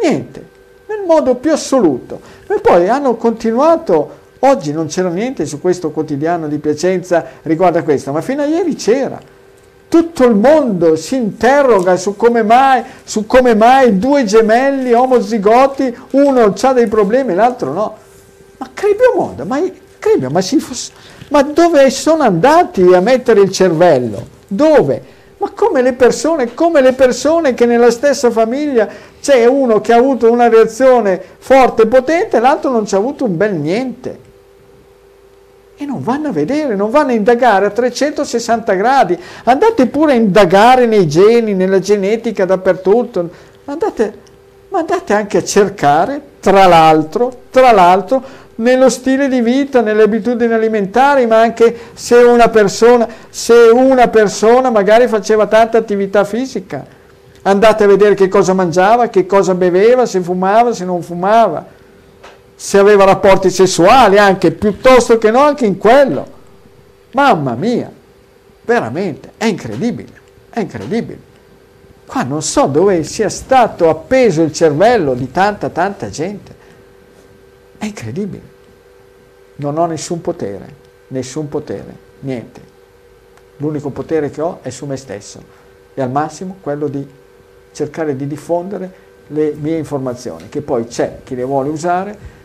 [0.00, 0.42] Niente,
[0.86, 2.18] nel modo più assoluto.
[2.48, 7.82] E poi hanno continuato, oggi non c'era niente su questo quotidiano di Piacenza riguardo a
[7.82, 9.34] questo, ma fino a ieri c'era
[9.88, 16.54] tutto il mondo si interroga su come mai, su come mai due gemelli omozigoti, uno
[16.60, 17.96] ha dei problemi e l'altro no.
[18.58, 19.62] Ma Cribio Mondo, ma,
[19.98, 20.92] Cribio, ma, fosse,
[21.28, 24.26] ma dove sono andati a mettere il cervello?
[24.46, 25.14] Dove?
[25.38, 28.88] Ma come le persone, come le persone che nella stessa famiglia
[29.20, 32.98] c'è uno che ha avuto una reazione forte e potente e l'altro non ci ha
[32.98, 34.24] avuto un bel niente
[35.78, 39.18] e non vanno a vedere, non vanno a indagare a 360 gradi.
[39.44, 43.28] Andate pure a indagare nei geni, nella genetica, dappertutto.
[43.66, 44.18] Andate,
[44.68, 48.22] ma andate anche a cercare, tra l'altro, tra l'altro,
[48.56, 54.70] nello stile di vita, nelle abitudini alimentari, ma anche se una persona, se una persona
[54.70, 56.86] magari faceva tanta attività fisica.
[57.42, 61.74] Andate a vedere che cosa mangiava, che cosa beveva, se fumava, se non fumava
[62.56, 66.26] se aveva rapporti sessuali anche, piuttosto che no anche in quello.
[67.12, 67.92] Mamma mia,
[68.64, 70.12] veramente, è incredibile,
[70.48, 71.34] è incredibile.
[72.06, 76.54] Qua non so dove sia stato appeso il cervello di tanta, tanta gente.
[77.76, 78.54] È incredibile.
[79.56, 80.74] Non ho nessun potere,
[81.08, 82.74] nessun potere, niente.
[83.58, 85.42] L'unico potere che ho è su me stesso
[85.92, 87.06] e al massimo quello di
[87.72, 92.35] cercare di diffondere le mie informazioni, che poi c'è chi le vuole usare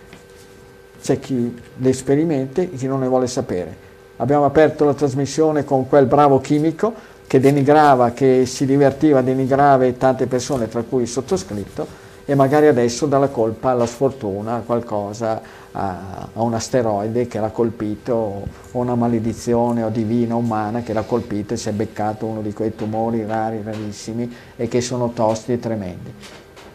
[1.02, 3.90] c'è chi le sperimenta e chi non ne vuole sapere.
[4.18, 6.94] Abbiamo aperto la trasmissione con quel bravo chimico
[7.26, 11.88] che denigrava, che si divertiva a denigrare tante persone, tra cui il sottoscritto,
[12.26, 15.42] e magari adesso dà la colpa alla sfortuna, a qualcosa,
[15.72, 21.04] a, a, un asteroide che l'ha colpito, o una maledizione o divina umana che l'ha
[21.04, 25.54] colpito e si è beccato uno di quei tumori rari, rarissimi e che sono tosti
[25.54, 26.14] e tremendi.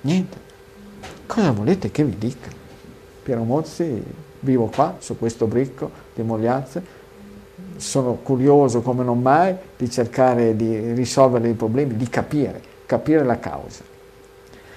[0.00, 0.38] Niente.
[1.26, 2.65] Cosa volete che vi dica?
[3.26, 4.00] Piero Mozzi,
[4.38, 6.80] vivo qua, su questo bricco di Mogliazze,
[7.74, 13.40] sono curioso come non mai di cercare di risolvere i problemi, di capire, capire la
[13.40, 13.82] causa.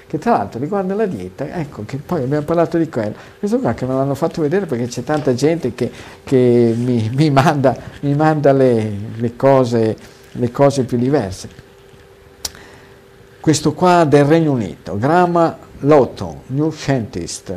[0.07, 3.75] Che tra l'altro riguarda la dieta, ecco che poi abbiamo parlato di quello, questo qua
[3.75, 5.91] che me l'hanno fatto vedere perché c'è tanta gente che,
[6.23, 9.95] che mi, mi, manda, mi manda le, le, cose,
[10.31, 11.47] le cose più diverse.
[13.39, 17.53] Questo qua del Regno Unito, Grama Lotto, New Scientist,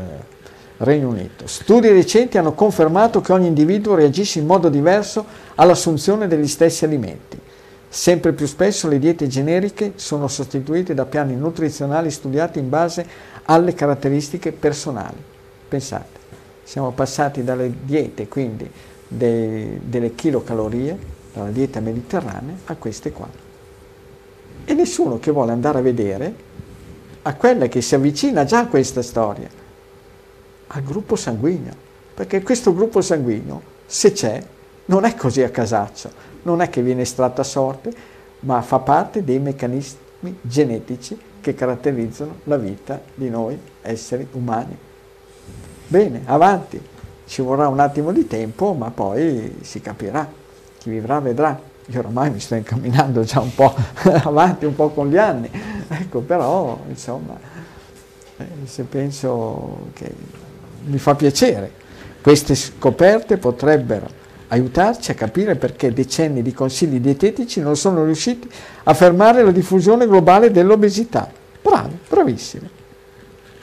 [0.83, 1.47] Regno Unito.
[1.47, 7.39] Studi recenti hanno confermato che ogni individuo reagisce in modo diverso all'assunzione degli stessi alimenti.
[7.89, 13.07] Sempre più spesso le diete generiche sono sostituite da piani nutrizionali studiati in base
[13.45, 15.23] alle caratteristiche personali.
[15.69, 16.19] Pensate,
[16.65, 18.69] siamo passati dalle diete, quindi
[19.07, 20.99] dei, delle chilocalorie,
[21.33, 23.29] dalla dieta mediterranea, a queste qua.
[24.65, 26.35] E nessuno che vuole andare a vedere
[27.23, 29.61] a quella che si avvicina già a questa storia
[30.74, 31.74] al gruppo sanguigno,
[32.15, 34.43] perché questo gruppo sanguigno, se c'è,
[34.86, 36.11] non è così a casaccio,
[36.43, 37.93] non è che viene estratto a sorte,
[38.40, 44.77] ma fa parte dei meccanismi genetici che caratterizzano la vita di noi esseri umani.
[45.89, 46.81] Bene, avanti,
[47.27, 50.27] ci vorrà un attimo di tempo, ma poi si capirà,
[50.78, 51.61] chi vivrà vedrà.
[51.86, 53.74] Io ormai mi sto incamminando già un po'
[54.24, 55.51] avanti, un po' con gli anni,
[55.89, 57.36] ecco, però insomma,
[58.36, 60.15] eh, se penso che
[60.85, 61.81] mi fa piacere.
[62.21, 68.49] Queste scoperte potrebbero aiutarci a capire perché decenni di consigli dietetici non sono riusciti
[68.85, 71.31] a fermare la diffusione globale dell'obesità.
[71.61, 72.69] Bravi, bravissimi.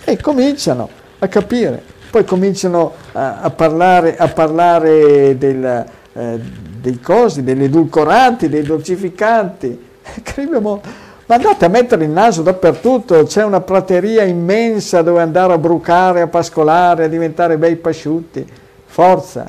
[0.04, 0.90] E cominciano
[1.20, 6.40] a capire, poi cominciano a, a parlare, a parlare del, eh,
[6.82, 9.88] dei cosi, degli edulcoranti, dei dolcificanti.
[10.24, 10.82] Crediamo
[11.30, 16.22] ma andate a mettere il naso dappertutto, c'è una prateria immensa dove andare a brucare,
[16.22, 18.44] a pascolare, a diventare bei pasciutti.
[18.88, 19.48] Forza,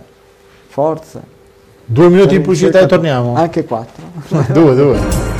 [0.69, 1.23] forza.
[1.83, 3.35] Due minuti di pubblicità e torniamo?
[3.35, 4.05] Anche quattro.
[4.53, 5.40] due, due.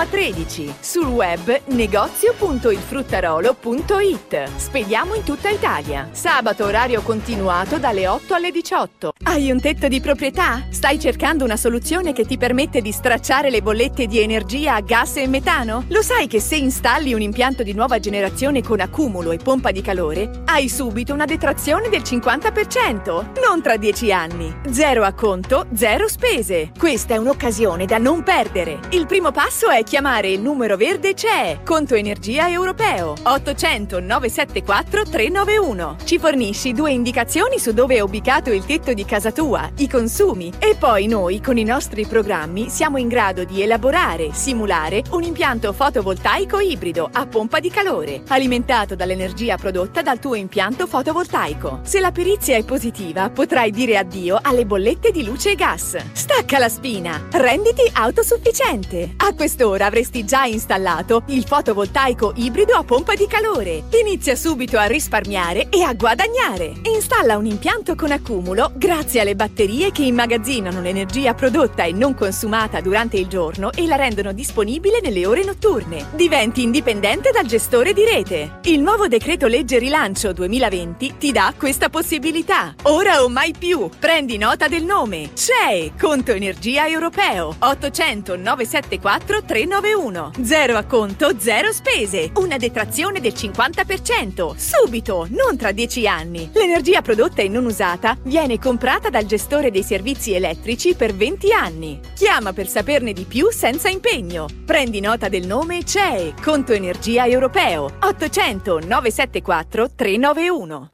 [0.00, 0.76] Roma 13.
[0.80, 4.56] Sul web negozio.ilfruttarolo.it.
[4.56, 6.08] Spediamo in tutta Italia.
[6.12, 9.12] Sabato orario continuato dalle 8 alle 18.
[9.24, 10.64] Hai un tetto di proprietà?
[10.70, 15.16] Stai cercando una soluzione che ti permette di stracciare le bollette di energia a gas
[15.16, 15.84] e metano?
[15.88, 19.82] Lo sai che se installi un impianto di nuova generazione con accumulo e pompa di
[19.82, 24.50] calore, hai subito una detrazione del 50%, non tra 10 anni.
[24.70, 26.70] Zero acconto, zero spese.
[26.78, 28.80] Questa è un'occasione da non perdere.
[28.92, 35.96] Il primo passo è chiamare il numero verde CE, conto energia europeo, 800 974 391.
[36.04, 40.52] Ci fornisci due indicazioni su dove è ubicato il tetto di casa tua, i consumi
[40.60, 45.72] e poi noi con i nostri programmi siamo in grado di elaborare, simulare un impianto
[45.72, 51.80] fotovoltaico ibrido a pompa di calore, alimentato dall'energia prodotta dal tuo impianto fotovoltaico.
[51.82, 55.96] Se la perizia è positiva, potrai dire addio alle bollette di luce e gas.
[56.12, 59.14] Stacca la spina, renditi autosufficiente.
[59.16, 63.84] A quest'ora ora avresti già installato il fotovoltaico ibrido a pompa di calore.
[63.98, 66.74] Inizia subito a risparmiare e a guadagnare.
[66.94, 72.82] Installa un impianto con accumulo grazie alle batterie che immagazzinano l'energia prodotta e non consumata
[72.82, 76.08] durante il giorno e la rendono disponibile nelle ore notturne.
[76.12, 78.58] Diventi indipendente dal gestore di rete.
[78.64, 82.74] Il nuovo decreto legge rilancio 2020 ti dà questa possibilità.
[82.82, 83.88] Ora o mai più.
[83.98, 85.30] Prendi nota del nome.
[85.32, 87.54] CEE, Conto Energia Europeo.
[87.58, 90.32] 800 974 3 391.
[90.42, 92.30] Zero acconto, zero spese.
[92.36, 94.54] Una detrazione del 50%.
[94.56, 96.48] Subito, non tra 10 anni.
[96.54, 102.00] L'energia prodotta e non usata viene comprata dal gestore dei servizi elettrici per 20 anni.
[102.14, 104.46] Chiama per saperne di più senza impegno.
[104.64, 107.96] Prendi nota del nome CEE, Conto Energia Europeo.
[108.00, 110.92] 800 974 391.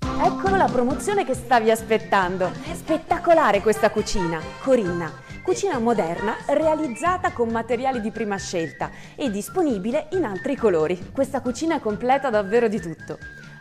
[0.00, 2.50] Eccolo la promozione che stavi aspettando.
[2.72, 4.40] Spettacolare questa cucina.
[4.62, 11.12] Corinna Cucina moderna realizzata con materiali di prima scelta e disponibile in altri colori.
[11.12, 13.16] Questa cucina completa davvero di tutto.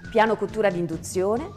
[0.09, 1.47] Piano cottura ad induzione,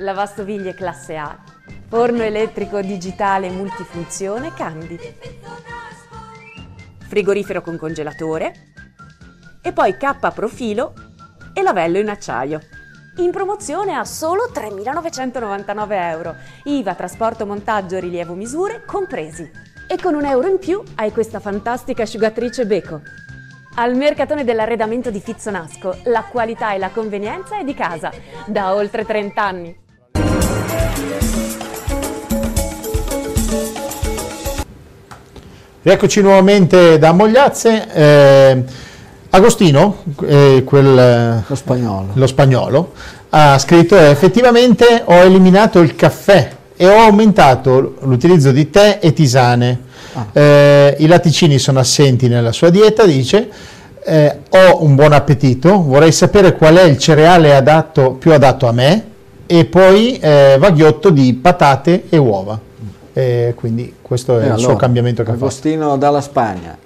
[0.00, 1.40] lavastoviglie classe A,
[1.86, 4.98] forno elettrico digitale multifunzione Candy,
[7.06, 8.72] frigorifero con congelatore
[9.62, 10.94] e poi K profilo
[11.52, 12.58] e lavello in acciaio
[13.16, 16.34] in promozione a solo 3.999 euro,
[16.64, 19.48] IVA, trasporto, montaggio, rilievo, misure compresi.
[19.86, 23.00] E con un euro in più hai questa fantastica asciugatrice Beko.
[23.76, 28.10] Al mercatone dell'arredamento di Fizzonasco la qualità e la convenienza è di casa,
[28.46, 29.78] da oltre 30 anni.
[35.82, 37.92] Rieccoci nuovamente da Mogliazze.
[37.92, 38.64] Eh,
[39.34, 39.96] Agostino,
[40.26, 42.10] eh, quel, lo, spagnolo.
[42.12, 42.92] lo spagnolo,
[43.30, 49.80] ha scritto effettivamente ho eliminato il caffè e ho aumentato l'utilizzo di tè e tisane.
[50.12, 50.26] Ah.
[50.32, 53.48] Eh, I latticini sono assenti nella sua dieta, dice.
[54.04, 58.72] Eh, ho un buon appetito, vorrei sapere qual è il cereale adatto, più adatto a
[58.72, 59.04] me
[59.46, 62.56] e poi eh, vaghiotto di patate e uova.
[63.56, 65.94] quindi questo è il allora, suo cambiamento che Agostino ha fatto.
[65.94, 66.78] Agostino dalla Spagna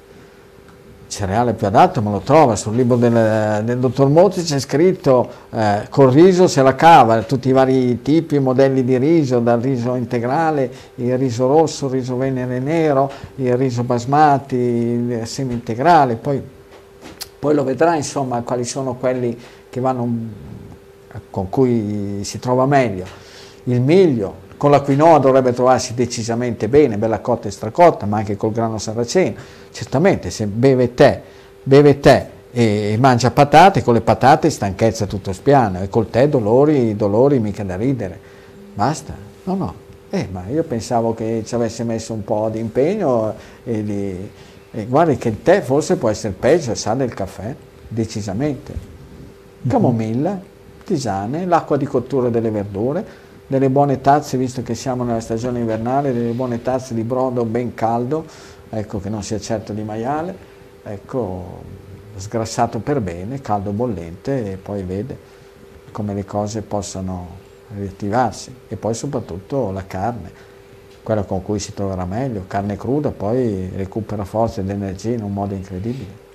[1.09, 5.87] cereale più adatto me lo trova sul libro del, del dottor Mozzi c'è scritto eh,
[5.91, 9.95] col riso se la cava tutti i vari tipi e modelli di riso dal riso
[9.95, 16.43] integrale il riso rosso il riso venere nero il riso basmati il semi integrale poi,
[17.39, 19.37] poi lo vedrà insomma quali sono quelli
[19.71, 20.47] che vanno
[21.31, 23.05] con cui si trova meglio.
[23.65, 28.37] Il miglio con la quinoa dovrebbe trovarsi decisamente bene, bella cotta e stracotta, ma anche
[28.37, 29.37] col grano saraceno.
[29.71, 31.23] Certamente se beve tè,
[31.63, 36.97] beve tè e mangia patate, con le patate stanchezza tutto spiano e col tè dolori,
[36.97, 38.19] dolori mica da ridere.
[38.75, 39.15] Basta?
[39.45, 39.75] No, no.
[40.11, 44.31] Eh, ma io pensavo che ci avesse messo un po' di impegno e, di,
[44.73, 47.55] e guardi che il tè forse può essere peggio, sa del caffè,
[47.87, 48.73] decisamente.
[49.61, 49.71] Mhm.
[49.71, 50.41] Camomilla,
[50.85, 56.13] tisane, l'acqua di cottura delle verdure, delle buone tazze, visto che siamo nella stagione invernale,
[56.13, 58.27] delle buone tazze di brodo ben caldo,
[58.69, 60.37] ecco che non sia certo di maiale,
[60.85, 61.63] ecco
[62.17, 65.19] sgrassato per bene, caldo bollente e poi vede
[65.93, 70.47] come le cose possano riattivarsi e poi soprattutto la carne.
[71.03, 75.33] quella con cui si troverà meglio, carne cruda poi recupera forza ed energia in un
[75.33, 76.27] modo incredibile.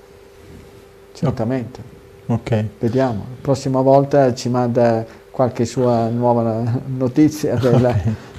[1.13, 1.79] Certamente.
[2.25, 2.65] Ok.
[2.79, 6.63] Vediamo, la prossima volta ci manda qualche sua nuova
[6.95, 8.31] notizia della...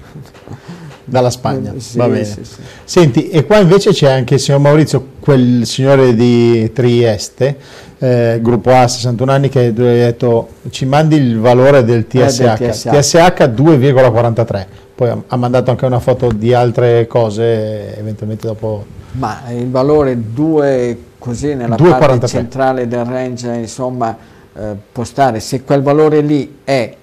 [1.07, 2.25] Dalla Spagna, Sì, va bene.
[2.25, 2.61] sì, sì.
[2.85, 7.59] Senti, e qua invece c'è anche il signor Maurizio, quel signore di Trieste,
[7.99, 12.55] eh, gruppo A, 61 anni, che ha detto ci mandi il valore del TSH, Eh,
[12.59, 12.89] del TSH.
[12.89, 18.85] TSH 2,43, poi ha- mandato anche una foto di altre cose, eventualmente dopo...
[19.13, 21.99] Ma il valore 2 così nella 2,43.
[21.99, 24.17] parte centrale del range insomma
[24.57, 26.97] eh, può stare, se quel valore lì è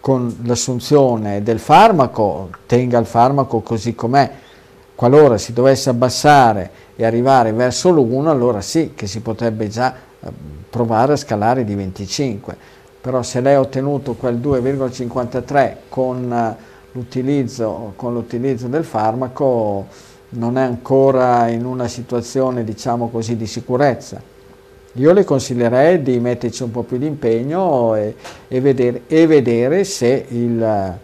[0.00, 4.30] con l'assunzione del farmaco, tenga il farmaco così com'è,
[4.94, 10.28] qualora si dovesse abbassare e arrivare verso l'1 allora sì che si potrebbe già eh,
[10.68, 12.56] provare a scalare di 25,
[13.00, 19.86] però se lei ha ottenuto quel 2,53 con eh, l'utilizzo con l'utilizzo del farmaco
[20.30, 24.20] non è ancora in una situazione diciamo così di sicurezza.
[24.94, 28.16] Io le consiglierei di metterci un po' più di impegno e,
[28.48, 30.98] e vedere, e vedere se il,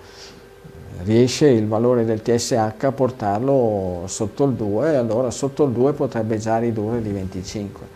[1.05, 5.93] riesce il valore del TSH a portarlo sotto il 2 e allora sotto il 2
[5.93, 7.87] potrebbe già ridurre di 25.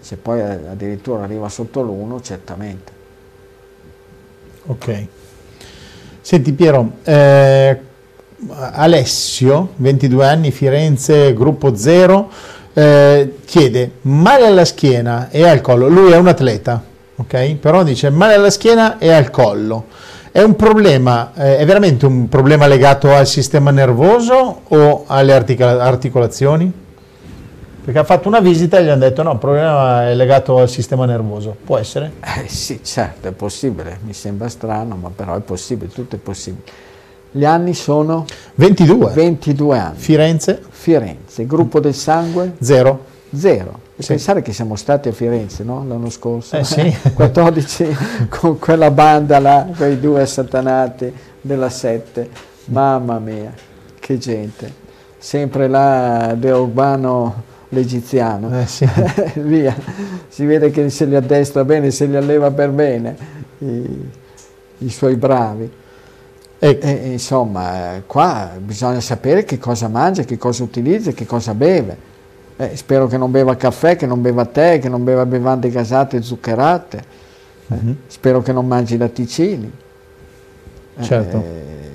[0.00, 2.92] Se poi eh, addirittura arriva sotto l'1 certamente.
[4.66, 5.06] Ok.
[6.22, 7.78] Senti Piero, eh,
[8.48, 12.30] Alessio, 22 anni, Firenze, gruppo 0,
[12.74, 15.88] eh, chiede male alla schiena e al collo.
[15.88, 16.82] Lui è un atleta,
[17.16, 17.54] ok?
[17.54, 19.86] Però dice male alla schiena e al collo.
[20.30, 25.80] È un problema, eh, è veramente un problema legato al sistema nervoso o alle articola-
[25.82, 26.82] articolazioni?
[27.84, 30.68] Perché ha fatto una visita e gli hanno detto no, il problema è legato al
[30.68, 31.54] sistema nervoso.
[31.64, 32.12] Può essere?
[32.20, 36.64] Eh sì, certo, è possibile, mi sembra strano, ma però è possibile, tutto è possibile.
[37.36, 38.24] Gli anni sono
[38.54, 39.10] 22.
[39.12, 39.96] 22 anni.
[39.98, 43.04] Firenze, Firenze, gruppo del sangue 0.
[43.34, 43.80] zero.
[43.96, 44.08] E Sì.
[44.10, 45.84] pensare che siamo stati a Firenze no?
[45.84, 46.94] l'anno scorso, Eh sì.
[47.12, 47.96] 14
[48.28, 52.28] con quella banda là, quei due assatanati della 7,
[52.66, 53.52] mamma mia,
[53.98, 54.72] che gente,
[55.18, 58.88] sempre là De Urbano l'egiziano, Eh sì.
[59.40, 59.74] via,
[60.28, 63.16] si vede che se li addestra bene, se li alleva per bene,
[63.58, 64.08] i,
[64.78, 65.82] i suoi bravi.
[66.66, 72.12] E- E, insomma, qua bisogna sapere che cosa mangia, che cosa utilizza, che cosa beve.
[72.56, 76.16] Eh, spero che non beva caffè, che non beva tè, che non beva bevande gasate
[76.18, 76.96] e zuccherate.
[76.96, 77.96] Eh, Mhm.
[78.06, 79.70] Spero che non mangi latticini.
[80.96, 81.36] Eh, Certo.
[81.36, 81.90] eh,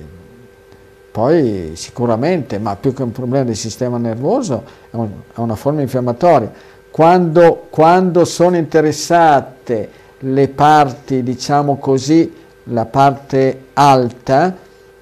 [1.10, 5.80] poi sicuramente, ma più che un problema del sistema nervoso, è, un- è una forma
[5.80, 6.52] infiammatoria.
[6.90, 9.88] Quando, quando sono interessate
[10.20, 12.32] le parti, diciamo così,
[12.64, 14.56] la parte alta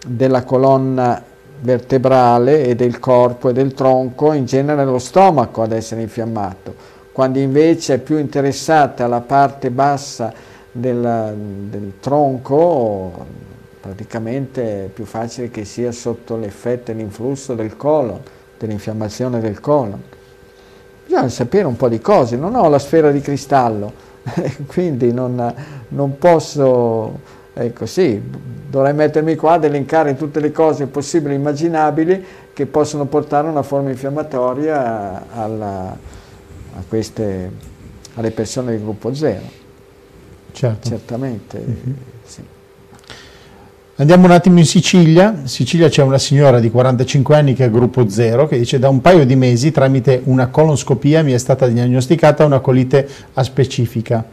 [0.07, 1.23] della colonna
[1.61, 6.75] vertebrale e del corpo e del tronco, in genere lo stomaco ad essere infiammato,
[7.13, 10.33] quando invece è più interessata la parte bassa
[10.71, 13.27] della- del tronco,
[13.81, 18.21] praticamente è più facile che sia sotto l'effetto e l'influsso del colon,
[18.59, 20.01] dell'infiammazione del colon.
[21.07, 23.93] Bisogna sapere un po' di cose, non ho la sfera di cristallo,
[24.67, 25.55] quindi non,
[25.89, 27.19] non posso,
[27.59, 28.21] ecco sì,
[28.71, 33.51] dovrei mettermi qua ad elencare tutte le cose possibili e immaginabili che possono portare a
[33.51, 35.97] una forma infiammatoria alla-
[36.77, 37.51] a queste,
[38.15, 39.43] alle persone del gruppo zero,
[40.53, 40.89] Certo.
[40.89, 41.65] certamente.
[42.25, 42.43] sì.
[43.97, 45.35] Andiamo un attimo in Sicilia.
[45.41, 48.89] In Sicilia c'è una signora di 45 anni che è gruppo 0 che dice da
[48.89, 54.25] un paio di mesi tramite una colonscopia mi è stata diagnosticata una colite aspecifica.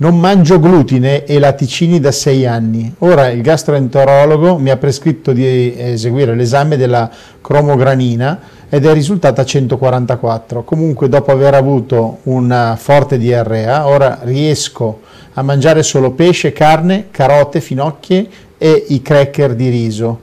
[0.00, 2.94] Non mangio glutine e latticini da 6 anni.
[3.00, 7.10] Ora il gastroenterologo mi ha prescritto di eseguire l'esame della
[7.42, 8.40] cromogranina
[8.70, 10.64] ed è risultata 144.
[10.64, 15.00] Comunque dopo aver avuto una forte diarrea, ora riesco
[15.34, 20.20] a mangiare solo pesce, carne, carote, finocchie e i cracker di riso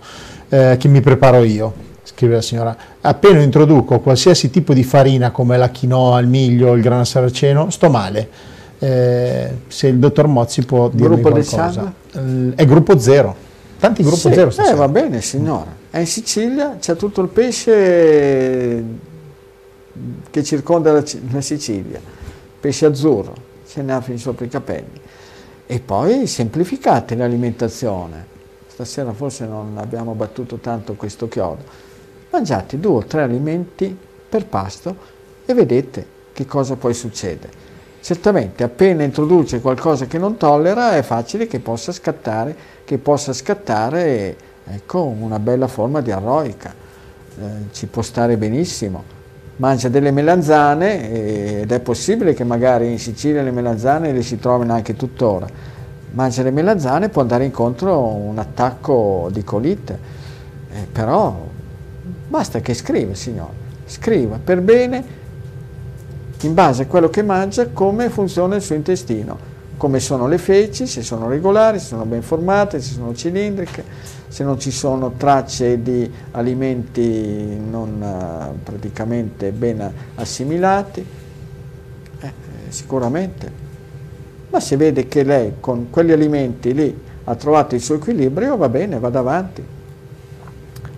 [0.49, 1.71] eh, che mi preparo io,
[2.01, 2.75] scrive la signora.
[2.99, 7.91] Appena introduco qualsiasi tipo di farina come la quinoa, il miglio, il grano saraceno, sto
[7.91, 8.55] male.
[8.79, 11.93] Eh, se il dottor Mozzi può dirmi Gruppo del qualcosa.
[12.13, 13.35] Eh, È gruppo zero.
[13.79, 15.75] Tanti gruppo Sì, zero eh, va bene signora.
[15.89, 18.83] È in Sicilia, c'è tutto il pesce
[20.29, 21.99] che circonda la, la Sicilia,
[22.59, 23.33] pesce azzurro,
[23.67, 25.01] ce ne ha fin sopra i capelli.
[25.65, 28.35] E poi semplificate l'alimentazione.
[28.67, 31.63] Stasera forse non abbiamo battuto tanto questo chiodo.
[32.29, 33.95] Mangiate due o tre alimenti
[34.29, 34.95] per pasto
[35.45, 37.49] e vedete che cosa poi succede.
[38.07, 42.55] Certamente appena introduce qualcosa che non tollera è facile che possa scattare,
[42.85, 44.33] che possa scattare
[44.65, 46.73] ecco una bella forma di arroica,
[47.37, 47.43] eh,
[47.73, 49.03] ci può stare benissimo.
[49.57, 54.71] Mangia delle melanzane ed è possibile che magari in Sicilia le melanzane le si trovino
[54.71, 55.45] anche tuttora.
[56.11, 59.99] Mangia le melanzane può andare incontro a un attacco di colite,
[60.71, 61.45] eh, però
[62.29, 63.51] basta che scriva, signore,
[63.85, 65.25] scriva per bene
[66.41, 70.87] in base a quello che mangia come funziona il suo intestino come sono le feci,
[70.87, 73.83] se sono regolari, se sono ben formate, se sono cilindriche,
[74.27, 81.05] se non ci sono tracce di alimenti non uh, praticamente ben assimilati,
[82.19, 82.31] eh,
[82.69, 83.65] sicuramente.
[84.49, 88.69] Ma se vede che lei con quegli alimenti lì ha trovato il suo equilibrio, va
[88.69, 89.63] bene, vada avanti.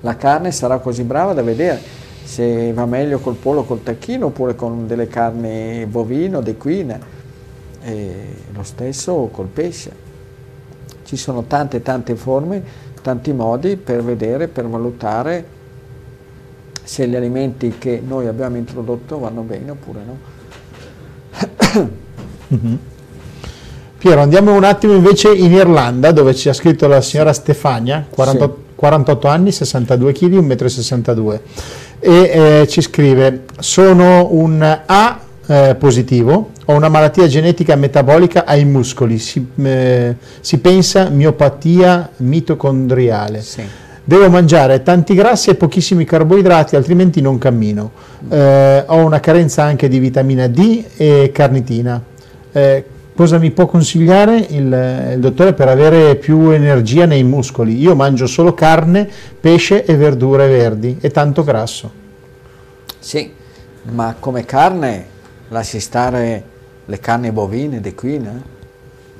[0.01, 1.98] La carne sarà così brava da vedere
[2.29, 6.99] se va meglio col pollo, col tacchino oppure con delle carni bovino, equine
[7.81, 9.91] e lo stesso col pesce.
[11.05, 12.61] Ci sono tante tante forme,
[13.01, 15.43] tanti modi per vedere, per valutare
[16.83, 20.17] se gli alimenti che noi abbiamo introdotto vanno bene oppure no.
[22.53, 22.75] mm-hmm.
[23.97, 28.55] Piero, andiamo un attimo invece in Irlanda dove ci ha scritto la signora Stefania, 48,
[28.55, 28.68] sì.
[28.79, 31.39] 48 anni, 62 kg, 1,62 m
[31.99, 38.63] e eh, ci scrive sono un A eh, positivo, ho una malattia genetica metabolica ai
[38.63, 43.41] muscoli, si, eh, si pensa miopatia mitocondriale.
[43.41, 43.63] Sì.
[44.01, 47.91] Devo mangiare tanti grassi e pochissimi carboidrati, altrimenti non cammino.
[48.29, 52.01] Eh, ho una carenza anche di vitamina D e carnitina.
[53.19, 57.77] Cosa mi può consigliare il, il, dottore per avere più energia nei muscoli?
[57.77, 59.09] Io mangio solo carne,
[59.41, 61.91] pesce e verdure verdi e tanto grasso.
[62.97, 63.29] Sì,
[63.91, 65.05] ma come carne
[65.49, 66.43] lasci stare
[66.85, 68.41] le carni bovine ed equine,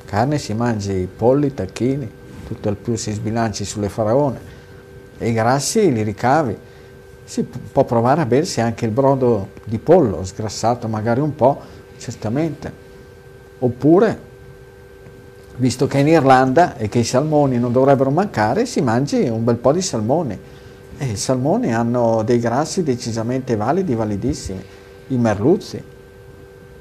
[0.06, 2.10] carne si mangia i polli, tacchini,
[2.48, 4.40] tutto il più si sbilanci sulle faraone
[5.18, 6.58] e i grassi li ricavi.
[7.26, 11.60] Si può provare a bersi anche il brodo di pollo, sgrassato magari un po',
[11.98, 12.88] certamente.
[13.60, 14.20] Oppure,
[15.58, 19.44] visto che è in Irlanda e che i salmoni non dovrebbero mancare, si mangi un
[19.44, 20.40] bel po' di salmoni.
[20.98, 24.64] E i salmoni hanno dei grassi decisamente validi, validissimi.
[25.08, 25.82] I merluzzi,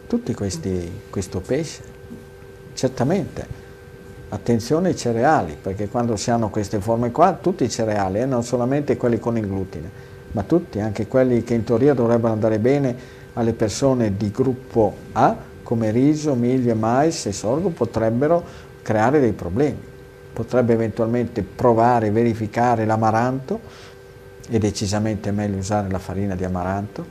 [0.06, 1.82] tutti questi, questo pesce.
[2.74, 3.46] Certamente,
[4.28, 8.44] attenzione ai cereali, perché quando si hanno queste forme qua, tutti i cereali, eh, non
[8.44, 9.90] solamente quelli con il glutine,
[10.32, 12.96] ma tutti, anche quelli che in teoria dovrebbero andare bene
[13.34, 15.36] alle persone di gruppo A,
[15.68, 18.42] come riso, miglio, mais e sorgo, potrebbero
[18.80, 19.78] creare dei problemi.
[20.32, 23.60] Potrebbe eventualmente provare, verificare l'amaranto,
[24.48, 27.04] è decisamente meglio usare la farina di amaranto,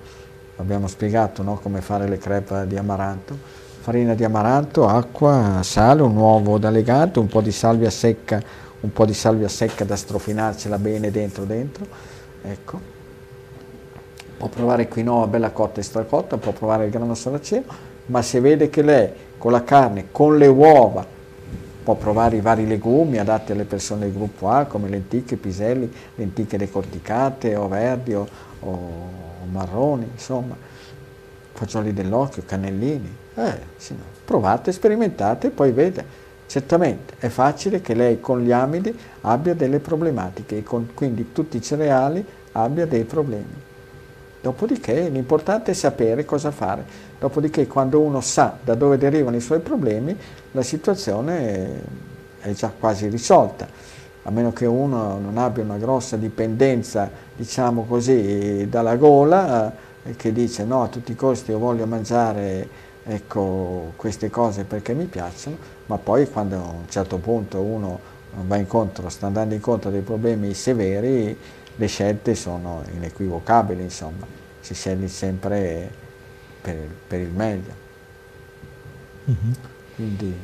[0.56, 3.38] abbiamo spiegato no, come fare le crepe di amaranto,
[3.80, 8.42] farina di amaranto, acqua, sale, un uovo da legato, un po' di salvia secca,
[8.80, 11.86] un po' di salvia secca da strofinarcela bene dentro dentro,
[12.42, 12.96] ecco.
[14.36, 18.70] Può provare quinoa bella cotta e stracotta, può provare il grano saraceno, ma se vede
[18.70, 21.06] che lei con la carne, con le uova,
[21.84, 26.58] può provare i vari legumi adatti alle persone del gruppo A come lenticchie, piselli, lenticchie
[26.58, 28.28] decorticate o verdi o,
[28.60, 28.80] o
[29.50, 30.56] marroni, insomma,
[31.54, 33.16] fagioli dell'occhio, cannellini.
[33.36, 34.04] Eh, sì, no.
[34.26, 36.26] Provate, sperimentate e poi vede.
[36.48, 41.58] Certamente è facile che lei con gli amidi abbia delle problematiche e con quindi tutti
[41.58, 43.66] i cereali abbia dei problemi.
[44.42, 46.86] Dopodiché l'importante è sapere cosa fare.
[47.20, 50.16] Dopodiché quando uno sa da dove derivano i suoi problemi,
[50.52, 52.06] la situazione
[52.40, 53.68] è già quasi risolta
[54.28, 59.74] a meno che uno non abbia una grossa dipendenza, diciamo così, dalla gola,
[60.04, 62.68] eh, che dice no, a tutti i costi io voglio mangiare
[63.06, 65.56] ecco, queste cose perché mi piacciono,
[65.86, 68.00] ma poi quando a un certo punto uno
[68.46, 71.38] va incontro, sta andando incontro a dei problemi severi,
[71.78, 74.26] le scelte sono inequivocabili, insomma,
[74.60, 75.90] si sceglie sempre
[76.60, 76.76] per,
[77.08, 77.86] per il meglio.
[79.30, 79.54] Mm-hmm.
[79.96, 80.36] Quindi,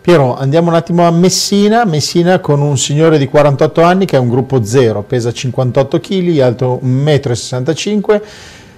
[0.00, 4.18] Piero, andiamo un attimo a Messina, Messina con un signore di 48 anni che è
[4.18, 8.20] un gruppo 0, pesa 58 kg, alto 1,65 m,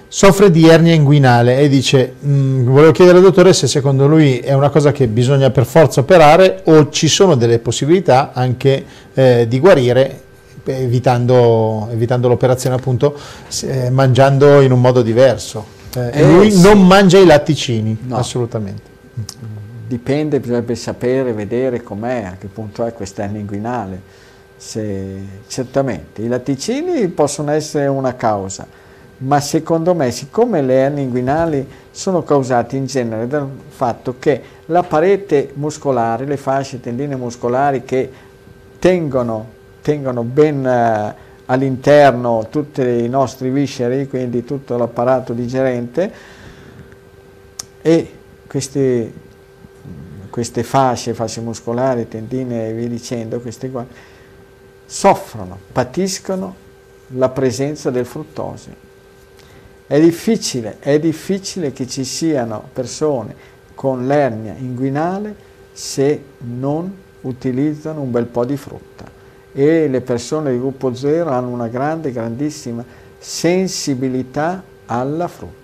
[0.09, 4.53] soffre di ernia inguinale e dice, mh, volevo chiedere al dottore se secondo lui è
[4.53, 9.59] una cosa che bisogna per forza operare o ci sono delle possibilità anche eh, di
[9.59, 10.22] guarire
[10.65, 13.17] evitando, evitando l'operazione appunto
[13.63, 15.81] eh, mangiando in un modo diverso.
[15.95, 16.61] Eh, eh, lui sì.
[16.61, 18.17] non mangia i latticini, no.
[18.17, 18.91] assolutamente
[19.93, 24.21] dipende, bisognerebbe sapere, vedere com'è, a che punto è quest'anno inguinale.
[24.57, 28.65] Se, certamente i latticini possono essere una causa,
[29.17, 34.83] ma secondo me, siccome le ernie inguinali sono causate in genere dal fatto che la
[34.83, 38.09] parete muscolare, le fasce tendine muscolari che
[38.79, 39.52] tengono
[39.83, 41.15] tengono ben eh,
[41.45, 46.11] all'interno tutti i nostri visceri, quindi tutto l'apparato digerente
[47.81, 48.13] e
[48.47, 49.13] questi,
[50.29, 53.85] queste fasce, fasce muscolari, tendine e via dicendo, queste qua,
[54.85, 56.55] soffrono, patiscono
[57.15, 58.91] la presenza del fruttosio.
[59.85, 63.35] È difficile, è difficile che ci siano persone
[63.75, 65.35] con l'ernia inguinale
[65.73, 69.12] se non utilizzano un bel po' di frutta
[69.53, 72.83] e le persone di gruppo 0 hanno una grande, grandissima
[73.19, 75.61] sensibilità alla frutta.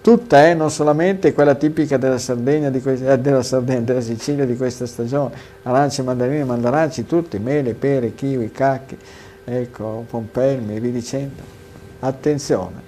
[0.00, 4.46] Tutta è non solamente quella tipica della Sardegna, di questa, eh, della, Sardegna della Sicilia
[4.46, 8.96] di questa stagione, arance, mandarine, mandaranci, tutti, mele, pere, kiwi, cacchi,
[9.44, 11.42] ecco, pompelmi e via dicendo.
[12.00, 12.80] Attenzione,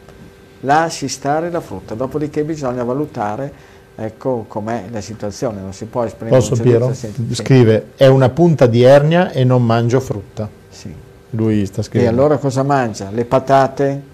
[0.60, 3.52] lasci stare la frutta, dopodiché bisogna valutare
[3.94, 6.92] ecco com'è la situazione, non si può esprimere Posso Piero?
[7.30, 10.48] Scrive, è una punta di ernia e non mangio frutta.
[10.68, 10.94] Sì.
[11.30, 12.10] Lui sta scrivendo.
[12.10, 13.10] E allora cosa mangia?
[13.10, 14.10] Le patate?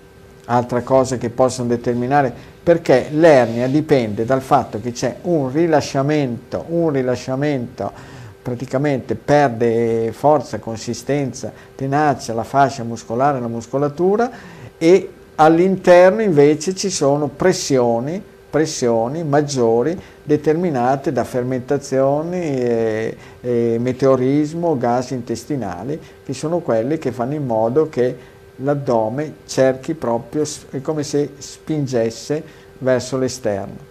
[0.51, 2.33] Altra cosa che possono determinare,
[2.63, 7.93] perché l'ernia dipende dal fatto che c'è un rilasciamento, un rilasciamento
[8.41, 14.31] praticamente perde forza, consistenza, tenacia, la fascia muscolare, la muscolatura
[14.79, 25.11] e all'interno invece ci sono pressioni pressioni maggiori determinate da fermentazioni, e, e meteorismo, gas
[25.11, 28.17] intestinali, che sono quelli che fanno in modo che
[28.57, 32.43] l'addome cerchi proprio, è come se spingesse
[32.79, 33.87] verso l'esterno.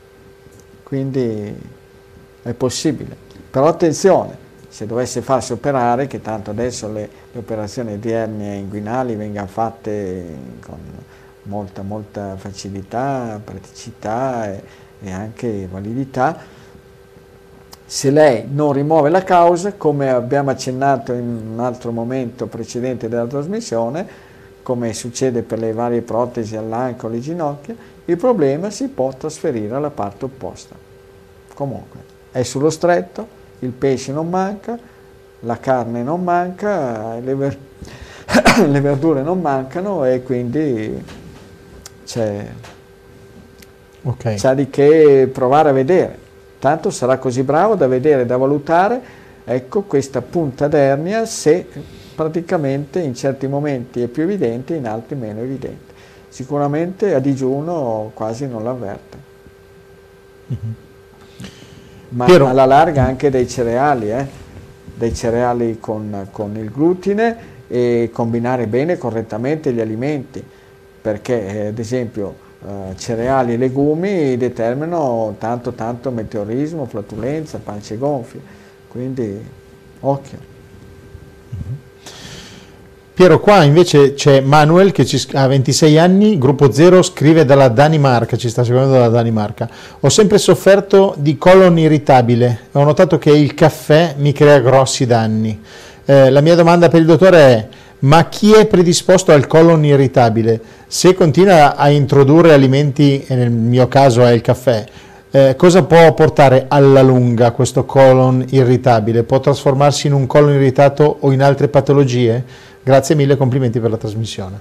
[0.83, 1.55] Quindi
[2.43, 3.15] è possibile.
[3.49, 9.15] Però attenzione, se dovesse farsi operare, che tanto adesso le, le operazioni di ernie inguinali
[9.15, 10.23] vengano fatte
[10.65, 10.77] con
[11.47, 14.63] molta, molta facilità, praticità e,
[15.01, 16.55] e anche validità.
[17.85, 23.25] Se lei non rimuove la causa, come abbiamo accennato in un altro momento precedente della
[23.25, 24.25] trasmissione,
[24.61, 29.73] come succede per le varie protesi all'anca o alle ginocchia, il problema si può trasferire
[29.73, 30.75] alla parte opposta.
[31.53, 31.99] Comunque,
[32.31, 33.25] è sullo stretto,
[33.59, 34.77] il pesce non manca,
[35.41, 37.57] la carne non manca, le, ver-
[38.67, 41.01] le verdure non mancano e quindi
[42.07, 42.45] c'è,
[44.03, 44.35] okay.
[44.37, 46.25] c'è di che provare a vedere.
[46.57, 48.99] Tanto sarà così bravo da vedere, da valutare,
[49.43, 51.67] ecco questa punta d'ernia se
[52.15, 55.93] praticamente in certi momenti è più evidente, in altri meno evidente.
[56.29, 59.17] Sicuramente a digiuno quasi non l'avverte.
[60.49, 60.73] Mm-hmm.
[62.09, 62.47] Ma Piero.
[62.47, 64.25] alla larga anche dei cereali, eh?
[64.95, 70.43] dei cereali con, con il glutine e combinare bene correttamente gli alimenti
[71.07, 72.35] perché eh, ad esempio
[72.67, 78.41] eh, cereali e legumi determinano tanto tanto meteorismo, flatulenza, pance gonfie,
[78.89, 79.41] quindi
[80.01, 80.37] occhio.
[81.49, 81.75] Mhm.
[83.13, 88.49] Piero, qua invece c'è Manuel che ha 26 anni, gruppo 0, scrive dalla Danimarca, ci
[88.49, 89.69] sta seguendo dalla Danimarca.
[90.01, 95.57] Ho sempre sofferto di colon irritabile, ho notato che il caffè mi crea grossi danni.
[96.03, 97.67] Eh, la mia domanda per il dottore è,
[97.99, 103.87] ma chi è predisposto al colon irritabile, se continua a introdurre alimenti, e nel mio
[103.87, 104.85] caso è il caffè,
[105.29, 109.23] eh, cosa può portare alla lunga questo colon irritabile?
[109.23, 112.43] Può trasformarsi in un colon irritato o in altre patologie?
[112.83, 114.59] Grazie mille, complimenti per la trasmissione.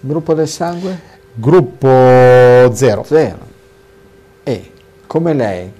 [0.00, 1.00] Gruppo del sangue?
[1.34, 3.04] Gruppo 0.
[3.06, 3.38] 0.
[4.42, 4.70] E
[5.06, 5.72] come lei,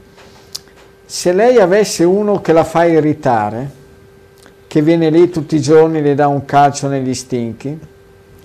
[1.04, 3.70] se lei avesse uno che la fa irritare,
[4.72, 7.78] che viene lì tutti i giorni e le dà un calcio negli stinchi.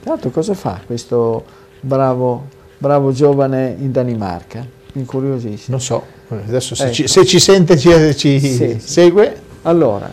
[0.02, 1.46] Tra l'altro cosa fa questo
[1.80, 2.48] bravo,
[2.78, 4.66] bravo giovane in Danimarca?
[4.92, 5.78] Incuriosissimo.
[5.78, 6.94] Non so, adesso se, ecco.
[6.94, 9.40] ci, se ci, sente ci, ci sì, segue.
[9.62, 10.12] Allora,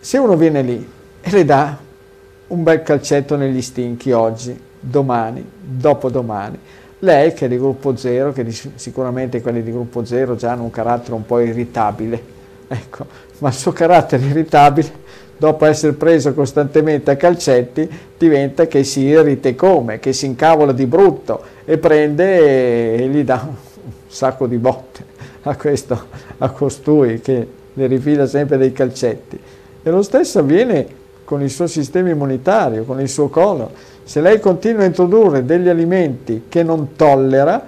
[0.00, 0.90] se uno viene lì
[1.20, 1.78] e le dà
[2.48, 6.58] un bel calcetto negli stinchi oggi, domani, dopodomani,
[6.98, 8.44] lei che è di gruppo zero, che
[8.74, 12.38] sicuramente quelli di gruppo zero già hanno un carattere un po' irritabile,
[12.72, 13.06] ecco,
[13.38, 14.92] ma il suo carattere irritabile,
[15.36, 20.86] dopo essere preso costantemente a calcetti, diventa che si irrite come, che si incavola di
[20.86, 25.04] brutto e prende e gli dà un sacco di botte
[25.42, 26.06] a, questo,
[26.38, 29.40] a costui che le rifila sempre dei calcetti.
[29.82, 30.86] E lo stesso avviene
[31.24, 33.68] con il suo sistema immunitario, con il suo colon.
[34.04, 37.66] Se lei continua a introdurre degli alimenti che non tollera,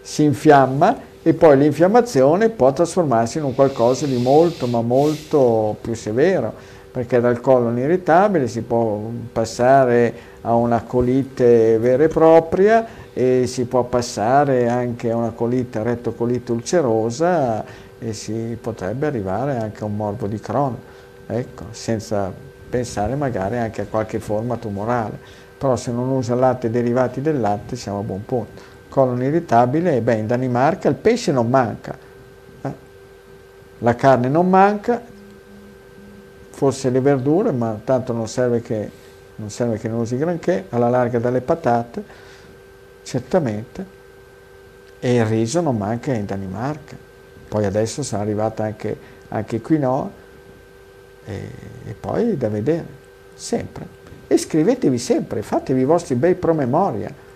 [0.00, 5.94] si infiamma e poi l'infiammazione può trasformarsi in un qualcosa di molto ma molto più
[5.94, 6.52] severo
[6.92, 9.00] perché dal colon irritabile si può
[9.32, 15.82] passare a una colite vera e propria e si può passare anche a una colite
[15.82, 17.64] rettocolite ulcerosa
[17.98, 20.76] e si potrebbe arrivare anche a un morbo di Crohn,
[21.26, 22.32] ecco, senza
[22.68, 25.18] pensare magari anche a qualche forma tumorale,
[25.56, 28.71] però se non usa latte e derivati del latte siamo a buon punto.
[28.92, 31.96] Colon irritabile, beh, in Danimarca il pesce non manca,
[32.60, 32.72] eh?
[33.78, 35.00] la carne non manca,
[36.50, 38.90] forse le verdure, ma tanto non serve che
[39.36, 42.04] non, serve che non usi granché, alla larga dalle patate,
[43.02, 43.86] certamente,
[45.00, 46.94] e il riso non manca in Danimarca.
[47.48, 48.98] Poi adesso sono arrivate anche,
[49.28, 50.10] anche quinoa
[51.24, 51.50] e,
[51.86, 52.86] e poi da vedere,
[53.32, 53.86] sempre.
[54.26, 57.30] E scrivetevi sempre, fatevi i vostri bei promemoria.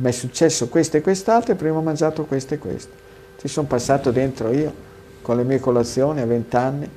[0.00, 2.92] Mi è successo questo e quest'altro e prima ho mangiato questo e questo.
[3.36, 4.72] Ci sono passato dentro io
[5.22, 6.88] con le mie colazioni a 20 anni,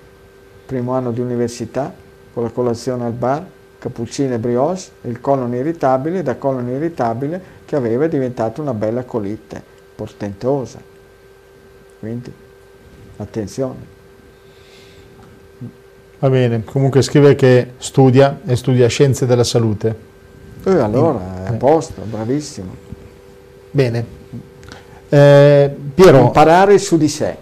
[0.68, 1.92] primo anno di università,
[2.32, 3.44] con la colazione al bar,
[3.80, 9.62] cappuccino e brioche, il colon irritabile, da colon irritabile che aveva diventato una bella colite
[9.96, 10.80] portentosa.
[12.00, 12.32] Quindi,
[13.18, 14.00] attenzione.
[16.20, 20.11] Va bene, comunque scrive che studia e studia scienze della salute.
[20.64, 22.76] Eh, allora, è a posto, bravissimo.
[23.72, 24.06] Bene.
[25.10, 26.20] Eh, Piero.
[26.20, 27.36] Imparare su di sé.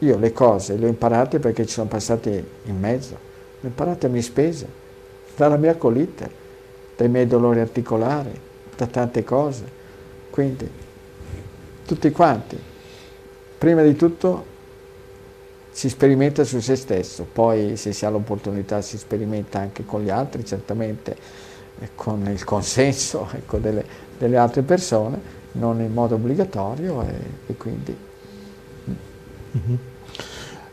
[0.00, 3.16] Io le cose le ho imparate perché ci sono passate in mezzo,
[3.60, 4.66] le ho imparate a mie spese,
[5.36, 6.30] dalla mia colite,
[6.96, 8.38] dai miei dolori articolari,
[8.76, 9.64] da tante cose.
[10.28, 10.68] Quindi,
[11.86, 12.58] tutti quanti,
[13.58, 14.50] prima di tutto
[15.70, 20.10] si sperimenta su se stesso, poi se si ha l'opportunità si sperimenta anche con gli
[20.10, 21.16] altri, certamente
[21.82, 23.84] eh, con il consenso ecco, delle,
[24.18, 25.18] delle, altre persone,
[25.52, 27.14] non in modo obbligatorio e,
[27.46, 27.96] e quindi...
[29.56, 29.78] Mm-hmm.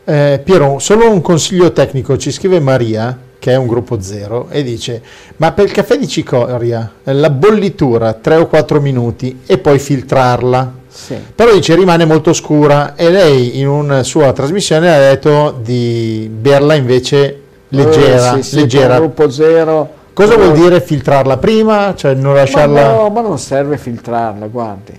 [0.04, 4.62] Eh, Piero, solo un consiglio tecnico, ci scrive Maria che è un gruppo zero, e
[4.62, 5.02] dice,
[5.36, 10.74] ma per il caffè di cicoria, la bollitura 3 o 4 minuti e poi filtrarla.
[10.86, 11.16] Sì.
[11.34, 16.74] Però dice rimane molto scura e lei in una sua trasmissione ha detto di berla
[16.74, 18.36] invece leggera.
[18.36, 18.96] Eh, sì, sì, leggera.
[18.96, 19.98] gruppo zero.
[20.12, 21.94] Cosa vuol dire filtrarla prima?
[21.94, 22.82] Cioè non lasciarla...
[22.82, 24.98] Ma, no, ma non serve filtrarla, guardi.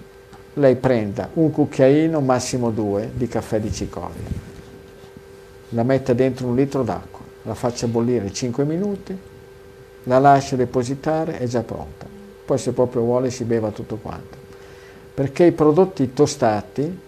[0.56, 4.50] Lei prenda un cucchiaino, massimo due, di caffè di cicoria.
[5.70, 9.18] La metta dentro un litro d'acqua la faccia bollire 5 minuti,
[10.04, 12.06] la lascia depositare, è già pronta.
[12.46, 14.38] Poi se proprio vuole si beva tutto quanto.
[15.14, 17.00] Perché i prodotti tostati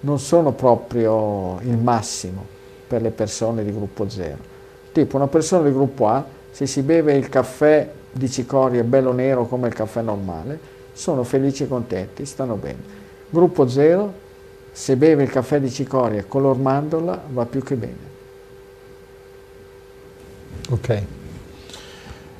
[0.00, 2.44] non sono proprio il massimo
[2.86, 4.52] per le persone di gruppo 0.
[4.92, 6.24] Tipo una persona di gruppo A,
[6.54, 10.56] se si beve il caffè di cicoria bello nero come il caffè normale,
[10.92, 12.78] sono felici e contenti, stanno bene.
[13.28, 14.12] Gruppo 0,
[14.70, 18.12] se beve il caffè di cicoria color mandorla, va più che bene.
[20.70, 21.02] Ok.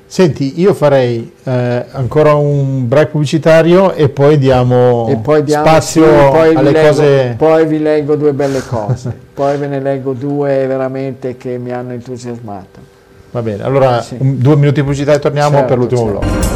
[0.05, 6.05] Senti, io farei eh, ancora un break pubblicitario e poi diamo, e poi diamo spazio
[6.05, 7.35] sì, poi alle leggo, cose.
[7.37, 11.91] Poi vi leggo due belle cose, poi ve ne leggo due veramente che mi hanno
[11.91, 12.94] entusiasmato.
[13.35, 14.15] Va bene, allora sì.
[14.17, 16.19] un, due minuti di pubblicità e torniamo certo, per l'ultimo certo.
[16.19, 16.53] blocco.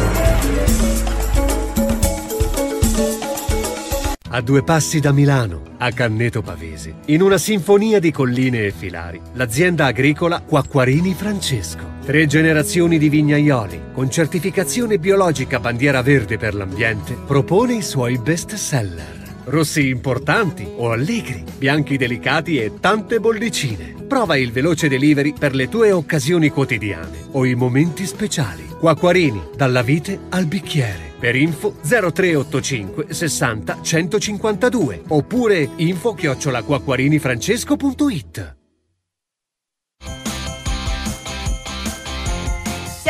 [4.30, 9.20] A due passi da Milano, a Canneto Pavese, in una sinfonia di colline e filari,
[9.34, 11.84] l'azienda agricola Quacquarini Francesco.
[12.02, 18.54] Tre generazioni di vignaioli, con certificazione biologica bandiera verde per l'ambiente, propone i suoi best
[18.54, 19.19] seller.
[19.50, 23.96] Rossi importanti o allegri, bianchi delicati e tante bollicine.
[24.06, 28.64] Prova il veloce delivery per le tue occasioni quotidiane o i momenti speciali.
[28.78, 31.14] Quacquarini, dalla vite al bicchiere.
[31.18, 38.59] Per info 0385 60 152 oppure info chiocciolaquacquarinifrancesco.it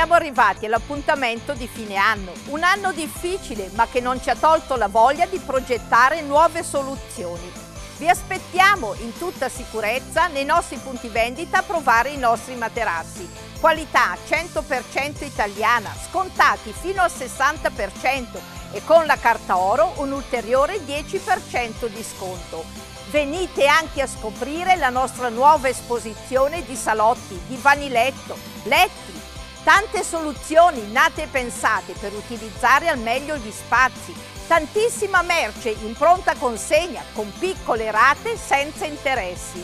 [0.01, 4.77] Siamo arrivati all'appuntamento di fine anno, un anno difficile ma che non ci ha tolto
[4.77, 7.52] la voglia di progettare nuove soluzioni.
[7.98, 13.28] Vi aspettiamo in tutta sicurezza nei nostri punti vendita a provare i nostri materassi
[13.60, 18.40] qualità 100% italiana, scontati fino al 60%
[18.72, 22.64] e con la carta oro un ulteriore 10% di sconto.
[23.10, 29.19] Venite anche a scoprire la nostra nuova esposizione di salotti, divani letto, letti,
[29.62, 34.15] tante soluzioni nate e pensate per utilizzare al meglio gli spazi,
[34.47, 39.62] tantissima merce in pronta consegna con piccole rate senza interessi.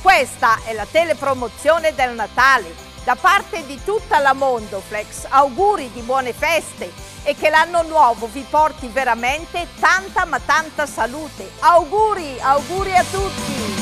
[0.00, 6.32] Questa è la telepromozione del Natale da parte di tutta la Mondoflex, auguri di buone
[6.32, 6.90] feste
[7.24, 11.50] e che l'anno nuovo vi porti veramente tanta ma tanta salute.
[11.60, 13.81] Auguri, auguri a tutti!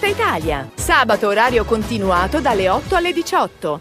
[0.07, 0.69] Italia.
[0.75, 3.79] Sabato orario continuato dalle 8 alle 18.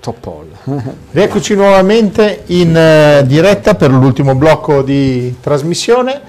[0.00, 0.46] Topol.
[1.10, 6.20] Rieccoci nuovamente in eh, diretta per l'ultimo blocco di trasmissione.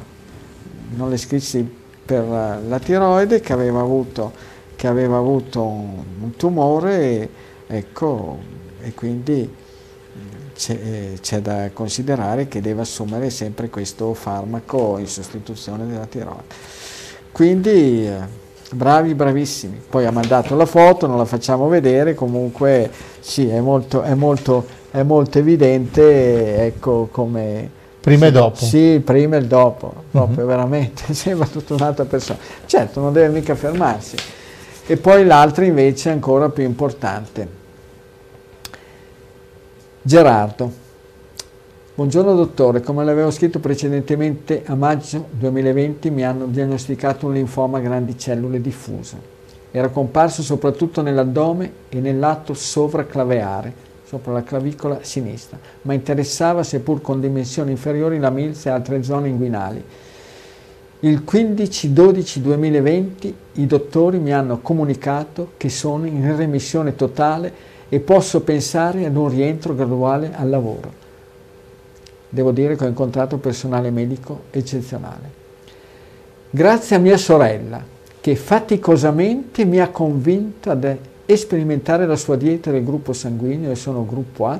[0.95, 4.31] non le scrissi per eh, la tiroide che aveva avuto,
[4.75, 7.29] che aveva avuto un, tumore e,
[7.67, 8.39] ecco,
[8.81, 9.53] e quindi
[10.55, 16.43] c'è, eh, c'è da considerare che deve assumere sempre questo farmaco in sostituzione della tiroide.
[17.31, 18.09] Quindi
[18.73, 19.81] bravi, bravissimi.
[19.89, 22.89] Poi ha mandato la foto, non la facciamo vedere, comunque
[23.19, 27.79] sì, è molto, è molto, è molto evidente, ecco come...
[28.01, 28.55] Prima e sì, dopo.
[28.65, 30.47] Sì, prima e dopo, proprio Mhm.
[30.49, 32.39] veramente, sembra tutta un'altra persona.
[32.65, 34.15] Certo, non deve mica fermarsi.
[34.87, 37.47] E poi l'altra invece ancora più importante.
[40.01, 40.80] Gerardo.
[41.93, 47.81] Buongiorno dottore, come l'avevo scritto precedentemente, a maggio 2020 mi hanno diagnosticato un linfoma a
[47.81, 49.17] grandi cellule diffuso.
[49.71, 53.73] Era comparso soprattutto nell'addome e nel lato sovraclaveare,
[54.05, 59.27] sopra la clavicola sinistra, ma interessava, seppur con dimensioni inferiori, la milza e altre zone
[59.27, 59.83] inguinali.
[61.01, 67.51] Il 15-12-2020 i dottori mi hanno comunicato che sono in remissione totale
[67.89, 71.00] e posso pensare ad un rientro graduale al lavoro.
[72.33, 75.29] Devo dire che ho incontrato personale medico eccezionale.
[76.49, 77.83] Grazie a mia sorella,
[78.21, 80.97] che faticosamente mi ha convinto ad
[81.35, 84.59] sperimentare la sua dieta del gruppo sanguigno e sono gruppo A,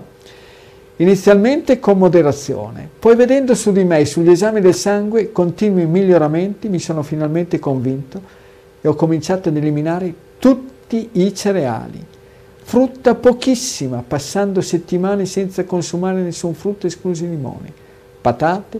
[0.98, 6.70] inizialmente con moderazione, poi vedendo su di me e sugli esami del sangue continui miglioramenti,
[6.70, 8.22] mi sono finalmente convinto
[8.80, 12.06] e ho cominciato ad eliminare tutti i cereali,
[12.64, 17.72] frutta pochissima, passando settimane senza consumare nessun frutto esclusi limoni,
[18.22, 18.80] patate,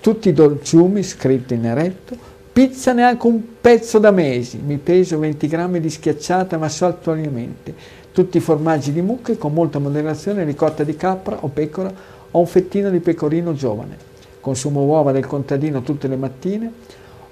[0.00, 2.16] tutti i dolciumi scritti in eretto,
[2.52, 7.74] pizza neanche un pezzo da mesi, mi peso 20 grammi di schiacciata ma saltuariamente,
[8.12, 11.92] tutti i formaggi di mucche con molta moderazione, ricotta di capra o pecora
[12.32, 13.96] o un fettino di pecorino giovane,
[14.40, 16.72] consumo uova del contadino tutte le mattine,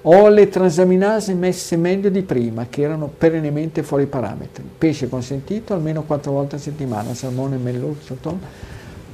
[0.02, 4.62] ho le transaminasi messe meglio di prima, che erano perennemente fuori parametri.
[4.78, 8.40] Pesce consentito almeno 4 volte a settimana, salmone, melluzzo, tonno,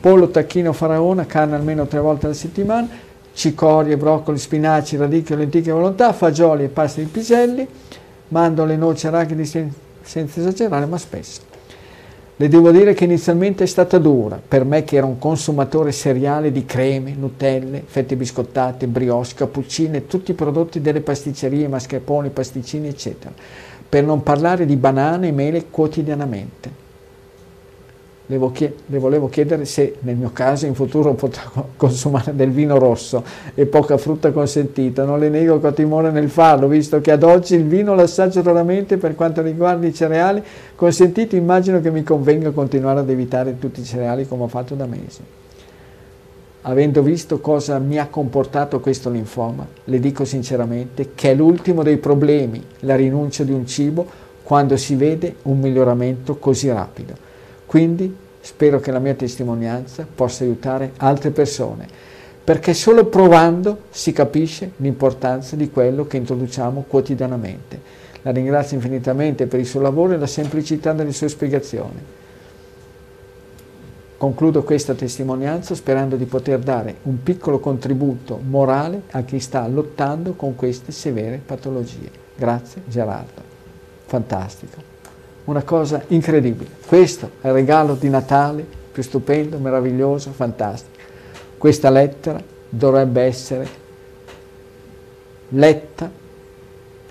[0.00, 2.88] pollo, tacchino, faraona, carne almeno 3 volte alla settimana,
[3.32, 7.66] cicorie, broccoli, spinaci, radicchio, lenticchie a volontà, fagioli e pasta di piselli,
[8.28, 11.53] mandorle, noci, arachidi sen- senza esagerare, ma spesso.
[12.36, 16.50] Le devo dire che inizialmente è stata dura, per me che era un consumatore seriale
[16.50, 23.32] di creme, nutelle, fette biscottate, brioche, cappuccine, tutti i prodotti delle pasticcerie, mascarpone, pasticcini, eccetera,
[23.88, 26.83] per non parlare di banane e mele quotidianamente.
[28.26, 33.22] Le, volevo chiedere se nel mio caso in futuro potrò co- consumare del vino rosso
[33.54, 35.04] e poca frutta consentita.
[35.04, 38.00] Non le nego che ho timore nel farlo, visto che ad oggi il vino lo
[38.00, 40.42] assaggio raramente per quanto riguarda i cereali
[40.74, 41.36] consentiti.
[41.36, 45.20] Immagino che mi convenga continuare ad evitare tutti i cereali come ho fatto da mesi.
[46.66, 51.98] avendo visto cosa mi ha comportato questo linfoma, le dico sinceramente che è l'ultimo dei
[51.98, 54.06] problemi, la rinuncia di un cibo,
[54.42, 57.32] quando si vede un miglioramento così rapido.
[57.74, 61.88] Quindi spero che la mia testimonianza possa aiutare altre persone,
[62.44, 67.80] perché solo provando si capisce l'importanza di quello che introduciamo quotidianamente.
[68.22, 72.00] La ringrazio infinitamente per il suo lavoro e la semplicità delle sue spiegazioni.
[74.18, 80.34] Concludo questa testimonianza sperando di poter dare un piccolo contributo morale a chi sta lottando
[80.34, 82.08] con queste severe patologie.
[82.36, 83.42] Grazie Gerardo.
[84.06, 84.93] Fantastico
[85.44, 86.70] una cosa incredibile.
[86.86, 91.02] Questo è il regalo di Natale più stupendo, meraviglioso, fantastico.
[91.58, 93.68] Questa lettera dovrebbe essere
[95.48, 96.10] letta,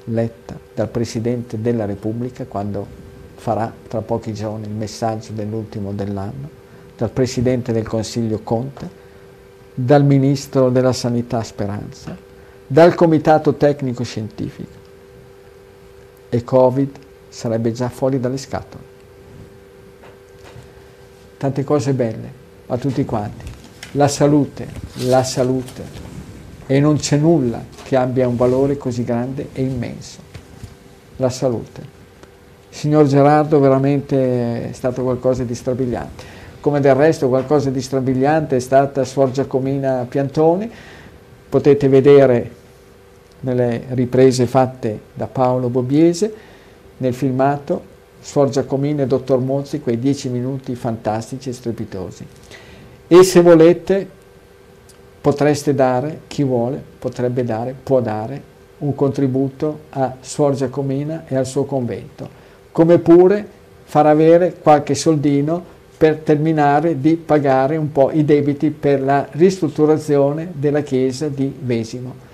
[0.05, 3.01] letta dal Presidente della Repubblica quando
[3.35, 6.49] farà tra pochi giorni il messaggio dell'ultimo dell'anno,
[6.95, 9.01] dal Presidente del Consiglio Conte,
[9.73, 12.15] dal Ministro della Sanità Speranza,
[12.65, 14.81] dal Comitato Tecnico Scientifico.
[16.29, 16.97] E Covid
[17.33, 18.83] sarebbe già fuori dalle scatole.
[21.37, 22.31] Tante cose belle
[22.67, 23.45] a tutti quanti.
[23.93, 24.67] La salute,
[25.07, 25.83] la salute.
[26.67, 30.19] E non c'è nulla che abbia un valore così grande e immenso.
[31.17, 32.01] La salute.
[32.69, 36.23] Signor Gerardo veramente è stato qualcosa di strabiliante.
[36.59, 40.71] Come del resto qualcosa di strabiliante è stata Suor Giacomina Piantoni.
[41.49, 42.51] Potete vedere
[43.39, 46.51] nelle riprese fatte da Paolo Bobbiese
[46.97, 47.91] nel filmato
[48.21, 52.25] Suor Giacomina e Dottor Mozzi quei dieci minuti fantastici e strepitosi.
[53.07, 54.07] E se volete
[55.19, 61.45] potreste dare, chi vuole, potrebbe dare, può dare un contributo a Suor Giacomina e al
[61.45, 62.29] suo convento,
[62.71, 63.45] come pure
[63.83, 70.51] far avere qualche soldino per terminare di pagare un po' i debiti per la ristrutturazione
[70.53, 72.31] della chiesa di Vesimo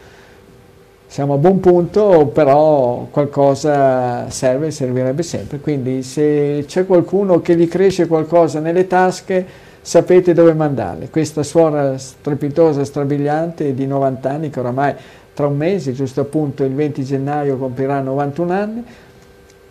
[1.10, 5.60] siamo a buon punto, però qualcosa serve, servirebbe sempre.
[5.60, 9.44] Quindi se c'è qualcuno che gli cresce qualcosa nelle tasche,
[9.81, 11.10] sapete dove mandarle.
[11.10, 14.94] Questa suora strepitosa, strabiliante di 90 anni, che oramai
[15.34, 18.84] tra un mese, giusto appunto il 20 gennaio, compirà 91 anni,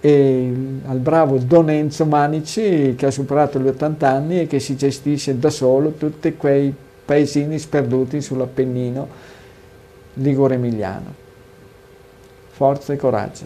[0.00, 0.52] e
[0.86, 5.38] al bravo Don Enzo Manici, che ha superato gli 80 anni e che si gestisce
[5.38, 6.74] da solo tutti quei
[7.04, 9.06] paesini sperduti sull'Appennino
[10.14, 11.26] ligure-emiliano
[12.58, 13.44] forza e coraggio.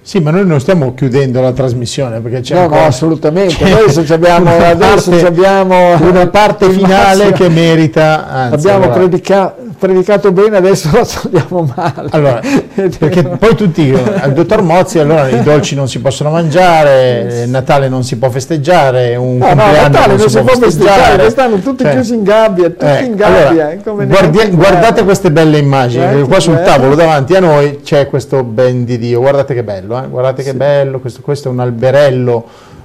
[0.00, 2.80] Sì, ma noi non stiamo chiudendo la trasmissione perché c'è no, ancora...
[2.80, 3.62] no, assolutamente.
[3.62, 8.26] Noi adesso abbiamo, una, adesso parte, abbiamo una parte finale che merita.
[8.26, 9.00] Anzi, abbiamo allora.
[9.00, 12.08] predica, predicato bene, adesso lo togliamo male.
[12.10, 12.40] Allora,
[12.74, 18.04] perché poi tutti, il dottor Mozzi, allora i dolci non si possono mangiare, Natale non
[18.04, 21.30] si può festeggiare, un no, compleanno no, Natale non, si, può festeggiare.
[21.30, 23.78] Stanno tutti cioè, chiusi in gabbia, tutti eh, in gabbia.
[23.84, 28.42] Allora, guardi, guardate queste belle immagini, eh, qua sul tavolo davanti a noi c'è questo
[28.42, 30.08] ben di Dio, guardate che bello eh?
[30.08, 30.56] guardate che sì.
[30.56, 32.44] bello, questo, questo, è un alberello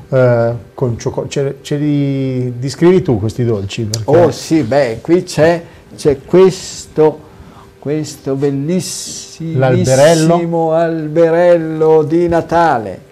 [0.10, 3.84] eh, con cioccolato, ce, ce, li descrivi tu questi dolci?
[3.84, 4.10] Perché...
[4.10, 5.62] Oh sì, beh, qui c'è,
[5.96, 7.20] c'è questo,
[7.80, 9.60] questo bellissimo
[10.74, 13.12] alberello di Natale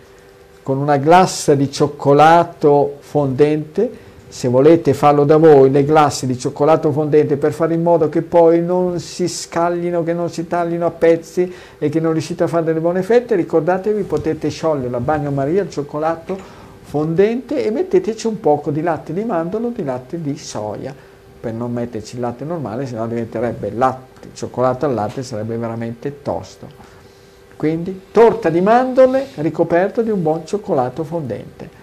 [0.64, 4.10] con una glassa di cioccolato fondente.
[4.28, 8.22] Se volete farlo da voi, le glassi di cioccolato fondente per fare in modo che
[8.22, 12.48] poi non si scaglino, che non si taglino a pezzi e che non riuscite a
[12.48, 16.38] fare delle buone fette, ricordatevi potete sciogliere a bagnomaria il cioccolato
[16.82, 21.11] fondente e metteteci un poco di latte di mandorlo di latte di soia
[21.42, 26.68] per non metterci il latte normale, sennò diventerebbe latte, cioccolato al latte sarebbe veramente tosto.
[27.58, 31.80] Quindi torta di mandorle ricoperto di un buon cioccolato fondente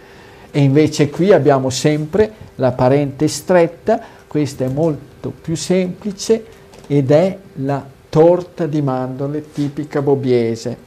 [0.50, 6.44] e invece qui abbiamo sempre la parente stretta, questa è molto più semplice
[6.86, 10.86] ed è la torta di mandorle tipica bobbiese.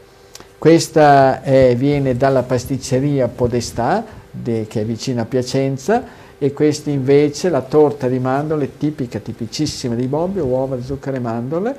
[0.57, 6.03] Questa è, viene dalla pasticceria Podestà, de, che è vicino a Piacenza,
[6.43, 11.75] e questa invece la torta di mandorle tipica, tipicissima di Bobbio, uova, zucchero e mandorle.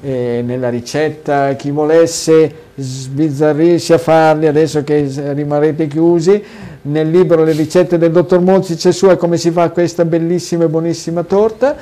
[0.00, 6.40] E nella ricetta chi volesse sbizzarrirsi a farli adesso che rimarrete chiusi
[6.82, 10.68] nel libro Le ricette del dottor Mozzi c'è su come si fa questa bellissima e
[10.68, 11.74] buonissima torta.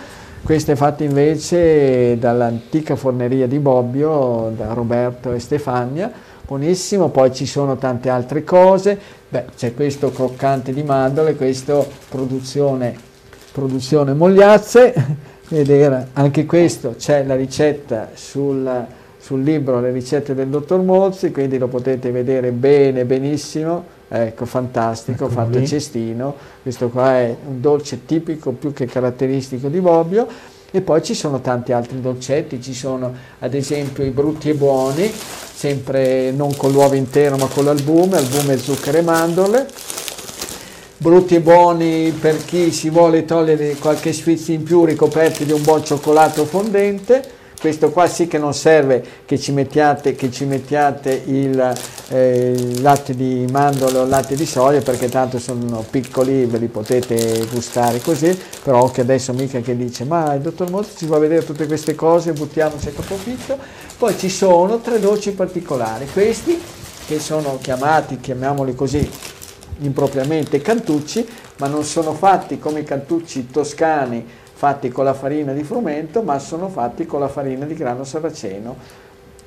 [0.43, 6.11] Questa è fatta invece dall'antica forneria di Bobbio, da Roberto e Stefania.
[6.47, 8.99] Buonissimo, poi ci sono tante altre cose.
[9.35, 12.95] Beh, c'è questo croccante di mandorle, questo produzione,
[13.51, 14.95] produzione Mogliazze.
[15.51, 18.87] Vedere, anche questo c'è la ricetta sul,
[19.19, 25.25] sul libro Le ricette del dottor Mozzi, quindi lo potete vedere bene, benissimo ecco fantastico,
[25.25, 25.67] ecco fatto lì.
[25.67, 30.29] cestino, questo qua è un dolce tipico più che caratteristico di Bobbio
[30.71, 35.11] e poi ci sono tanti altri dolcetti, ci sono ad esempio i brutti e buoni,
[35.65, 39.67] sempre non con l'uovo intero ma con l'albume, albume, zucchero e mandorle,
[40.99, 45.63] brutti e buoni per chi si vuole togliere qualche sfizio in più ricoperti di un
[45.63, 47.23] buon cioccolato fondente,
[47.65, 51.75] questo qua sì che non serve che ci mettiate, che ci mettiate il,
[52.11, 56.67] eh, latte di mandorle o il latte di soia perché tanto sono piccoli, ve li
[56.67, 61.17] potete gustare così, però che adesso mica che dice ma il dottor Monti ci fa
[61.17, 63.57] vedere tutte queste cose, buttiamo un secco profitto.
[63.97, 66.61] Poi ci sono tre dolci particolari, questi
[67.07, 69.09] che sono chiamati, chiamiamoli così,
[69.79, 71.27] impropriamente cantucci,
[71.57, 76.39] ma non sono fatti come i cantucci toscani fatti con la farina di frumento, ma
[76.39, 78.77] sono fatti con la farina di grano saraceno,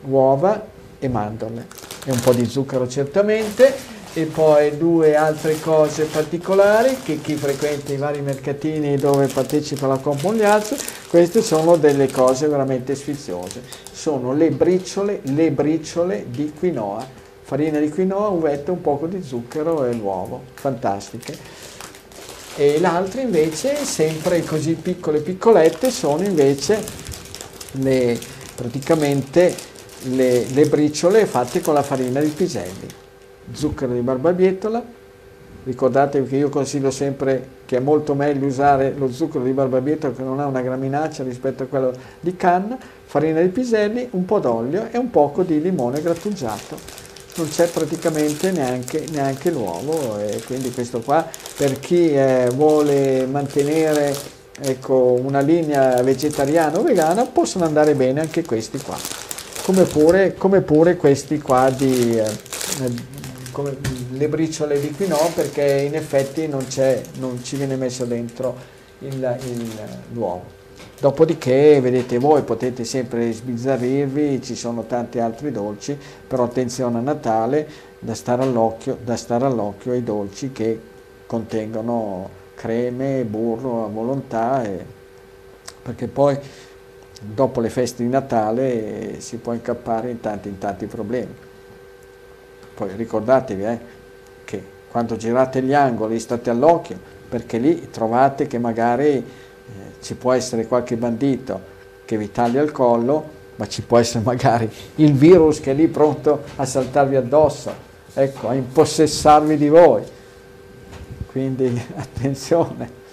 [0.02, 0.62] uova
[1.00, 1.66] e mandorle
[2.06, 7.94] e un po' di zucchero certamente e poi due altre cose particolari che chi frequenta
[7.94, 10.76] i vari mercatini dove partecipa alla Compogliazzo,
[11.10, 13.62] queste sono delle cose veramente sfiziose.
[13.92, 17.06] Sono le briciole, le briciole di quinoa,
[17.42, 21.38] farina di quinoa, uvetta, un poco di zucchero e l'uovo, fantastiche
[22.58, 26.84] e l'altra invece, sempre così piccole piccolette, sono invece
[27.74, 28.18] le,
[28.56, 29.56] praticamente
[30.06, 32.88] le, le briciole fatte con la farina di piselli,
[33.52, 34.84] zucchero di barbabietola,
[35.66, 40.24] ricordatevi che io consiglio sempre che è molto meglio usare lo zucchero di barbabietola che
[40.24, 42.76] non ha una graminaccia rispetto a quello di canna,
[43.06, 47.07] farina di piselli, un po' d'olio e un poco di limone grattugiato
[47.38, 54.16] non c'è praticamente neanche, neanche l'uovo e quindi questo qua per chi eh, vuole mantenere
[54.60, 58.98] ecco, una linea vegetariana o vegana possono andare bene anche questi qua.
[59.64, 63.76] Come pure, come pure questi qua di eh, come
[64.12, 66.66] le briciole di quinoa perché in effetti non,
[67.16, 68.56] non ci viene messo dentro
[70.14, 70.57] l'uovo
[71.00, 75.96] Dopodiché, vedete voi, potete sempre sbizzarrirvi, ci sono tanti altri dolci,
[76.28, 77.68] però attenzione a Natale,
[78.00, 80.80] da stare all'occhio, da stare all'occhio ai dolci che
[81.28, 84.84] contengono creme, burro a volontà, e,
[85.84, 86.36] perché poi
[87.22, 91.36] dopo le feste di Natale si può incappare in tanti, in tanti problemi.
[92.74, 93.80] Poi ricordatevi eh,
[94.44, 96.98] che quando girate gli angoli state all'occhio,
[97.30, 99.46] perché lì trovate che magari
[100.02, 101.76] ci può essere qualche bandito
[102.06, 105.88] che vi taglia il collo, ma ci può essere magari il virus che è lì
[105.88, 107.74] pronto a saltarvi addosso,
[108.14, 110.04] ecco, a impossessarvi di voi.
[111.32, 113.06] Quindi attenzione.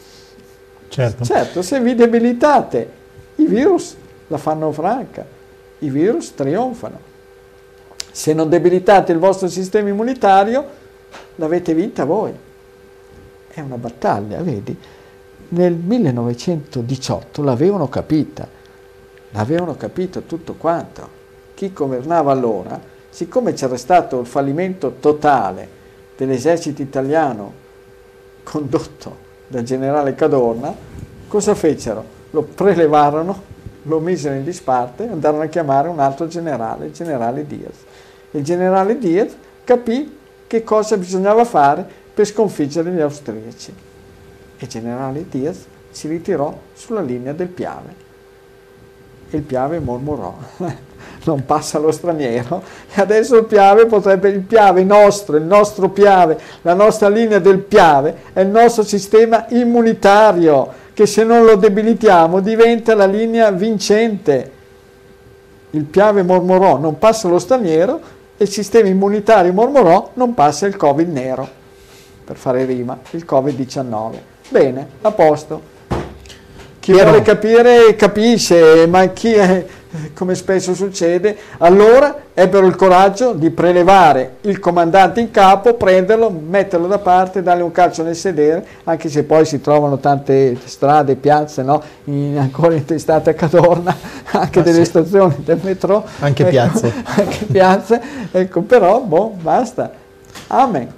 [0.88, 1.24] Certo.
[1.24, 2.88] certo, se vi debilitate,
[3.36, 3.96] i virus
[4.28, 5.26] la fanno franca,
[5.80, 7.12] i virus trionfano.
[8.12, 10.64] Se non debilitate il vostro sistema immunitario,
[11.34, 12.32] l'avete vinta voi.
[13.48, 14.78] È una battaglia, vedi?
[15.48, 18.46] Nel 1918 l'avevano capita,
[19.30, 21.22] l'avevano capito tutto quanto.
[21.54, 22.80] Chi governava allora,
[23.10, 25.68] siccome c'era stato il fallimento totale
[26.16, 27.52] dell'esercito italiano
[28.42, 29.16] condotto
[29.46, 30.74] dal generale Cadorna,
[31.28, 32.12] cosa fecero?
[32.30, 33.52] Lo prelevarono,
[33.82, 37.76] lo misero in disparte e andarono a chiamare un altro generale, il generale Diaz.
[38.32, 43.92] Il generale Diaz capì che cosa bisognava fare per sconfiggere gli austriaci
[44.64, 48.02] e generale Diaz si ritirò sulla linea del Piave.
[49.30, 50.34] Il Piave mormorò,
[51.24, 52.62] non passa lo straniero,
[52.92, 57.58] e adesso il Piave potrebbe, il Piave nostro, il nostro Piave, la nostra linea del
[57.58, 64.52] Piave è il nostro sistema immunitario, che se non lo debilitiamo diventa la linea vincente.
[65.70, 68.00] Il Piave mormorò, non passa lo straniero,
[68.36, 71.48] e il sistema immunitario mormorò, non passa il Covid nero,
[72.24, 74.32] per fare rima, il Covid-19.
[74.54, 75.60] Bene, a posto.
[76.78, 77.08] Chi Piero.
[77.08, 79.66] vuole capire capisce, ma chi è,
[80.14, 86.86] come spesso succede, allora ebbero il coraggio di prelevare il comandante in capo, prenderlo, metterlo
[86.86, 91.64] da parte, dargli un calcio nel sedere, anche se poi si trovano tante strade, piazze,
[91.64, 91.82] no?
[92.04, 93.92] in, ancora intestate a Cadorna,
[94.30, 94.90] anche ah, delle sì.
[94.90, 96.04] stazioni del metro.
[96.20, 96.92] Anche ecco, piazze.
[97.02, 98.00] Anche piazze,
[98.30, 99.90] ecco, però, boh, basta.
[100.46, 100.92] Amen.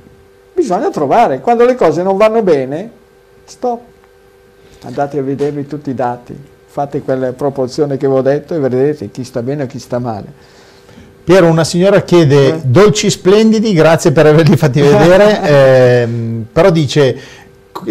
[0.52, 3.04] Bisogna trovare, quando le cose non vanno bene,
[3.46, 3.80] Stop.
[4.82, 6.36] Andate a vedervi tutti i dati,
[6.66, 9.98] fate quella proporzione che vi ho detto e vedrete chi sta bene e chi sta
[9.98, 10.26] male.
[11.24, 12.60] Piero, una signora chiede eh?
[12.64, 15.42] dolci splendidi, grazie per averli fatti vedere,
[16.02, 17.18] ehm, però dice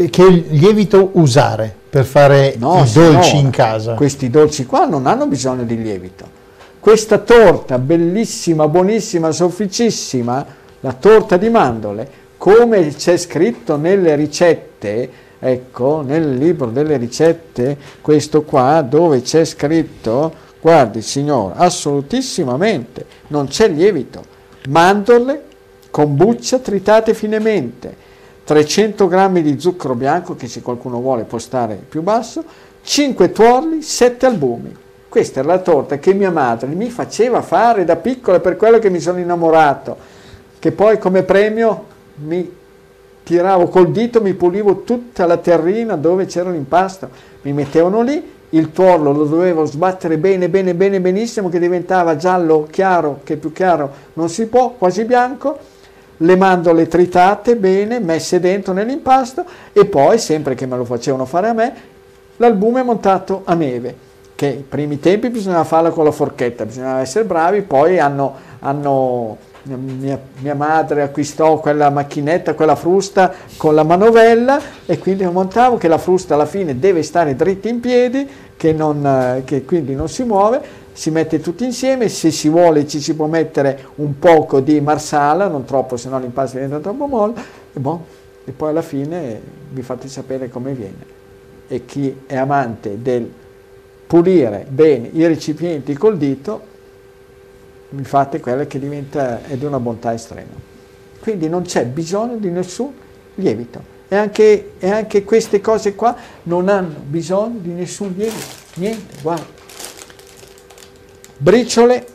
[0.10, 3.94] che lievito usare per fare no, i dolci signora, in casa.
[3.94, 6.44] Questi dolci qua non hanno bisogno di lievito.
[6.80, 10.46] Questa torta bellissima, buonissima, sofficissima,
[10.82, 15.10] la torta di mandorle, come c'è scritto nelle ricette,
[15.48, 23.70] ecco, nel libro delle ricette, questo qua, dove c'è scritto, guardi signore, assolutissimamente, non c'è
[23.70, 24.24] lievito,
[24.70, 25.44] mandorle
[25.92, 27.96] con buccia tritate finemente,
[28.44, 32.44] 300 g di zucchero bianco, che se qualcuno vuole può stare più basso,
[32.82, 34.76] 5 tuorli, 7 albumi.
[35.08, 38.90] Questa era la torta che mia madre mi faceva fare da piccola per quello che
[38.90, 39.96] mi sono innamorato,
[40.60, 41.86] che poi come premio
[42.16, 42.64] mi
[43.26, 47.10] tiravo col dito, mi pulivo tutta la terrina dove c'era l'impasto,
[47.42, 52.68] mi mettevano lì, il tuorlo lo dovevo sbattere bene, bene, bene, benissimo, che diventava giallo
[52.70, 55.58] chiaro, che più chiaro non si può, quasi bianco,
[56.18, 59.44] le mandorle tritate bene, messe dentro nell'impasto
[59.74, 61.74] e poi, sempre che me lo facevano fare a me,
[62.38, 63.96] l'albume montato a neve,
[64.36, 69.38] che i primi tempi bisognava farlo con la forchetta, bisognava essere bravi, poi hanno, hanno
[69.74, 75.88] mia, mia, madre acquistò quella macchinetta, quella frusta con la manovella e quindi montavo che
[75.88, 80.24] la frusta alla fine deve stare dritta in piedi, che, non, che quindi non si
[80.24, 80.62] muove,
[80.94, 85.48] si mette tutti insieme, se si vuole ci si può mettere un poco di marsala,
[85.48, 87.34] non troppo, se no l'impasto diventa troppo molle,
[87.74, 88.02] e, bon,
[88.46, 91.14] e poi alla fine vi fate sapere come viene.
[91.68, 93.30] E chi è amante del
[94.06, 96.74] pulire bene i recipienti col dito,
[98.04, 100.54] fate quella che diventa è di una bontà estrema.
[101.20, 102.92] Quindi non c'è bisogno di nessun
[103.36, 103.94] lievito.
[104.08, 108.46] E anche, e anche queste cose qua non hanno bisogno di nessun lievito.
[108.76, 109.46] Niente, guarda.
[111.38, 112.06] Briciole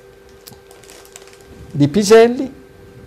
[1.73, 2.52] di piselli,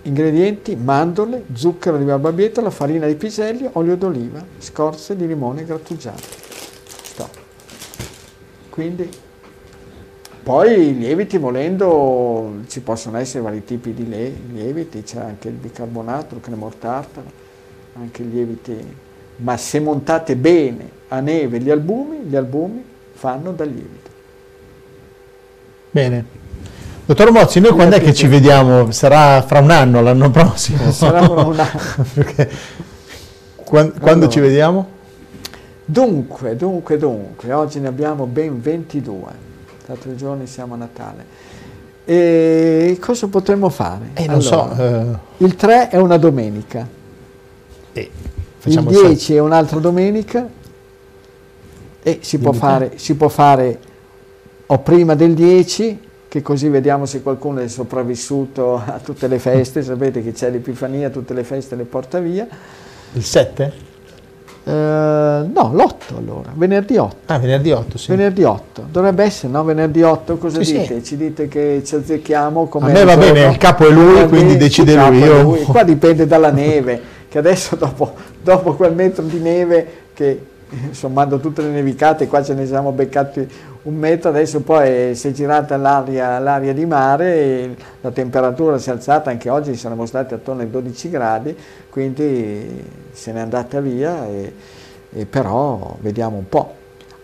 [0.04, 6.24] ingredienti, mandorle, zucchero di barbabietola, farina di piselli, olio d'oliva, scorze di limone grattugiate.
[7.04, 7.38] Stop.
[8.70, 9.10] Quindi
[10.44, 14.06] poi i lieviti volendo ci possono essere vari tipi di
[14.52, 17.32] lieviti, c'è anche il bicarbonato, il cremor tartaro,
[17.98, 18.76] anche lieviti,
[19.38, 22.84] ma se montate bene a neve gli albumi, gli albumi
[23.14, 24.10] fanno da lievito.
[25.91, 26.26] Bene.
[27.06, 28.91] Dottor Mozzi, noi quando è che ci vediamo?
[28.91, 30.91] Sarà fra un anno, l'anno prossimo?
[30.91, 31.80] Sarà fra un anno.
[33.64, 34.90] quando, quando allora, ci vediamo?
[35.86, 39.52] Dunque, dunque, dunque, oggi ne abbiamo ben 22
[39.84, 41.26] tra tre giorni siamo a Natale.
[42.06, 44.10] E cosa potremmo fare?
[44.14, 45.18] Eh, allora, so, uh...
[45.44, 46.88] Il 3 è una domenica,
[47.94, 48.12] eh,
[48.64, 50.48] il 10 è un'altra domenica
[52.02, 53.80] e si può, fare, si può fare
[54.66, 59.84] o prima del 10 che così vediamo se qualcuno è sopravvissuto a tutte le feste,
[59.84, 62.48] sapete che c'è l'Epifania, tutte le feste le porta via.
[63.14, 63.93] Il 7?
[64.65, 67.15] Uh, no, l'8 allora, venerdì 8.
[67.26, 68.11] Ah, venerdì 8, sì.
[68.11, 69.64] Venerdì 8, dovrebbe essere, no?
[69.65, 70.95] Venerdì 8, cosa sì, dite?
[70.95, 71.03] Sì.
[71.03, 72.90] Ci dite che ci azzecchiamo come...
[72.90, 75.19] A me va bene, il capo è lui, venerdì, quindi decide lui.
[75.19, 75.41] Io...
[75.41, 75.61] lui.
[75.68, 80.40] Qua dipende dalla neve, che adesso dopo, dopo quel metro di neve che
[80.91, 83.48] sommando tutte le nevicate, qua ce ne siamo beccati
[83.84, 88.94] un metro, adesso poi si è girata l'aria, l'aria di mare, la temperatura si è
[88.94, 91.56] alzata, anche oggi saremmo stati attorno ai 12 gradi,
[91.90, 94.54] quindi se n'è andata via, e,
[95.12, 96.76] e però vediamo un po'.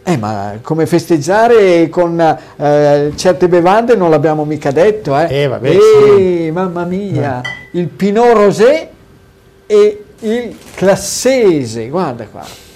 [0.03, 5.43] Eh, ma come festeggiare con eh, certe bevande non l'abbiamo mica detto, eh?
[5.43, 5.79] Eh, vabbè, eh
[6.17, 6.51] sì.
[6.51, 7.41] mamma mia,
[7.73, 8.89] il Pinot Rosé
[9.65, 12.67] e il Classese, guarda qua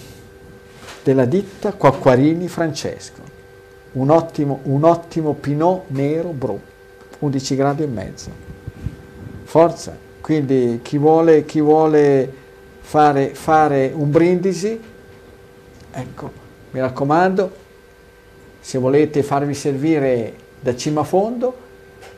[1.03, 3.22] della ditta Quacquarini Francesco.
[3.93, 6.59] Un ottimo, un ottimo Pinot nero bru,
[7.19, 8.29] 11 gradi e mezzo.
[9.43, 12.31] Forza, quindi chi vuole, chi vuole
[12.81, 14.79] fare, fare un brindisi,
[15.91, 16.31] ecco,
[16.71, 17.51] mi raccomando,
[18.59, 21.55] se volete farvi servire da cima a fondo,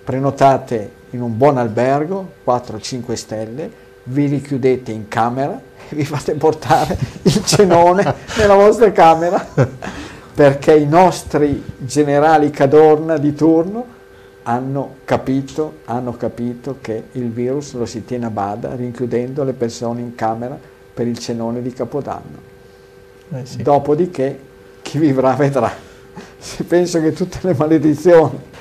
[0.03, 7.45] prenotate in un buon albergo, 4-5 stelle, vi richiudete in camera vi fate portare il
[7.45, 9.45] cenone nella vostra camera
[10.35, 13.93] perché i nostri generali Cadorna di turno
[14.43, 20.01] hanno capito, hanno capito che il virus lo si tiene a bada rinchiudendo le persone
[20.01, 20.57] in camera
[20.93, 22.53] per il cenone di Capodanno.
[23.33, 23.63] Eh sì.
[23.63, 24.37] Dopodiché
[24.81, 25.71] chi vivrà vedrà.
[26.67, 28.53] Penso che tutte le maledizioni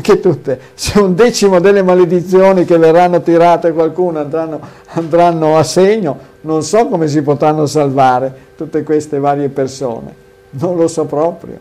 [0.00, 6.18] che tutte, se un decimo delle maledizioni che verranno tirate qualcuno andranno, andranno a segno,
[6.42, 10.14] non so come si potranno salvare tutte queste varie persone,
[10.52, 11.58] non lo so proprio.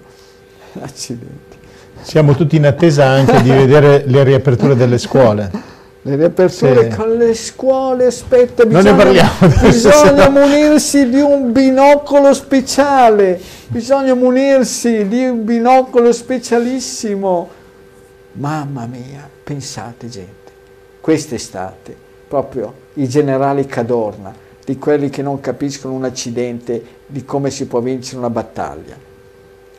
[0.79, 1.57] Accidenti.
[2.01, 5.69] Siamo tutti in attesa anche di vedere le riaperture delle scuole.
[6.03, 6.97] Le riaperture sì.
[6.97, 9.69] con le scuole, aspetta, bisogna, non ne parliamo.
[9.69, 17.59] bisogna munirsi di un binocolo speciale, bisogna munirsi di un binocolo specialissimo
[18.33, 20.51] Mamma mia, pensate gente,
[21.01, 21.93] quest'estate
[22.27, 26.81] proprio i generali Cadorna, di quelli che non capiscono un accidente,
[27.11, 28.95] di come si può vincere una battaglia.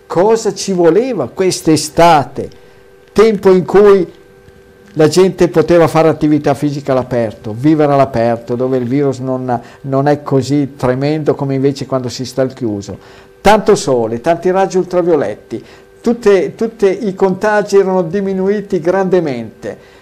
[0.07, 2.51] Cosa ci voleva quest'estate,
[3.13, 4.07] tempo in cui
[4.95, 10.23] la gente poteva fare attività fisica all'aperto, vivere all'aperto, dove il virus non, non, è
[10.23, 12.99] così tremendo come invece quando si sta al chiuso.
[13.41, 15.65] Tanto sole, tanti raggi ultravioletti,
[16.03, 20.01] tutti i contagi erano diminuiti grandemente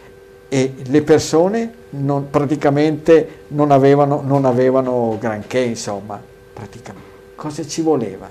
[0.49, 6.21] e le persone non, praticamente non avevano, non avevano granché, insomma,
[6.53, 7.10] praticamente.
[7.41, 8.29] Cosa ci voleva?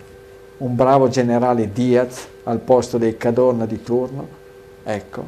[0.57, 4.27] Un bravo generale Diaz al posto dei Cadorna di turno?
[4.83, 5.27] Ecco,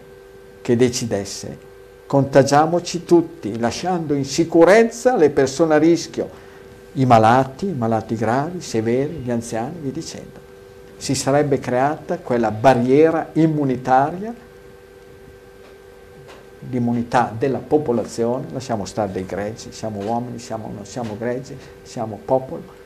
[0.61, 1.57] che decidesse
[2.05, 6.29] contagiamoci tutti, lasciando in sicurezza le persone a rischio,
[6.93, 10.39] i malati, i malati gravi, severi, gli anziani, via dicendo.
[10.97, 14.31] Si sarebbe creata quella barriera immunitaria,
[16.69, 22.79] l'immunità della popolazione, lasciamo stare dei greci, siamo uomini, siamo, non siamo greci, siamo popolo,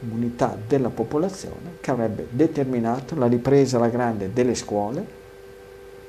[0.00, 5.18] immunità della popolazione che avrebbe determinato la ripresa alla grande delle scuole,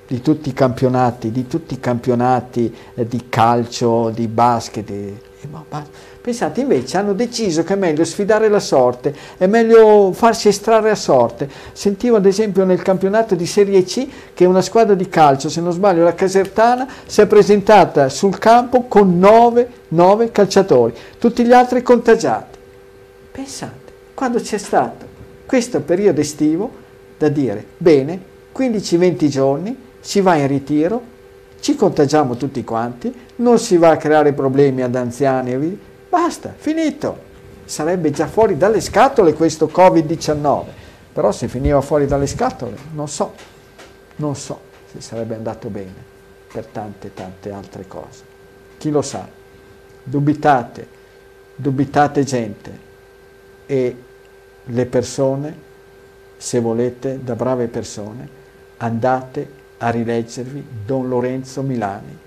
[0.07, 4.85] di tutti i campionati, di tutti i campionati eh, di calcio, di basket.
[4.85, 10.49] Di, eh, Pensate, invece hanno deciso che è meglio sfidare la sorte, è meglio farsi
[10.49, 11.49] estrarre a sorte.
[11.71, 15.71] Sentivo ad esempio nel campionato di Serie C che una squadra di calcio, se non
[15.71, 21.81] sbaglio la Casertana, si è presentata sul campo con nove, nove calciatori, tutti gli altri
[21.81, 22.59] contagiati.
[23.31, 23.80] Pensate,
[24.21, 25.07] quando c'è stato
[25.47, 26.69] questo periodo estivo,
[27.17, 28.21] da dire, bene,
[28.55, 31.01] 15-20 giorni, si va in ritiro,
[31.59, 35.75] ci contagiamo tutti quanti, non si va a creare problemi ad anziani,
[36.07, 37.17] basta, finito.
[37.65, 40.65] Sarebbe già fuori dalle scatole questo Covid-19,
[41.13, 43.33] però se finiva fuori dalle scatole, non so,
[44.17, 45.95] non so se sarebbe andato bene
[46.53, 48.23] per tante, tante altre cose.
[48.77, 49.27] Chi lo sa?
[50.03, 50.87] Dubitate,
[51.55, 52.89] dubitate gente
[53.65, 53.95] e
[54.65, 55.69] le persone,
[56.37, 58.27] se volete, da brave persone,
[58.77, 62.17] andate a rileggervi Don Lorenzo Milani.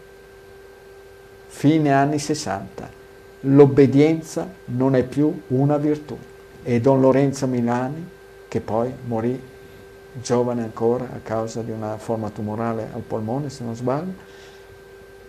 [1.46, 3.02] Fine anni 60.
[3.40, 6.16] L'obbedienza non è più una virtù.
[6.62, 8.08] E Don Lorenzo Milani,
[8.48, 9.40] che poi morì
[10.20, 14.12] giovane ancora a causa di una forma tumorale al polmone, se non sbaglio,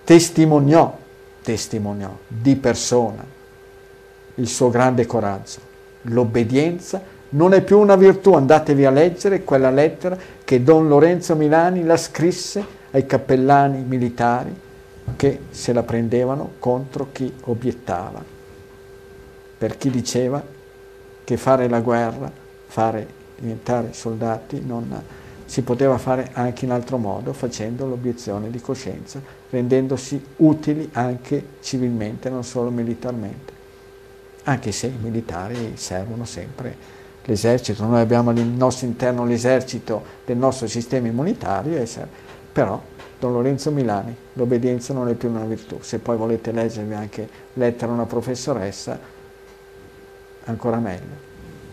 [0.03, 0.97] testimoniò,
[1.41, 3.25] testimoniò di persona
[4.35, 5.64] il suo grande coraggio.
[6.05, 11.83] L'obbedienza non è più una virtù, andatevi a leggere quella lettera che Don Lorenzo Milani
[11.83, 14.63] la scrisse ai cappellani militari
[15.15, 18.23] che se la prendevano contro chi obiettava,
[19.57, 20.41] per chi diceva
[21.23, 22.31] che fare la guerra,
[22.67, 23.07] fare
[23.37, 25.03] diventare soldati, non
[25.45, 32.29] si poteva fare anche in altro modo, facendo l'obiezione di coscienza, rendendosi utili anche civilmente,
[32.29, 33.53] non solo militarmente,
[34.45, 36.93] anche se i militari servono sempre
[37.23, 41.83] l'esercito, noi abbiamo al nostro interno l'esercito del nostro sistema immunitario,
[42.51, 42.79] però
[43.19, 47.91] Don Lorenzo Milani, l'obbedienza non è più una virtù, se poi volete leggervi anche lettera
[47.91, 48.99] a una professoressa,
[50.43, 51.23] ancora meglio,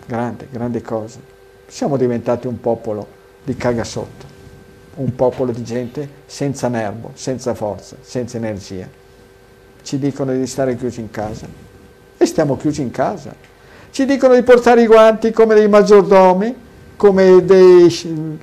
[0.07, 1.19] grande, grande cosa.
[1.67, 3.07] Siamo diventati un popolo
[3.45, 4.25] di cagasotto,
[4.95, 8.89] un popolo di gente senza nervo, senza forza, senza energia.
[9.83, 11.72] Ci dicono di stare chiusi in casa
[12.23, 13.51] e stiamo chiusi in casa
[13.93, 16.57] ci dicono di portare i guanti come dei maggiordomi,
[16.97, 18.39] come dei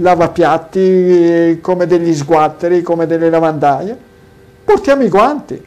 [0.00, 3.98] lavapiatti, come degli sguatteri, come delle lavandaie.
[4.64, 5.60] Portiamo i guanti.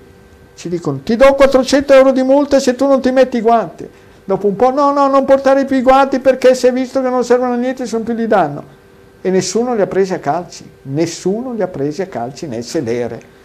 [0.56, 3.86] Ci dicono ti do 400 euro di multa se tu non ti metti i guanti.
[4.24, 7.10] Dopo un po' no, no, non portare più i guanti perché si è visto che
[7.10, 8.64] non servono a niente sono più di danno.
[9.22, 13.36] E nessuno li ha presi a calci, nessuno li ha presi a calci nel sedere.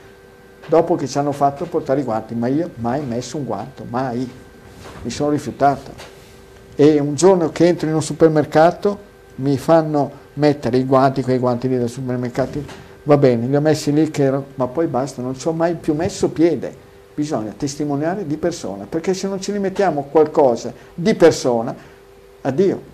[0.67, 4.29] Dopo che ci hanno fatto portare i guanti, ma io mai messo un guanto, mai
[5.03, 5.93] mi sono rifiutato.
[6.75, 11.69] E un giorno che entro in un supermercato mi fanno mettere i guanti, quei guanti
[11.69, 12.63] lì del supermercato,
[13.03, 15.75] va bene, li ho messi lì che ero, ma poi basta, non ci ho mai
[15.75, 16.91] più messo piede.
[17.15, 21.75] Bisogna testimoniare di persona, perché se non ci rimettiamo qualcosa di persona,
[22.41, 22.91] addio.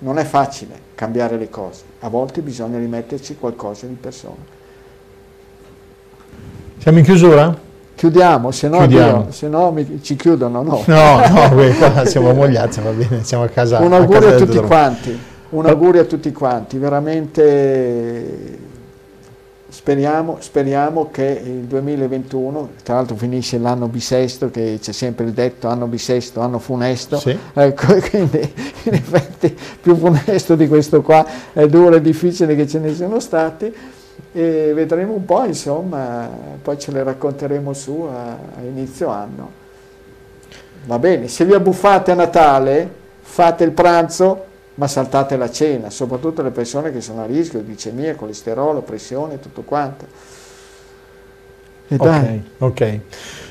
[0.00, 4.56] Non è facile cambiare le cose, a volte bisogna rimetterci qualcosa di persona.
[6.88, 7.54] Siamo in chiusura?
[7.96, 10.62] Chiudiamo, se no, Dio, se no mi, ci chiudono.
[10.62, 13.80] No, no, no qua siamo mogliati, va bene, siamo a casa.
[13.80, 15.18] Un augurio a, a tutti quanti,
[15.50, 18.58] un augurio a tutti quanti, veramente
[19.68, 25.68] speriamo, speriamo che il 2021, tra l'altro finisce l'anno bisesto, che c'è sempre il detto
[25.68, 27.36] anno bisesto, anno funesto, sì.
[27.52, 28.50] ecco, quindi
[28.84, 33.20] in effetti più funesto di questo qua è duro e difficile che ce ne siano
[33.20, 33.74] stati
[34.32, 36.28] e vedremo un po', insomma,
[36.60, 39.50] poi ce le racconteremo su a, a inizio anno.
[40.86, 42.90] Va bene, se vi abbuffate a Natale,
[43.20, 48.14] fate il pranzo, ma saltate la cena, soprattutto le persone che sono a rischio, glicemia,
[48.14, 50.06] colesterolo, pressione, tutto quanto.
[51.88, 53.00] E ok, ok.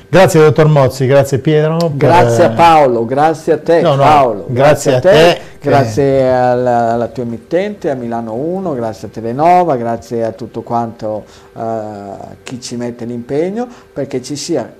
[0.10, 1.92] Grazie dottor Mozzi, grazie Pietro.
[1.94, 4.46] Grazie a Paolo, grazie a te no, no, Paolo.
[4.48, 5.10] Grazie, grazie a te.
[5.10, 6.30] te grazie che...
[6.30, 11.62] alla, alla, tua emittente, a Milano 1, grazie a Telenova, grazie a tutto quanto uh,
[12.44, 14.74] chi ci mette l'impegno perché ci sia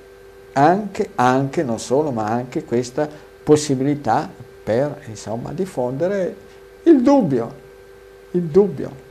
[0.54, 3.06] anche, anche, non solo, ma anche questa
[3.44, 4.30] possibilità
[4.64, 6.36] per insomma, diffondere
[6.84, 7.54] il dubbio,
[8.32, 9.06] il dubbio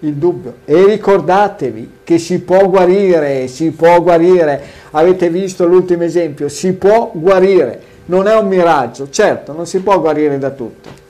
[0.00, 0.56] il dubbio.
[0.64, 4.60] E ricordatevi che si può guarire, si può guarire.
[4.92, 7.88] Avete visto l'ultimo esempio, si può guarire.
[8.06, 11.08] Non è un miraggio, certo, non si può guarire da tutto.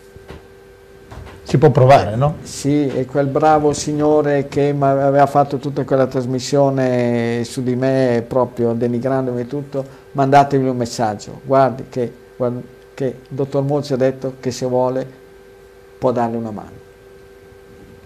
[1.42, 2.36] Si può provare, no?
[2.42, 8.72] Sì, e quel bravo signore che aveva fatto tutta quella trasmissione su di me, proprio
[8.72, 11.40] denigrandomi tutto, mandatevi un messaggio.
[11.44, 12.62] Guardi che, guardi,
[12.94, 15.04] che il dottor Mozzi ha detto che se vuole
[15.98, 16.88] può darle una mano.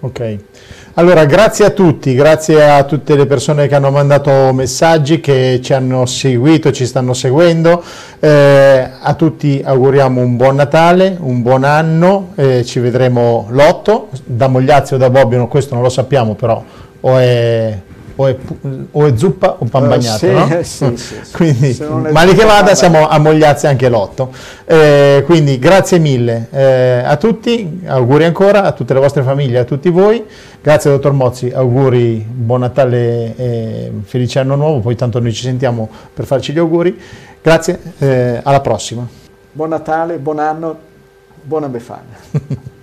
[0.04, 0.36] Ok,
[0.96, 5.72] allora grazie a tutti, grazie a tutte le persone che hanno mandato messaggi, che ci
[5.72, 7.82] hanno seguito, ci stanno seguendo,
[8.20, 14.46] eh, a tutti auguriamo un buon Natale, un buon anno, eh, ci vedremo l'8, da
[14.48, 16.62] Mogliazzi o da Bobbio, questo non lo sappiamo però,
[17.00, 17.74] o è
[18.16, 18.36] o è,
[18.92, 20.96] o è, zuppa o pan bagnato, uh, sì, no?
[20.96, 21.76] sì, sì, quindi,
[22.10, 24.32] male che vada siamo a Mogliazzi anche l'otto.
[24.64, 29.64] Eh, quindi grazie mille eh, a tutti, auguri ancora a tutte le vostre famiglie, a
[29.64, 30.24] tutti voi.
[30.60, 35.88] Grazie dottor Mozzi, auguri, buon Natale e felice anno nuovo, poi tanto noi ci sentiamo
[36.12, 36.98] per farci gli auguri.
[37.42, 39.06] Grazie, eh, alla prossima.
[39.52, 40.76] Buon Natale, buon anno,
[41.42, 42.72] buona Befana.